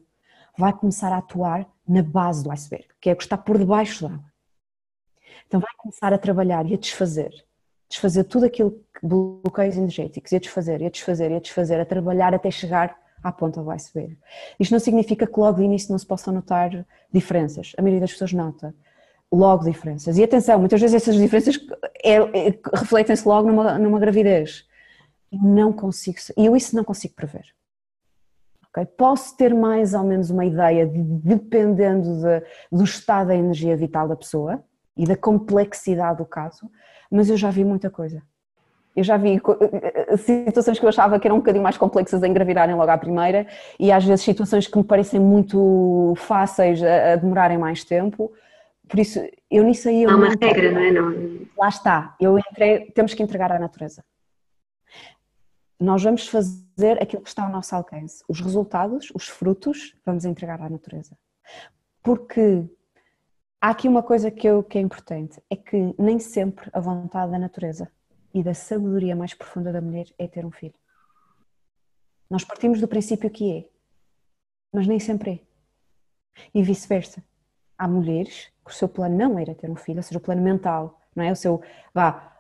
vai 0.59 0.75
começar 0.75 1.11
a 1.11 1.17
atuar 1.17 1.67
na 1.89 2.03
base 2.03 2.45
do 2.45 2.51
iceberg, 2.51 2.87
que 3.01 3.09
é 3.09 3.15
o 3.15 3.17
que 3.17 3.23
está 3.23 3.39
por 3.39 3.57
debaixo 3.57 4.07
da 4.07 4.15
água. 4.15 4.36
Então 5.47 5.61
vai 5.61 5.71
começar 5.77 6.13
a 6.13 6.19
trabalhar 6.19 6.67
e 6.67 6.75
a 6.75 6.79
desfazer, 6.79 7.33
desfazer 7.89 8.25
tudo 8.25 8.47
aquilo 8.47 8.71
que 8.71 9.07
bloqueios 9.07 9.77
energéticos, 9.77 10.33
e 10.33 10.37
a 10.37 10.39
desfazer, 10.39 10.81
e 10.81 10.87
a 10.87 10.91
desfazer, 10.91 11.31
e 11.31 11.35
a 11.35 11.41
desfazer, 11.41 11.81
a 11.81 11.85
trabalhar 11.85 12.35
até 12.35 12.51
chegar 12.51 12.97
à 13.23 13.33
ponta 13.33 13.63
do 13.63 13.71
iceberg. 13.71 14.17
Isto 14.59 14.73
não 14.73 14.81
significa 14.81 15.27
que 15.27 15.39
logo 15.39 15.59
de 15.59 15.65
início 15.65 15.91
não 15.91 15.99
se 15.99 16.07
possam 16.07 16.33
notar 16.33 16.87
diferenças. 17.13 17.73
A 17.77 17.83
maioria 17.83 18.01
das 18.01 18.13
pessoas 18.13 18.33
nota 18.33 18.75
logo 19.33 19.65
diferenças. 19.65 20.19
E 20.19 20.25
atenção, 20.25 20.59
muitas 20.59 20.81
vezes 20.81 21.03
essas 21.03 21.17
diferenças 21.17 21.59
é, 22.03 22.15
é, 22.15 22.61
refletem-se 22.75 23.27
logo 23.27 23.49
numa, 23.49 23.79
numa 23.79 23.99
gravidez. 23.99 24.65
Não 25.33 25.73
consigo, 25.73 26.19
e 26.37 26.47
eu 26.47 26.57
isso 26.57 26.75
não 26.77 26.85
consigo 26.85 27.15
prever. 27.15 27.45
Posso 28.97 29.35
ter 29.37 29.55
mais 29.55 29.95
ou 29.95 30.05
menos 30.05 30.29
uma 30.29 30.45
ideia, 30.45 30.87
de, 30.87 31.03
dependendo 31.03 32.21
de, 32.21 32.43
do 32.71 32.85
estado 32.85 33.29
da 33.29 33.35
energia 33.35 33.75
vital 33.75 34.07
da 34.07 34.15
pessoa, 34.15 34.63
e 34.97 35.05
da 35.05 35.17
complexidade 35.17 36.19
do 36.19 36.25
caso, 36.25 36.71
mas 37.11 37.29
eu 37.29 37.37
já 37.37 37.51
vi 37.51 37.65
muita 37.65 37.91
coisa. 37.91 38.23
Eu 38.95 39.05
já 39.05 39.19
vi 39.19 39.39
eh, 39.39 40.17
situações 40.17 40.79
que 40.79 40.85
eu 40.85 40.89
achava 40.89 41.21
que 41.21 41.29
eram 41.29 41.37
um 41.37 41.41
bocadinho 41.41 41.63
mais 41.63 41.77
complexas 41.77 42.23
a 42.23 42.29
engravidarem 42.29 42.75
logo 42.75 42.91
à 42.91 42.97
primeira 42.97 43.47
e 43.79 43.93
às 43.93 44.03
vezes 44.03 44.25
situações 44.25 44.67
que 44.67 44.79
me 44.79 44.85
parecem 44.85 45.21
muito 45.21 46.15
fáceis 46.17 46.83
a, 46.83 47.13
a 47.13 47.17
demorarem 47.17 47.59
mais 47.59 47.85
tempo. 47.85 48.33
Por 48.89 48.99
isso, 48.99 49.21
eu 49.51 49.65
nisso 49.65 49.89
aí... 49.89 50.07
Há 50.07 50.17
uma 50.17 50.29
regra, 50.29 50.73
não 50.73 50.81
é? 50.81 50.93
Não. 50.93 51.47
Lá 51.59 51.69
está, 51.69 52.17
eu 52.19 52.39
entrei, 52.39 52.91
temos 52.93 53.13
que 53.13 53.23
entregar 53.23 53.53
à 53.53 53.59
natureza. 53.59 54.03
Nós 55.79 56.03
vamos 56.03 56.27
fazer 56.27 57.03
aquilo 57.03 57.23
que 57.23 57.29
está 57.29 57.45
ao 57.45 57.51
nosso 57.51 57.75
alcance. 57.75 58.25
Os 58.27 58.41
resultados, 58.41 59.13
os 59.15 59.29
frutos, 59.29 59.95
vamos 60.07 60.25
entregar 60.25 60.63
à 60.63 60.71
natureza. 60.71 61.19
Porque 62.03 62.65
Há 63.61 63.71
aqui 63.71 63.89
uma 63.89 64.03
coisa 64.03 64.31
que, 64.31 64.47
eu, 64.47 64.63
que 64.63 64.79
é 64.79 64.81
importante, 64.81 65.43
é 65.51 65.57
que 65.57 65.95
nem 65.99 66.19
sempre 66.19 66.69
a 66.73 66.81
vontade 66.81 67.33
da 67.33 67.39
natureza 67.39 67.91
e 68.33 68.43
da 68.43 68.53
sabedoria 68.53 69.17
mais 69.17 69.33
profunda 69.33 69.73
da 69.73 69.81
mulher 69.81 70.07
é 70.19 70.29
ter 70.29 70.45
um 70.45 70.51
filho. 70.51 70.75
Nós 72.29 72.45
partimos 72.45 72.81
do 72.81 72.89
princípio 72.89 73.31
que 73.31 73.59
é, 73.59 73.65
mas 74.73 74.87
nem 74.87 74.99
sempre 74.99 75.31
é. 75.31 76.41
E 76.55 76.63
vice-versa. 76.63 77.25
Há 77.79 77.89
mulheres 77.89 78.53
que 78.65 78.71
o 78.71 78.75
seu 78.75 78.89
plano 78.89 79.17
não 79.17 79.39
era 79.39 79.55
ter 79.55 79.71
um 79.71 79.77
filho, 79.77 79.99
ou 79.99 80.03
seja, 80.03 80.19
o 80.19 80.23
plano 80.23 80.43
mental, 80.43 81.01
não 81.15 81.25
é? 81.25 81.33
O 81.33 81.37
seu, 81.37 81.63
vá, 81.95 82.37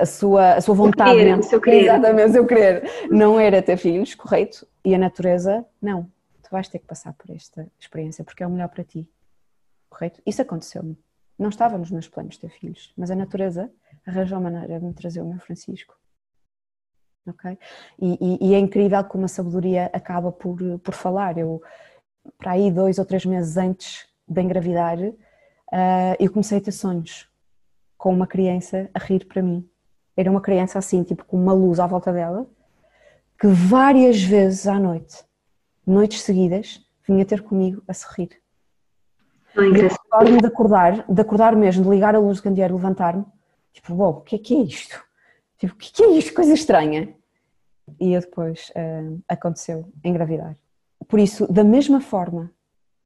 a 0.00 0.06
sua, 0.06 0.54
a 0.54 0.60
sua 0.60 0.74
vontade. 0.74 1.16
Querer, 1.16 1.38
o 1.38 1.42
seu 1.42 1.60
querer. 1.60 1.82
Exatamente, 1.82 2.30
o 2.30 2.32
seu 2.32 2.46
querer. 2.46 2.90
Não 3.10 3.38
era 3.38 3.60
ter 3.60 3.76
filhos, 3.76 4.14
correto? 4.14 4.66
E 4.84 4.94
a 4.94 4.98
natureza, 4.98 5.66
não. 5.82 6.10
Tu 6.42 6.50
vais 6.50 6.68
ter 6.68 6.78
que 6.78 6.86
passar 6.86 7.12
por 7.12 7.30
esta 7.30 7.70
experiência 7.78 8.24
porque 8.24 8.42
é 8.42 8.46
o 8.46 8.50
melhor 8.50 8.68
para 8.68 8.84
ti 8.84 9.06
correto? 9.96 10.22
Isso 10.26 10.42
aconteceu-me. 10.42 10.98
Não 11.38 11.48
estava 11.48 11.78
nos 11.78 11.90
meus 11.90 12.08
planos 12.08 12.36
ter 12.36 12.50
filhos, 12.50 12.92
mas 12.96 13.10
a 13.10 13.16
natureza 13.16 13.70
arranjou 14.06 14.38
a 14.38 14.40
maneira 14.40 14.78
de 14.78 14.84
me 14.84 14.92
trazer 14.92 15.22
o 15.22 15.26
meu 15.26 15.40
Francisco. 15.40 15.94
Ok? 17.26 17.58
E, 18.00 18.18
e, 18.20 18.48
e, 18.50 18.54
é 18.54 18.58
incrível 18.58 19.02
como 19.04 19.24
a 19.24 19.28
sabedoria 19.28 19.90
acaba 19.92 20.30
por, 20.30 20.58
por 20.78 20.94
falar. 20.94 21.36
Eu, 21.36 21.60
para 22.38 22.52
aí, 22.52 22.70
dois 22.70 22.98
ou 22.98 23.04
três 23.04 23.24
meses 23.26 23.56
antes 23.56 24.06
de 24.28 24.40
engravidar, 24.40 24.98
uh, 24.98 26.16
eu 26.20 26.30
comecei 26.30 26.58
a 26.58 26.60
ter 26.60 26.72
sonhos 26.72 27.28
com 27.98 28.12
uma 28.12 28.26
criança 28.26 28.88
a 28.94 28.98
rir 28.98 29.24
para 29.24 29.42
mim. 29.42 29.68
Era 30.16 30.30
uma 30.30 30.40
criança 30.40 30.78
assim, 30.78 31.02
tipo 31.02 31.24
com 31.24 31.36
uma 31.36 31.52
luz 31.52 31.80
à 31.80 31.86
volta 31.86 32.12
dela, 32.12 32.48
que 33.38 33.48
várias 33.48 34.22
vezes 34.22 34.66
à 34.66 34.78
noite, 34.78 35.24
noites 35.84 36.22
seguidas, 36.22 36.80
vinha 37.06 37.24
ter 37.24 37.42
comigo 37.42 37.82
a 37.88 37.92
sorrir. 37.92 38.40
E 39.58 40.40
de 40.40 40.46
acordar, 40.46 41.04
de 41.08 41.20
acordar 41.20 41.56
mesmo, 41.56 41.84
de 41.84 41.90
ligar 41.90 42.14
a 42.14 42.18
luz 42.18 42.38
do 42.38 42.42
candeeiro, 42.42 42.74
levantar-me, 42.74 43.24
tipo, 43.72 43.94
bom, 43.94 44.10
o 44.10 44.20
que 44.20 44.36
é 44.36 44.38
que 44.38 44.54
é 44.54 44.60
isto? 44.60 45.02
Tipo, 45.58 45.74
o 45.74 45.76
que 45.76 45.88
é 45.88 45.92
que 45.92 46.02
é 46.02 46.18
isto? 46.18 46.34
Coisa 46.34 46.52
estranha. 46.52 47.14
E 48.00 48.12
eu 48.12 48.20
depois 48.20 48.70
uh, 48.70 49.22
aconteceu 49.28 49.90
engravidar. 50.04 50.56
Por 51.08 51.20
isso, 51.20 51.50
da 51.50 51.62
mesma 51.64 52.00
forma 52.00 52.50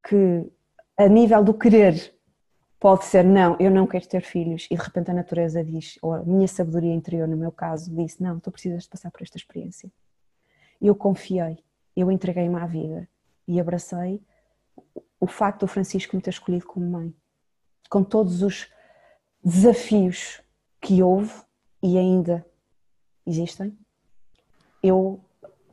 que 0.02 0.50
a 0.96 1.06
nível 1.06 1.44
do 1.44 1.54
querer 1.54 2.14
pode 2.78 3.04
ser 3.04 3.22
não, 3.22 3.56
eu 3.60 3.70
não 3.70 3.86
quero 3.86 4.08
ter 4.08 4.22
filhos 4.22 4.66
e 4.70 4.76
de 4.76 4.82
repente 4.82 5.10
a 5.10 5.14
natureza 5.14 5.62
diz, 5.62 5.98
ou 6.00 6.14
a 6.14 6.22
minha 6.22 6.48
sabedoria 6.48 6.94
interior 6.94 7.28
no 7.28 7.36
meu 7.36 7.52
caso 7.52 7.94
disse, 7.94 8.22
não, 8.22 8.40
tu 8.40 8.50
precisas 8.50 8.84
de 8.84 8.88
passar 8.88 9.10
por 9.10 9.22
esta 9.22 9.36
experiência. 9.36 9.90
Eu 10.80 10.94
confiei, 10.94 11.58
eu 11.94 12.10
entreguei-me 12.10 12.56
à 12.56 12.66
vida 12.66 13.06
e 13.46 13.60
abracei 13.60 14.22
o 15.20 15.26
facto 15.26 15.60
do 15.60 15.68
Francisco 15.68 16.16
me 16.16 16.22
ter 16.22 16.30
escolhido 16.30 16.66
como 16.66 16.90
mãe, 16.90 17.14
com 17.90 18.02
todos 18.02 18.42
os 18.42 18.68
desafios 19.44 20.40
que 20.80 21.02
houve 21.02 21.32
e 21.82 21.98
ainda 21.98 22.44
existem, 23.26 23.78
eu 24.82 25.22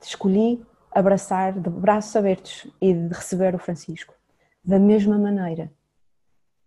escolhi 0.02 0.64
abraçar 0.92 1.58
de 1.58 1.70
braços 1.70 2.16
abertos 2.16 2.68
e 2.82 2.94
de 2.94 3.14
receber 3.14 3.56
o 3.56 3.60
Francisco. 3.60 4.14
Da 4.64 4.78
mesma 4.78 5.18
maneira, 5.18 5.72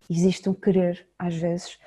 existe 0.09 0.49
um 0.49 0.53
querer, 0.53 1.07
às 1.19 1.35
vezes, 1.35 1.77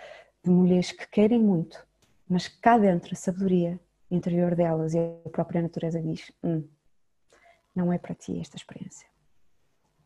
de 0.44 0.50
mulheres 0.50 0.92
que 0.92 1.08
querem 1.08 1.40
muito, 1.40 1.84
mas 2.28 2.46
cá 2.46 2.78
dentro 2.78 3.14
a 3.14 3.16
sabedoria 3.16 3.80
interior 4.10 4.54
delas 4.54 4.94
e 4.94 4.98
a 4.98 5.28
própria 5.30 5.60
natureza 5.60 6.00
diz: 6.00 6.30
hum, 6.42 6.68
não 7.74 7.92
é 7.92 7.98
para 7.98 8.14
ti 8.14 8.38
esta 8.38 8.56
experiência 8.56 9.13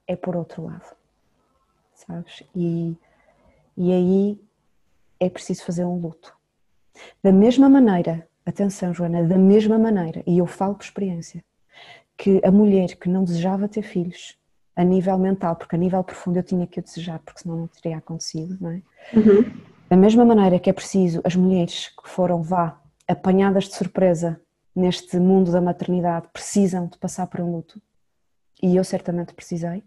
é 0.08 0.16
por 0.16 0.34
outro 0.34 0.64
lado, 0.64 0.96
sabes? 1.94 2.42
E, 2.56 2.96
e 3.76 3.92
aí 3.92 4.40
é 5.20 5.28
preciso 5.28 5.64
fazer 5.64 5.84
um 5.84 6.00
luto. 6.00 6.34
Da 7.22 7.30
mesma 7.30 7.68
maneira, 7.68 8.26
atenção 8.44 8.94
Joana, 8.94 9.22
da 9.22 9.36
mesma 9.36 9.78
maneira, 9.78 10.22
e 10.26 10.38
eu 10.38 10.46
falo 10.46 10.74
por 10.74 10.84
experiência, 10.84 11.44
que 12.16 12.40
a 12.42 12.50
mulher 12.50 12.96
que 12.96 13.08
não 13.08 13.22
desejava 13.22 13.68
ter 13.68 13.82
filhos, 13.82 14.36
a 14.74 14.82
nível 14.82 15.18
mental, 15.18 15.56
porque 15.56 15.76
a 15.76 15.78
nível 15.78 16.02
profundo 16.02 16.38
eu 16.38 16.42
tinha 16.42 16.66
que 16.66 16.80
o 16.80 16.82
desejar, 16.82 17.18
porque 17.20 17.40
senão 17.42 17.56
não 17.56 17.66
teria 17.66 17.98
acontecido, 17.98 18.56
não 18.60 18.70
é? 18.70 18.82
Uhum. 19.12 19.60
Da 19.90 19.96
mesma 19.96 20.24
maneira 20.24 20.58
que 20.58 20.70
é 20.70 20.72
preciso 20.72 21.20
as 21.24 21.34
mulheres 21.34 21.88
que 21.88 22.08
foram, 22.08 22.42
vá, 22.42 22.80
apanhadas 23.06 23.64
de 23.64 23.74
surpresa 23.74 24.40
neste 24.74 25.18
mundo 25.18 25.50
da 25.50 25.60
maternidade, 25.60 26.28
precisam 26.32 26.86
de 26.86 26.96
passar 26.98 27.26
por 27.26 27.40
um 27.40 27.50
luto, 27.52 27.82
e 28.62 28.76
eu 28.76 28.84
certamente 28.84 29.34
precisei, 29.34 29.82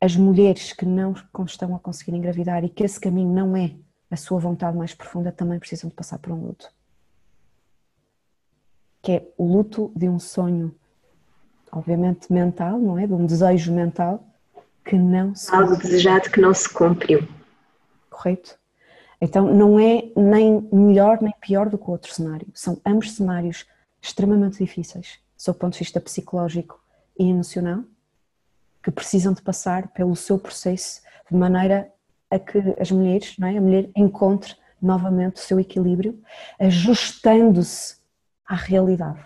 as 0.00 0.16
mulheres 0.16 0.72
que 0.72 0.86
não 0.86 1.14
estão 1.44 1.74
a 1.74 1.78
conseguir 1.78 2.16
engravidar 2.16 2.64
e 2.64 2.68
que 2.68 2.84
esse 2.84 3.00
caminho 3.00 3.32
não 3.32 3.56
é 3.56 3.74
a 4.10 4.16
sua 4.16 4.38
vontade 4.38 4.76
mais 4.76 4.94
profunda 4.94 5.32
também 5.32 5.58
precisam 5.58 5.88
de 5.90 5.94
passar 5.96 6.18
por 6.18 6.32
um 6.32 6.46
luto. 6.46 6.70
Que 9.02 9.12
é 9.12 9.32
o 9.36 9.44
luto 9.44 9.92
de 9.94 10.08
um 10.08 10.18
sonho, 10.18 10.74
obviamente 11.70 12.32
mental, 12.32 12.78
não 12.78 12.98
é? 12.98 13.06
De 13.06 13.12
um 13.12 13.26
desejo 13.26 13.72
mental 13.72 14.24
que 14.84 14.96
não 14.96 15.34
se 15.34 15.54
Algo 15.54 15.72
cumpriu. 15.72 15.90
desejado 15.90 16.30
que 16.30 16.40
não 16.40 16.54
se 16.54 16.72
cumpriu. 16.72 17.28
Correto? 18.08 18.58
Então 19.20 19.52
não 19.52 19.78
é 19.78 20.10
nem 20.16 20.66
melhor 20.72 21.20
nem 21.20 21.34
pior 21.40 21.68
do 21.68 21.76
que 21.76 21.84
o 21.84 21.90
outro 21.90 22.12
cenário. 22.14 22.46
São 22.54 22.80
ambos 22.86 23.12
cenários 23.12 23.66
extremamente 24.00 24.58
difíceis, 24.58 25.18
sob 25.36 25.56
o 25.56 25.60
ponto 25.60 25.72
de 25.74 25.80
vista 25.80 26.00
psicológico 26.00 26.80
e 27.18 27.28
emocional, 27.28 27.82
que 28.88 28.92
precisam 28.92 29.34
de 29.34 29.42
passar 29.42 29.88
pelo 29.88 30.16
seu 30.16 30.38
processo 30.38 31.02
de 31.30 31.36
maneira 31.36 31.90
a 32.30 32.38
que 32.38 32.58
as 32.80 32.90
mulheres, 32.90 33.34
não 33.38 33.46
é? 33.46 33.58
a 33.58 33.60
mulher 33.60 33.90
encontre 33.94 34.54
novamente 34.80 35.36
o 35.36 35.40
seu 35.40 35.60
equilíbrio, 35.60 36.18
ajustando-se 36.58 37.96
à 38.46 38.54
realidade. 38.54 39.20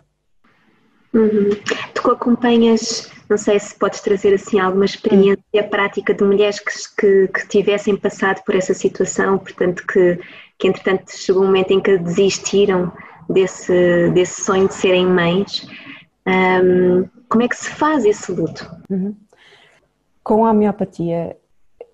Uhum. 1.14 1.50
Tu 1.94 2.10
acompanhas, 2.10 3.08
não 3.28 3.36
sei 3.36 3.60
se 3.60 3.78
podes 3.78 4.00
trazer 4.00 4.34
assim 4.34 4.58
alguma 4.58 4.84
experiência 4.84 5.38
uhum. 5.54 5.68
prática 5.68 6.12
de 6.12 6.24
mulheres 6.24 6.58
que, 6.58 6.72
que, 6.98 7.28
que, 7.28 7.48
tivessem 7.48 7.96
passado 7.96 8.42
por 8.44 8.56
essa 8.56 8.74
situação, 8.74 9.38
portanto 9.38 9.86
que, 9.86 10.18
que 10.58 10.66
entretanto 10.66 11.12
chegou 11.12 11.42
um 11.42 11.46
momento 11.46 11.72
em 11.72 11.80
que 11.80 11.98
desistiram 11.98 12.90
desse, 13.28 14.10
desse 14.10 14.42
sonho 14.42 14.66
de 14.66 14.74
serem 14.74 15.06
mães. 15.06 15.68
Um, 16.26 17.08
como 17.28 17.42
é 17.44 17.48
que 17.48 17.56
se 17.56 17.70
faz 17.70 18.04
esse 18.04 18.32
luto? 18.32 18.68
Uhum. 18.90 19.14
Com 20.22 20.44
a 20.44 20.50
homeopatia, 20.50 21.36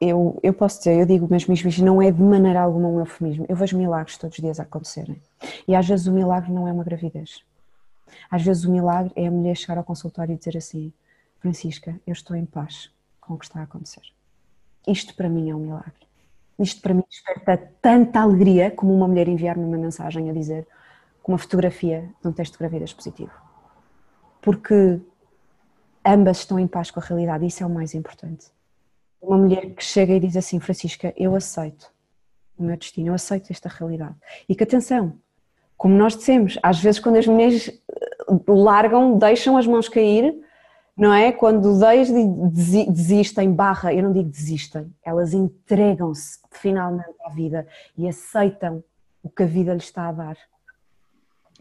eu, 0.00 0.38
eu 0.42 0.52
posso 0.52 0.78
dizer, 0.78 1.00
eu 1.00 1.06
digo 1.06 1.26
mesmo 1.30 1.52
isto, 1.54 1.84
não 1.84 2.00
é 2.00 2.10
de 2.10 2.22
maneira 2.22 2.60
alguma 2.60 2.88
um 2.88 3.00
eufemismo. 3.00 3.46
Eu 3.48 3.56
vejo 3.56 3.76
milagres 3.76 4.16
todos 4.16 4.36
os 4.36 4.42
dias 4.42 4.60
a 4.60 4.62
acontecerem. 4.62 5.20
E 5.66 5.74
às 5.74 5.86
vezes 5.86 6.06
o 6.06 6.12
milagre 6.12 6.52
não 6.52 6.68
é 6.68 6.72
uma 6.72 6.84
gravidez. 6.84 7.42
Às 8.30 8.42
vezes 8.42 8.64
o 8.64 8.70
milagre 8.70 9.12
é 9.16 9.26
a 9.26 9.30
mulher 9.30 9.56
chegar 9.56 9.78
ao 9.78 9.84
consultório 9.84 10.32
e 10.32 10.38
dizer 10.38 10.56
assim: 10.56 10.92
Francisca, 11.40 11.98
eu 12.06 12.12
estou 12.12 12.36
em 12.36 12.44
paz 12.44 12.90
com 13.20 13.34
o 13.34 13.38
que 13.38 13.44
está 13.44 13.60
a 13.60 13.64
acontecer. 13.64 14.02
Isto 14.86 15.14
para 15.14 15.28
mim 15.28 15.50
é 15.50 15.54
um 15.54 15.60
milagre. 15.60 16.06
Isto 16.58 16.80
para 16.80 16.94
mim 16.94 17.04
desperta 17.08 17.70
tanta 17.80 18.20
alegria 18.20 18.70
como 18.70 18.94
uma 18.94 19.06
mulher 19.06 19.28
enviar-me 19.28 19.64
uma 19.64 19.76
mensagem 19.76 20.28
a 20.28 20.32
dizer 20.32 20.66
com 21.22 21.32
uma 21.32 21.38
fotografia 21.38 22.08
de 22.20 22.28
um 22.28 22.32
teste 22.32 22.52
de 22.54 22.58
gravidez 22.58 22.92
positivo. 22.92 23.32
Porque 24.40 25.00
ambas 26.08 26.38
estão 26.38 26.58
em 26.58 26.66
paz 26.66 26.90
com 26.90 27.00
a 27.00 27.02
realidade, 27.02 27.46
isso 27.46 27.62
é 27.62 27.66
o 27.66 27.70
mais 27.70 27.94
importante. 27.94 28.46
Uma 29.20 29.36
mulher 29.36 29.70
que 29.74 29.84
chega 29.84 30.14
e 30.14 30.20
diz 30.20 30.36
assim: 30.36 30.58
Francisca, 30.58 31.12
eu 31.16 31.34
aceito 31.34 31.92
o 32.56 32.62
meu 32.62 32.76
destino, 32.76 33.08
eu 33.08 33.14
aceito 33.14 33.50
esta 33.50 33.68
realidade. 33.68 34.14
E 34.48 34.54
que 34.54 34.64
atenção, 34.64 35.14
como 35.76 35.94
nós 35.94 36.16
dissemos, 36.16 36.58
às 36.62 36.80
vezes 36.80 37.00
quando 37.00 37.16
as 37.16 37.26
mulheres 37.26 37.68
eh, 37.68 38.26
largam, 38.48 39.16
deixam 39.16 39.56
as 39.56 39.66
mãos 39.66 39.88
cair, 39.88 40.34
não 40.96 41.14
é? 41.14 41.30
Quando 41.30 41.78
desistem, 42.50 43.52
barra, 43.52 43.94
eu 43.94 44.02
não 44.02 44.12
digo 44.12 44.28
desistem, 44.28 44.92
elas 45.04 45.32
entregam-se 45.32 46.40
finalmente 46.50 47.14
à 47.24 47.30
vida 47.30 47.66
e 47.96 48.08
aceitam 48.08 48.82
o 49.22 49.30
que 49.30 49.44
a 49.44 49.46
vida 49.46 49.72
lhes 49.72 49.84
está 49.84 50.08
a 50.08 50.12
dar. 50.12 50.36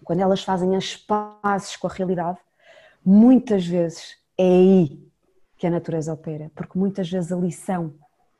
Quando 0.03 0.21
elas 0.21 0.43
fazem 0.43 0.75
as 0.75 0.95
pazes 0.95 1.75
com 1.75 1.85
a 1.85 1.91
realidade, 1.91 2.39
muitas 3.05 3.65
vezes 3.65 4.17
é 4.37 4.43
aí 4.43 5.07
que 5.57 5.65
a 5.65 5.71
natureza 5.71 6.13
opera, 6.13 6.51
porque 6.55 6.77
muitas 6.77 7.09
vezes 7.09 7.31
a 7.31 7.35
lição 7.35 7.95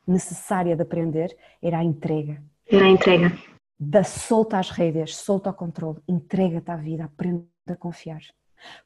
necessária 0.06 0.74
de 0.76 0.82
aprender 0.82 1.36
era 1.60 1.78
a 1.78 1.84
entrega. 1.84 2.42
Era 2.66 2.84
a 2.84 2.88
entrega. 2.88 3.32
Da 3.78 4.04
solta 4.04 4.58
às 4.58 4.70
rédeas, 4.70 5.16
solta 5.16 5.50
ao 5.50 5.54
controle, 5.54 6.00
entrega-te 6.08 6.70
à 6.70 6.76
vida, 6.76 7.04
aprende 7.04 7.46
a 7.68 7.76
confiar. 7.76 8.20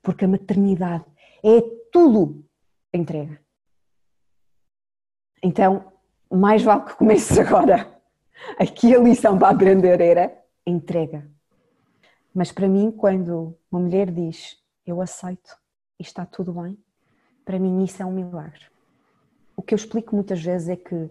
Porque 0.03 0.25
a 0.25 0.29
maternidade 0.29 1.05
é 1.43 1.61
tudo 1.91 2.45
entrega. 2.93 3.41
Então, 5.43 5.93
mais 6.31 6.63
vale 6.63 6.85
que 6.85 6.95
comeces 6.95 7.39
agora. 7.39 8.01
Aqui 8.59 8.95
a 8.95 8.99
lição 8.99 9.39
para 9.39 9.51
aprender 9.51 10.01
era 10.01 10.43
entrega. 10.67 11.31
Mas 12.35 12.51
para 12.51 12.69
mim, 12.69 12.91
quando 12.91 13.57
uma 13.71 13.81
mulher 13.81 14.11
diz 14.11 14.57
eu 14.87 15.01
aceito 15.01 15.57
e 15.99 16.03
está 16.03 16.27
tudo 16.27 16.53
bem, 16.53 16.77
para 17.45 17.59
mim 17.59 17.84
isso 17.84 18.03
é 18.03 18.07
um 18.07 18.12
milagre. 18.12 18.66
O 19.57 19.62
que 19.62 19.74
eu 19.74 19.76
explico 19.76 20.14
muitas 20.14 20.43
vezes 20.43 20.68
é 20.68 20.76
que 20.76 21.11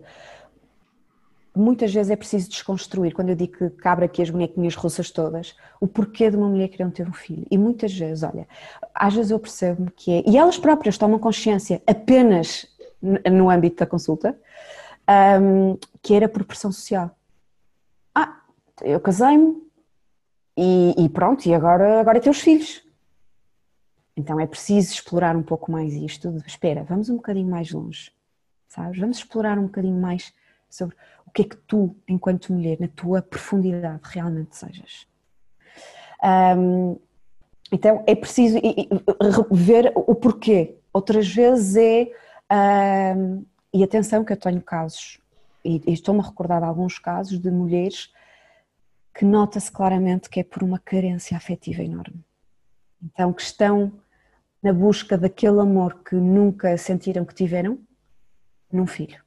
muitas 1.56 1.94
vezes 1.94 2.10
é 2.10 2.16
preciso 2.16 2.50
desconstruir, 2.50 3.14
quando 3.14 3.30
eu 3.30 3.36
digo 3.36 3.58
que 3.58 3.70
cabra 3.72 4.06
aqui 4.06 4.22
as 4.22 4.30
bonequinhas 4.30 4.76
russas 4.76 5.12
todas, 5.12 5.56
o 5.80 5.88
porquê 5.88 6.30
de 6.30 6.38
uma 6.38 6.48
mulher 6.48 6.70
querer 6.70 6.90
ter 6.92 7.08
um 7.08 7.14
filho. 7.14 7.46
E 7.52 7.58
muitas 7.58 7.94
vezes, 7.94 8.24
olha, 8.24 8.48
às 8.94 9.14
vezes 9.14 9.32
eu 9.32 9.40
percebo 9.40 9.92
que 9.92 10.12
é, 10.12 10.24
e 10.26 10.38
elas 10.38 10.58
próprias 10.58 10.98
tomam 10.98 11.20
consciência 11.20 11.82
apenas 11.86 12.66
no 13.02 13.50
âmbito 13.50 13.78
da 13.78 13.86
consulta, 13.86 14.38
um, 15.42 15.78
que 16.02 16.14
era 16.14 16.30
por 16.30 16.44
pressão 16.46 16.72
social. 16.72 17.12
Ah, 18.16 18.42
eu 18.82 19.00
casei-me 19.00 19.62
e, 20.56 20.96
e, 20.98 21.10
pronto, 21.10 21.46
e 21.46 21.54
agora, 21.54 22.00
agora 22.00 22.18
é 22.18 22.22
teus 22.22 22.40
filhos. 22.40 22.84
Então 24.22 24.40
é 24.40 24.46
preciso 24.46 24.94
explorar 24.94 25.36
um 25.36 25.42
pouco 25.42 25.72
mais 25.72 25.94
isto. 25.94 26.32
De, 26.32 26.46
espera, 26.46 26.84
vamos 26.84 27.10
um 27.10 27.16
bocadinho 27.16 27.50
mais 27.50 27.72
longe, 27.72 28.12
sabes? 28.68 29.00
Vamos 29.00 29.18
explorar 29.18 29.58
um 29.58 29.64
bocadinho 29.64 30.00
mais 30.00 30.32
sobre 30.70 30.96
o 31.26 31.32
que 31.32 31.42
é 31.42 31.46
que 31.46 31.58
tu, 31.58 31.96
enquanto 32.08 32.54
mulher, 32.54 32.80
na 32.80 32.88
tua 32.88 33.22
profundidade, 33.24 34.00
realmente 34.04 34.52
desejas. 34.52 35.08
Um, 36.24 37.00
então 37.72 38.04
é 38.06 38.14
preciso 38.14 38.60
ver 39.50 39.92
o 39.96 40.14
porquê. 40.14 40.78
Outras 40.94 41.28
vezes 41.28 41.76
é. 41.76 43.16
Um, 43.18 43.44
e 43.74 43.84
atenção, 43.84 44.24
que 44.24 44.34
eu 44.34 44.38
tenho 44.38 44.62
casos, 44.62 45.20
e 45.64 45.82
estou-me 45.88 46.20
a 46.20 46.24
recordar 46.24 46.60
de 46.60 46.68
alguns 46.68 47.00
casos 47.00 47.40
de 47.40 47.50
mulheres 47.50 48.14
que 49.16 49.24
nota-se 49.24 49.72
claramente 49.72 50.30
que 50.30 50.42
é 50.42 50.44
por 50.44 50.62
uma 50.62 50.78
carência 50.78 51.36
afetiva 51.38 51.82
enorme. 51.82 52.22
Então, 53.02 53.32
que 53.32 53.42
estão 53.42 53.94
na 54.62 54.72
busca 54.72 55.18
daquele 55.18 55.60
amor 55.60 56.04
que 56.04 56.16
nunca 56.16 56.78
sentiram 56.78 57.26
que 57.26 57.34
tiveram 57.34 57.80
num 58.72 58.86
filho. 58.86 59.22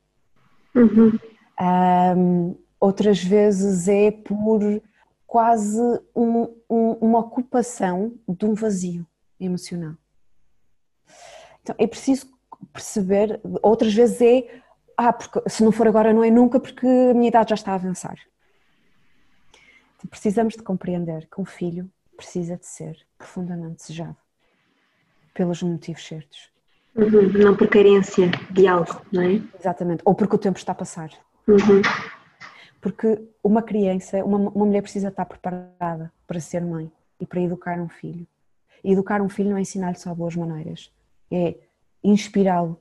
Uhum. 0.74 1.18
Um, 1.60 2.56
outras 2.78 3.22
vezes 3.22 3.88
é 3.88 4.10
por 4.10 4.60
quase 5.26 5.80
um, 6.14 6.42
um, 6.70 6.90
uma 7.00 7.18
ocupação 7.18 8.14
de 8.28 8.44
um 8.46 8.54
vazio 8.54 9.06
emocional. 9.38 9.94
Então 11.62 11.74
é 11.78 11.86
preciso 11.86 12.32
perceber, 12.72 13.40
outras 13.62 13.92
vezes 13.92 14.20
é, 14.20 14.62
ah, 14.96 15.12
porque 15.12 15.42
se 15.48 15.64
não 15.64 15.72
for 15.72 15.88
agora 15.88 16.12
não 16.12 16.22
é 16.22 16.30
nunca 16.30 16.60
porque 16.60 16.86
a 16.86 17.14
minha 17.14 17.28
idade 17.28 17.50
já 17.50 17.54
está 17.54 17.72
a 17.72 17.74
avançar. 17.74 18.16
Então, 19.96 20.08
precisamos 20.08 20.54
de 20.54 20.62
compreender 20.62 21.28
que 21.28 21.40
um 21.40 21.44
filho 21.44 21.90
precisa 22.16 22.56
de 22.56 22.66
ser 22.66 22.96
profundamente 23.18 23.76
desejado 23.76 24.23
pelos 25.34 25.62
motivos 25.62 26.06
certos. 26.06 26.50
Uhum, 26.96 27.32
não 27.32 27.56
por 27.56 27.68
carência 27.68 28.30
de 28.50 28.68
algo, 28.68 29.02
não 29.12 29.22
é? 29.22 29.42
Exatamente, 29.58 30.02
ou 30.04 30.14
porque 30.14 30.36
o 30.36 30.38
tempo 30.38 30.58
está 30.58 30.72
a 30.72 30.76
passar. 30.76 31.10
Uhum. 31.48 31.82
Porque 32.80 33.20
uma 33.42 33.62
criança, 33.62 34.24
uma, 34.24 34.38
uma 34.38 34.64
mulher 34.64 34.82
precisa 34.82 35.08
estar 35.08 35.24
preparada 35.24 36.12
para 36.26 36.38
ser 36.38 36.62
mãe 36.62 36.90
e 37.20 37.26
para 37.26 37.40
educar 37.40 37.80
um 37.80 37.88
filho. 37.88 38.26
E 38.82 38.92
educar 38.92 39.20
um 39.20 39.28
filho 39.28 39.50
não 39.50 39.56
é 39.56 39.62
ensinar-lhe 39.62 39.98
só 39.98 40.14
boas 40.14 40.36
maneiras, 40.36 40.92
é 41.30 41.56
inspirá-lo 42.02 42.80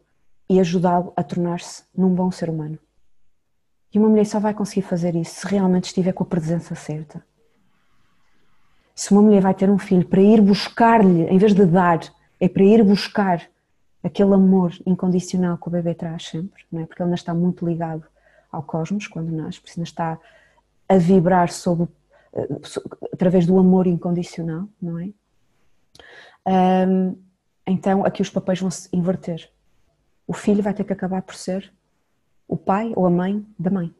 e 0.49 0.59
ajudá-lo 0.59 1.13
a 1.15 1.23
tornar-se 1.23 1.83
num 1.95 2.13
bom 2.13 2.29
ser 2.29 2.49
humano. 2.49 2.77
E 3.93 3.97
uma 3.97 4.09
mulher 4.09 4.25
só 4.25 4.39
vai 4.39 4.53
conseguir 4.53 4.81
fazer 4.81 5.15
isso 5.15 5.35
se 5.35 5.47
realmente 5.47 5.85
estiver 5.85 6.13
com 6.13 6.23
a 6.23 6.27
presença 6.27 6.75
certa. 6.75 7.23
Se 8.93 9.11
uma 9.11 9.21
mulher 9.21 9.41
vai 9.41 9.53
ter 9.53 9.69
um 9.69 9.77
filho 9.77 10.05
para 10.05 10.21
ir 10.21 10.41
buscar-lhe, 10.41 11.23
em 11.23 11.37
vez 11.37 11.53
de 11.53 11.65
dar, 11.65 11.99
é 12.43 12.49
para 12.49 12.63
ir 12.65 12.83
buscar 12.83 13.49
aquele 14.03 14.33
amor 14.33 14.73
incondicional 14.85 15.57
que 15.57 15.69
o 15.69 15.71
bebê 15.71 15.95
traz 15.95 16.27
sempre, 16.27 16.61
não 16.69 16.81
é? 16.81 16.85
porque 16.85 17.01
ele 17.01 17.07
ainda 17.07 17.15
está 17.15 17.33
muito 17.33 17.65
ligado 17.65 18.03
ao 18.51 18.61
cosmos 18.61 19.07
quando 19.07 19.31
nasce, 19.31 19.61
porque 19.61 19.79
ainda 19.79 19.87
está 19.87 20.19
a 20.89 20.97
vibrar 20.97 21.47
eh, 21.47 22.47
através 23.13 23.45
do 23.45 23.57
amor 23.57 23.87
incondicional, 23.87 24.67
não 24.81 24.99
é? 24.99 25.09
Então 27.65 28.05
aqui 28.05 28.21
os 28.21 28.29
papéis 28.29 28.59
vão 28.59 28.69
se 28.69 28.89
inverter. 28.91 29.49
O 30.27 30.33
filho 30.33 30.61
vai 30.61 30.73
ter 30.73 30.83
que 30.83 30.91
acabar 30.91 31.21
por 31.21 31.35
ser 31.35 31.71
o 32.45 32.57
pai 32.57 32.91
ou 32.97 33.05
a 33.05 33.09
mãe 33.09 33.45
da 33.57 33.71
mãe. 33.71 33.95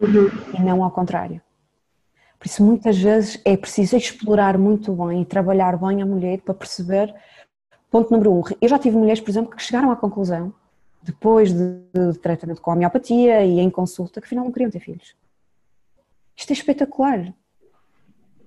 Uhum. 0.00 0.30
E 0.58 0.62
não 0.62 0.82
ao 0.82 0.90
contrário. 0.90 1.42
Por 2.40 2.46
isso, 2.46 2.64
muitas 2.64 2.96
vezes 2.96 3.38
é 3.44 3.54
preciso 3.54 3.98
explorar 3.98 4.56
muito 4.56 4.94
bem 4.94 5.20
e 5.20 5.26
trabalhar 5.26 5.76
bem 5.76 6.00
a 6.00 6.06
mulher 6.06 6.40
para 6.40 6.54
perceber. 6.54 7.14
Ponto 7.90 8.10
número 8.10 8.32
um. 8.32 8.42
Eu 8.60 8.68
já 8.68 8.78
tive 8.78 8.96
mulheres, 8.96 9.20
por 9.20 9.30
exemplo, 9.30 9.54
que 9.54 9.62
chegaram 9.62 9.90
à 9.90 9.96
conclusão 9.96 10.54
depois 11.02 11.52
de, 11.52 11.80
de 11.94 12.18
tratamento 12.18 12.60
com 12.60 12.70
homeopatia 12.70 13.44
e 13.44 13.58
em 13.58 13.70
consulta, 13.70 14.20
que 14.20 14.26
afinal 14.26 14.44
não 14.44 14.52
queriam 14.52 14.70
ter 14.70 14.80
filhos. 14.80 15.16
Isto 16.36 16.50
é 16.50 16.52
espetacular. 16.52 17.34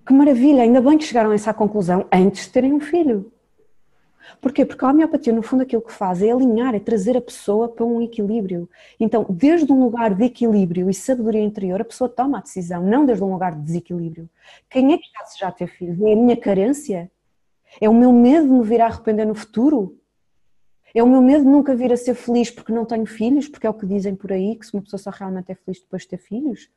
Que 0.05 0.13
maravilha, 0.13 0.63
ainda 0.63 0.81
bem 0.81 0.97
que 0.97 1.03
chegaram 1.03 1.31
a 1.31 1.35
essa 1.35 1.53
conclusão 1.53 2.05
antes 2.11 2.45
de 2.45 2.51
terem 2.51 2.73
um 2.73 2.79
filho. 2.79 3.31
Porquê? 4.41 4.65
Porque 4.65 4.83
a 4.83 4.89
homeopatia, 4.89 5.33
no 5.33 5.41
fundo, 5.41 5.63
aquilo 5.63 5.81
que 5.81 5.91
faz 5.91 6.21
é 6.21 6.31
alinhar, 6.31 6.73
é 6.75 6.79
trazer 6.79 7.17
a 7.17 7.21
pessoa 7.21 7.67
para 7.67 7.85
um 7.85 8.01
equilíbrio. 8.01 8.69
Então, 8.99 9.25
desde 9.29 9.71
um 9.71 9.83
lugar 9.83 10.13
de 10.13 10.23
equilíbrio 10.23 10.89
e 10.89 10.93
sabedoria 10.93 11.43
interior, 11.43 11.81
a 11.81 11.85
pessoa 11.85 12.09
toma 12.09 12.37
a 12.37 12.41
decisão, 12.41 12.83
não 12.83 13.05
desde 13.05 13.23
um 13.23 13.31
lugar 13.31 13.53
de 13.55 13.61
desequilíbrio. 13.61 14.29
Quem 14.69 14.93
é 14.93 14.97
que 14.97 15.05
já 15.37 15.51
ter 15.51 15.67
filhos? 15.67 15.99
É 16.01 16.13
a 16.13 16.15
minha 16.15 16.37
carência? 16.37 17.11
É 17.81 17.89
o 17.89 17.93
meu 17.93 18.11
medo 18.11 18.47
de 18.47 18.53
me 18.53 18.63
vir 18.63 18.81
a 18.81 18.87
arrepender 18.87 19.25
no 19.25 19.35
futuro? 19.35 19.99
É 20.95 21.01
o 21.01 21.09
meu 21.09 21.21
medo 21.21 21.43
de 21.43 21.49
nunca 21.49 21.75
vir 21.75 21.91
a 21.91 21.97
ser 21.97 22.13
feliz 22.13 22.51
porque 22.51 22.71
não 22.71 22.85
tenho 22.85 23.05
filhos, 23.05 23.47
porque 23.47 23.65
é 23.65 23.69
o 23.69 23.73
que 23.73 23.85
dizem 23.85 24.15
por 24.15 24.31
aí, 24.31 24.55
que 24.55 24.65
se 24.65 24.73
uma 24.73 24.83
pessoa 24.83 24.99
só 24.99 25.09
realmente 25.09 25.51
é 25.51 25.55
feliz 25.55 25.81
depois 25.81 26.03
de 26.03 26.09
ter 26.09 26.17
filhos? 26.17 26.69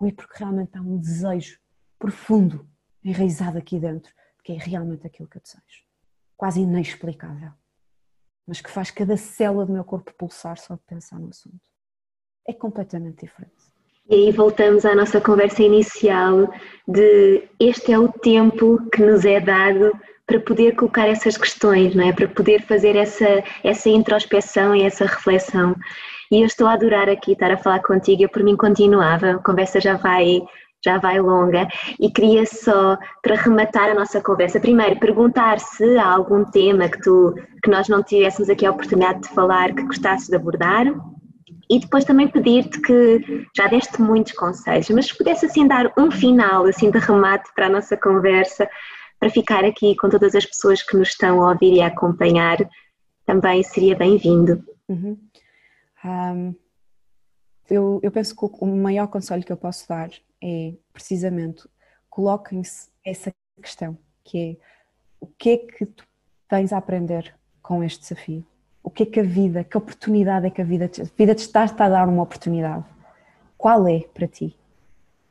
Ou 0.00 0.08
é 0.08 0.12
porque 0.12 0.38
realmente 0.38 0.76
há 0.76 0.80
um 0.80 0.96
desejo 0.96 1.60
profundo, 1.98 2.66
enraizado 3.04 3.58
aqui 3.58 3.78
dentro, 3.78 4.12
que 4.42 4.52
é 4.52 4.56
realmente 4.56 5.06
aquilo 5.06 5.28
que 5.28 5.36
eu 5.36 5.42
desejo? 5.42 5.84
Quase 6.34 6.60
inexplicável, 6.60 7.50
mas 8.46 8.60
que 8.62 8.70
faz 8.70 8.90
cada 8.90 9.16
célula 9.18 9.66
do 9.66 9.72
meu 9.72 9.84
corpo 9.84 10.14
pulsar 10.14 10.56
só 10.56 10.74
de 10.74 10.82
pensar 10.86 11.18
no 11.18 11.28
assunto. 11.28 11.60
É 12.46 12.54
completamente 12.54 13.26
diferente. 13.26 13.68
E 14.08 14.14
aí 14.14 14.32
voltamos 14.32 14.86
à 14.86 14.94
nossa 14.94 15.20
conversa 15.20 15.62
inicial 15.62 16.50
de 16.86 17.46
este 17.60 17.92
é 17.92 17.98
o 17.98 18.10
tempo 18.10 18.78
que 18.90 19.02
nos 19.02 19.26
é 19.26 19.38
dado 19.38 19.92
para 20.28 20.38
poder 20.38 20.76
colocar 20.76 21.08
essas 21.08 21.38
questões, 21.38 21.94
não 21.94 22.06
é? 22.06 22.12
Para 22.12 22.28
poder 22.28 22.60
fazer 22.62 22.94
essa, 22.94 23.42
essa 23.64 23.88
introspeção 23.88 24.76
e 24.76 24.82
essa 24.82 25.06
reflexão. 25.06 25.74
E 26.30 26.42
eu 26.42 26.46
estou 26.46 26.66
a 26.66 26.74
adorar 26.74 27.08
aqui 27.08 27.32
estar 27.32 27.50
a 27.50 27.56
falar 27.56 27.80
contigo, 27.80 28.22
eu 28.22 28.28
por 28.28 28.44
mim 28.44 28.54
continuava, 28.54 29.30
a 29.30 29.38
conversa 29.38 29.80
já 29.80 29.96
vai 29.96 30.40
já 30.84 30.96
vai 30.96 31.18
longa 31.18 31.66
e 31.98 32.08
queria 32.08 32.46
só 32.46 32.96
para 33.20 33.34
rematar 33.34 33.90
a 33.90 33.94
nossa 33.94 34.20
conversa 34.20 34.60
primeiro 34.60 35.00
perguntar 35.00 35.58
se 35.58 35.98
há 35.98 36.06
algum 36.06 36.44
tema 36.44 36.88
que 36.88 37.00
tu 37.00 37.34
que 37.64 37.68
nós 37.68 37.88
não 37.88 38.00
tivéssemos 38.00 38.48
aqui 38.48 38.64
a 38.64 38.70
oportunidade 38.70 39.22
de 39.22 39.28
falar 39.30 39.74
que 39.74 39.82
gostasses 39.82 40.28
de 40.28 40.36
abordar 40.36 40.86
e 41.68 41.80
depois 41.80 42.04
também 42.04 42.28
pedir-te 42.28 42.80
que 42.80 43.44
já 43.56 43.66
deste 43.66 44.00
muitos 44.00 44.32
conselhos, 44.34 44.88
mas 44.90 45.06
se 45.06 45.18
pudesse 45.18 45.46
assim 45.46 45.66
dar 45.66 45.92
um 45.98 46.12
final 46.12 46.64
assim 46.66 46.92
de 46.92 46.98
remate 46.98 47.50
para 47.56 47.66
a 47.66 47.70
nossa 47.70 47.96
conversa, 47.96 48.68
para 49.18 49.30
ficar 49.30 49.64
aqui 49.64 49.96
com 49.96 50.08
todas 50.08 50.34
as 50.34 50.46
pessoas 50.46 50.82
que 50.82 50.96
nos 50.96 51.08
estão 51.08 51.42
a 51.42 51.50
ouvir 51.52 51.74
e 51.74 51.80
a 51.80 51.88
acompanhar, 51.88 52.58
também 53.26 53.62
seria 53.62 53.96
bem-vindo. 53.96 54.64
Uhum. 54.88 55.18
Um, 56.04 56.54
eu, 57.68 58.00
eu 58.02 58.10
penso 58.10 58.34
que 58.34 58.44
o 58.44 58.66
maior 58.66 59.08
conselho 59.08 59.44
que 59.44 59.52
eu 59.52 59.56
posso 59.56 59.88
dar 59.88 60.10
é 60.42 60.72
precisamente 60.92 61.68
coloquem-se 62.08 62.88
essa 63.04 63.32
questão, 63.60 63.98
que 64.24 64.38
é 64.38 64.56
o 65.20 65.26
que 65.26 65.50
é 65.50 65.56
que 65.58 65.84
tu 65.84 66.04
tens 66.48 66.72
a 66.72 66.78
aprender 66.78 67.34
com 67.60 67.82
este 67.82 68.00
desafio? 68.00 68.46
o 68.88 68.90
que 68.90 69.02
é 69.02 69.06
que 69.06 69.20
a 69.20 69.22
vida, 69.22 69.64
que 69.64 69.76
oportunidade 69.76 70.46
é 70.46 70.50
que 70.50 70.62
a 70.62 70.64
vida 70.64 70.88
te, 70.88 71.02
a 71.02 71.04
vida 71.04 71.34
te 71.34 71.40
está, 71.40 71.66
está 71.66 71.84
a 71.84 71.88
dar 71.90 72.08
uma 72.08 72.22
oportunidade? 72.22 72.86
Qual 73.58 73.86
é 73.86 74.00
para 74.00 74.26
ti? 74.26 74.56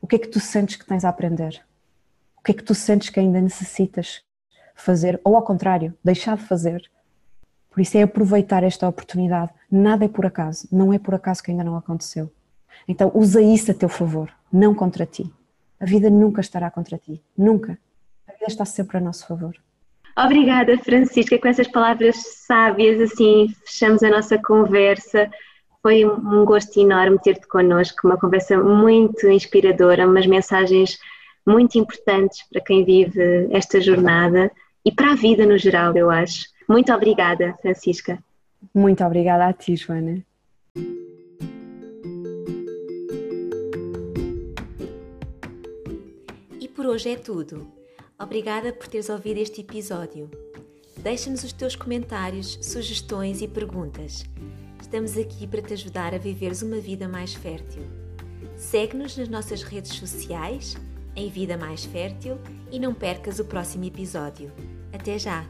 O 0.00 0.06
que 0.06 0.14
é 0.14 0.18
que 0.20 0.28
tu 0.28 0.38
sentes 0.38 0.76
que 0.76 0.86
tens 0.86 1.04
a 1.04 1.08
aprender? 1.08 1.60
O 2.38 2.42
que 2.44 2.52
é 2.52 2.54
que 2.54 2.62
tu 2.62 2.74
sentes 2.74 3.10
que 3.10 3.20
ainda 3.20 3.40
necessitas 3.40 4.22
fazer? 4.74 5.20
Ou 5.24 5.36
ao 5.36 5.42
contrário, 5.42 5.94
deixar 6.02 6.36
de 6.36 6.44
fazer? 6.44 6.82
Por 7.70 7.80
isso 7.80 7.96
é 7.96 8.02
aproveitar 8.02 8.62
esta 8.62 8.88
oportunidade. 8.88 9.52
Nada 9.70 10.04
é 10.04 10.08
por 10.08 10.26
acaso. 10.26 10.66
Não 10.72 10.92
é 10.92 10.98
por 10.98 11.14
acaso 11.14 11.42
que 11.42 11.50
ainda 11.50 11.64
não 11.64 11.76
aconteceu. 11.76 12.32
Então 12.86 13.10
usa 13.14 13.40
isso 13.40 13.70
a 13.70 13.74
teu 13.74 13.88
favor, 13.88 14.32
não 14.52 14.74
contra 14.74 15.04
ti. 15.04 15.30
A 15.80 15.84
vida 15.84 16.10
nunca 16.10 16.40
estará 16.40 16.70
contra 16.70 16.98
ti. 16.98 17.22
Nunca. 17.36 17.78
A 18.26 18.32
vida 18.32 18.46
está 18.46 18.64
sempre 18.64 18.96
a 18.96 19.00
nosso 19.00 19.26
favor. 19.26 19.54
Obrigada, 20.16 20.76
Francisca, 20.78 21.38
com 21.38 21.46
essas 21.46 21.68
palavras 21.68 22.16
sábias, 22.16 23.00
assim, 23.00 23.54
fechamos 23.64 24.02
a 24.02 24.10
nossa 24.10 24.36
conversa. 24.38 25.30
Foi 25.80 26.04
um 26.04 26.44
gosto 26.44 26.80
enorme 26.80 27.20
ter-te 27.20 27.46
connosco, 27.46 28.08
uma 28.08 28.18
conversa 28.18 28.58
muito 28.58 29.28
inspiradora, 29.28 30.08
umas 30.08 30.26
mensagens 30.26 30.98
muito 31.48 31.78
importantes 31.78 32.46
para 32.48 32.60
quem 32.60 32.84
vive 32.84 33.48
esta 33.50 33.80
jornada 33.80 34.52
e 34.84 34.92
para 34.92 35.12
a 35.12 35.14
vida 35.14 35.46
no 35.46 35.56
geral, 35.56 35.96
eu 35.96 36.10
acho. 36.10 36.46
Muito 36.68 36.92
obrigada, 36.92 37.56
Francisca. 37.62 38.22
Muito 38.74 39.02
obrigada 39.02 39.46
a 39.46 39.52
ti, 39.52 39.74
Joana. 39.74 40.22
E 46.60 46.68
por 46.68 46.86
hoje 46.86 47.10
é 47.10 47.16
tudo. 47.16 47.66
Obrigada 48.18 48.72
por 48.72 48.86
teres 48.86 49.08
ouvido 49.08 49.38
este 49.38 49.62
episódio. 49.62 50.30
Deixa-nos 50.98 51.44
os 51.44 51.52
teus 51.52 51.74
comentários, 51.74 52.58
sugestões 52.60 53.40
e 53.40 53.48
perguntas. 53.48 54.24
Estamos 54.80 55.16
aqui 55.16 55.46
para 55.46 55.62
te 55.62 55.72
ajudar 55.72 56.14
a 56.14 56.18
viveres 56.18 56.60
uma 56.60 56.78
vida 56.78 57.08
mais 57.08 57.32
fértil. 57.32 57.82
Segue-nos 58.56 59.16
nas 59.16 59.28
nossas 59.28 59.62
redes 59.62 59.92
sociais, 59.92 60.76
em 61.18 61.28
Vida 61.28 61.56
Mais 61.56 61.84
Fértil, 61.84 62.38
e 62.70 62.78
não 62.78 62.94
percas 62.94 63.38
o 63.38 63.44
próximo 63.44 63.84
episódio. 63.84 64.50
Até 64.92 65.18
já! 65.18 65.44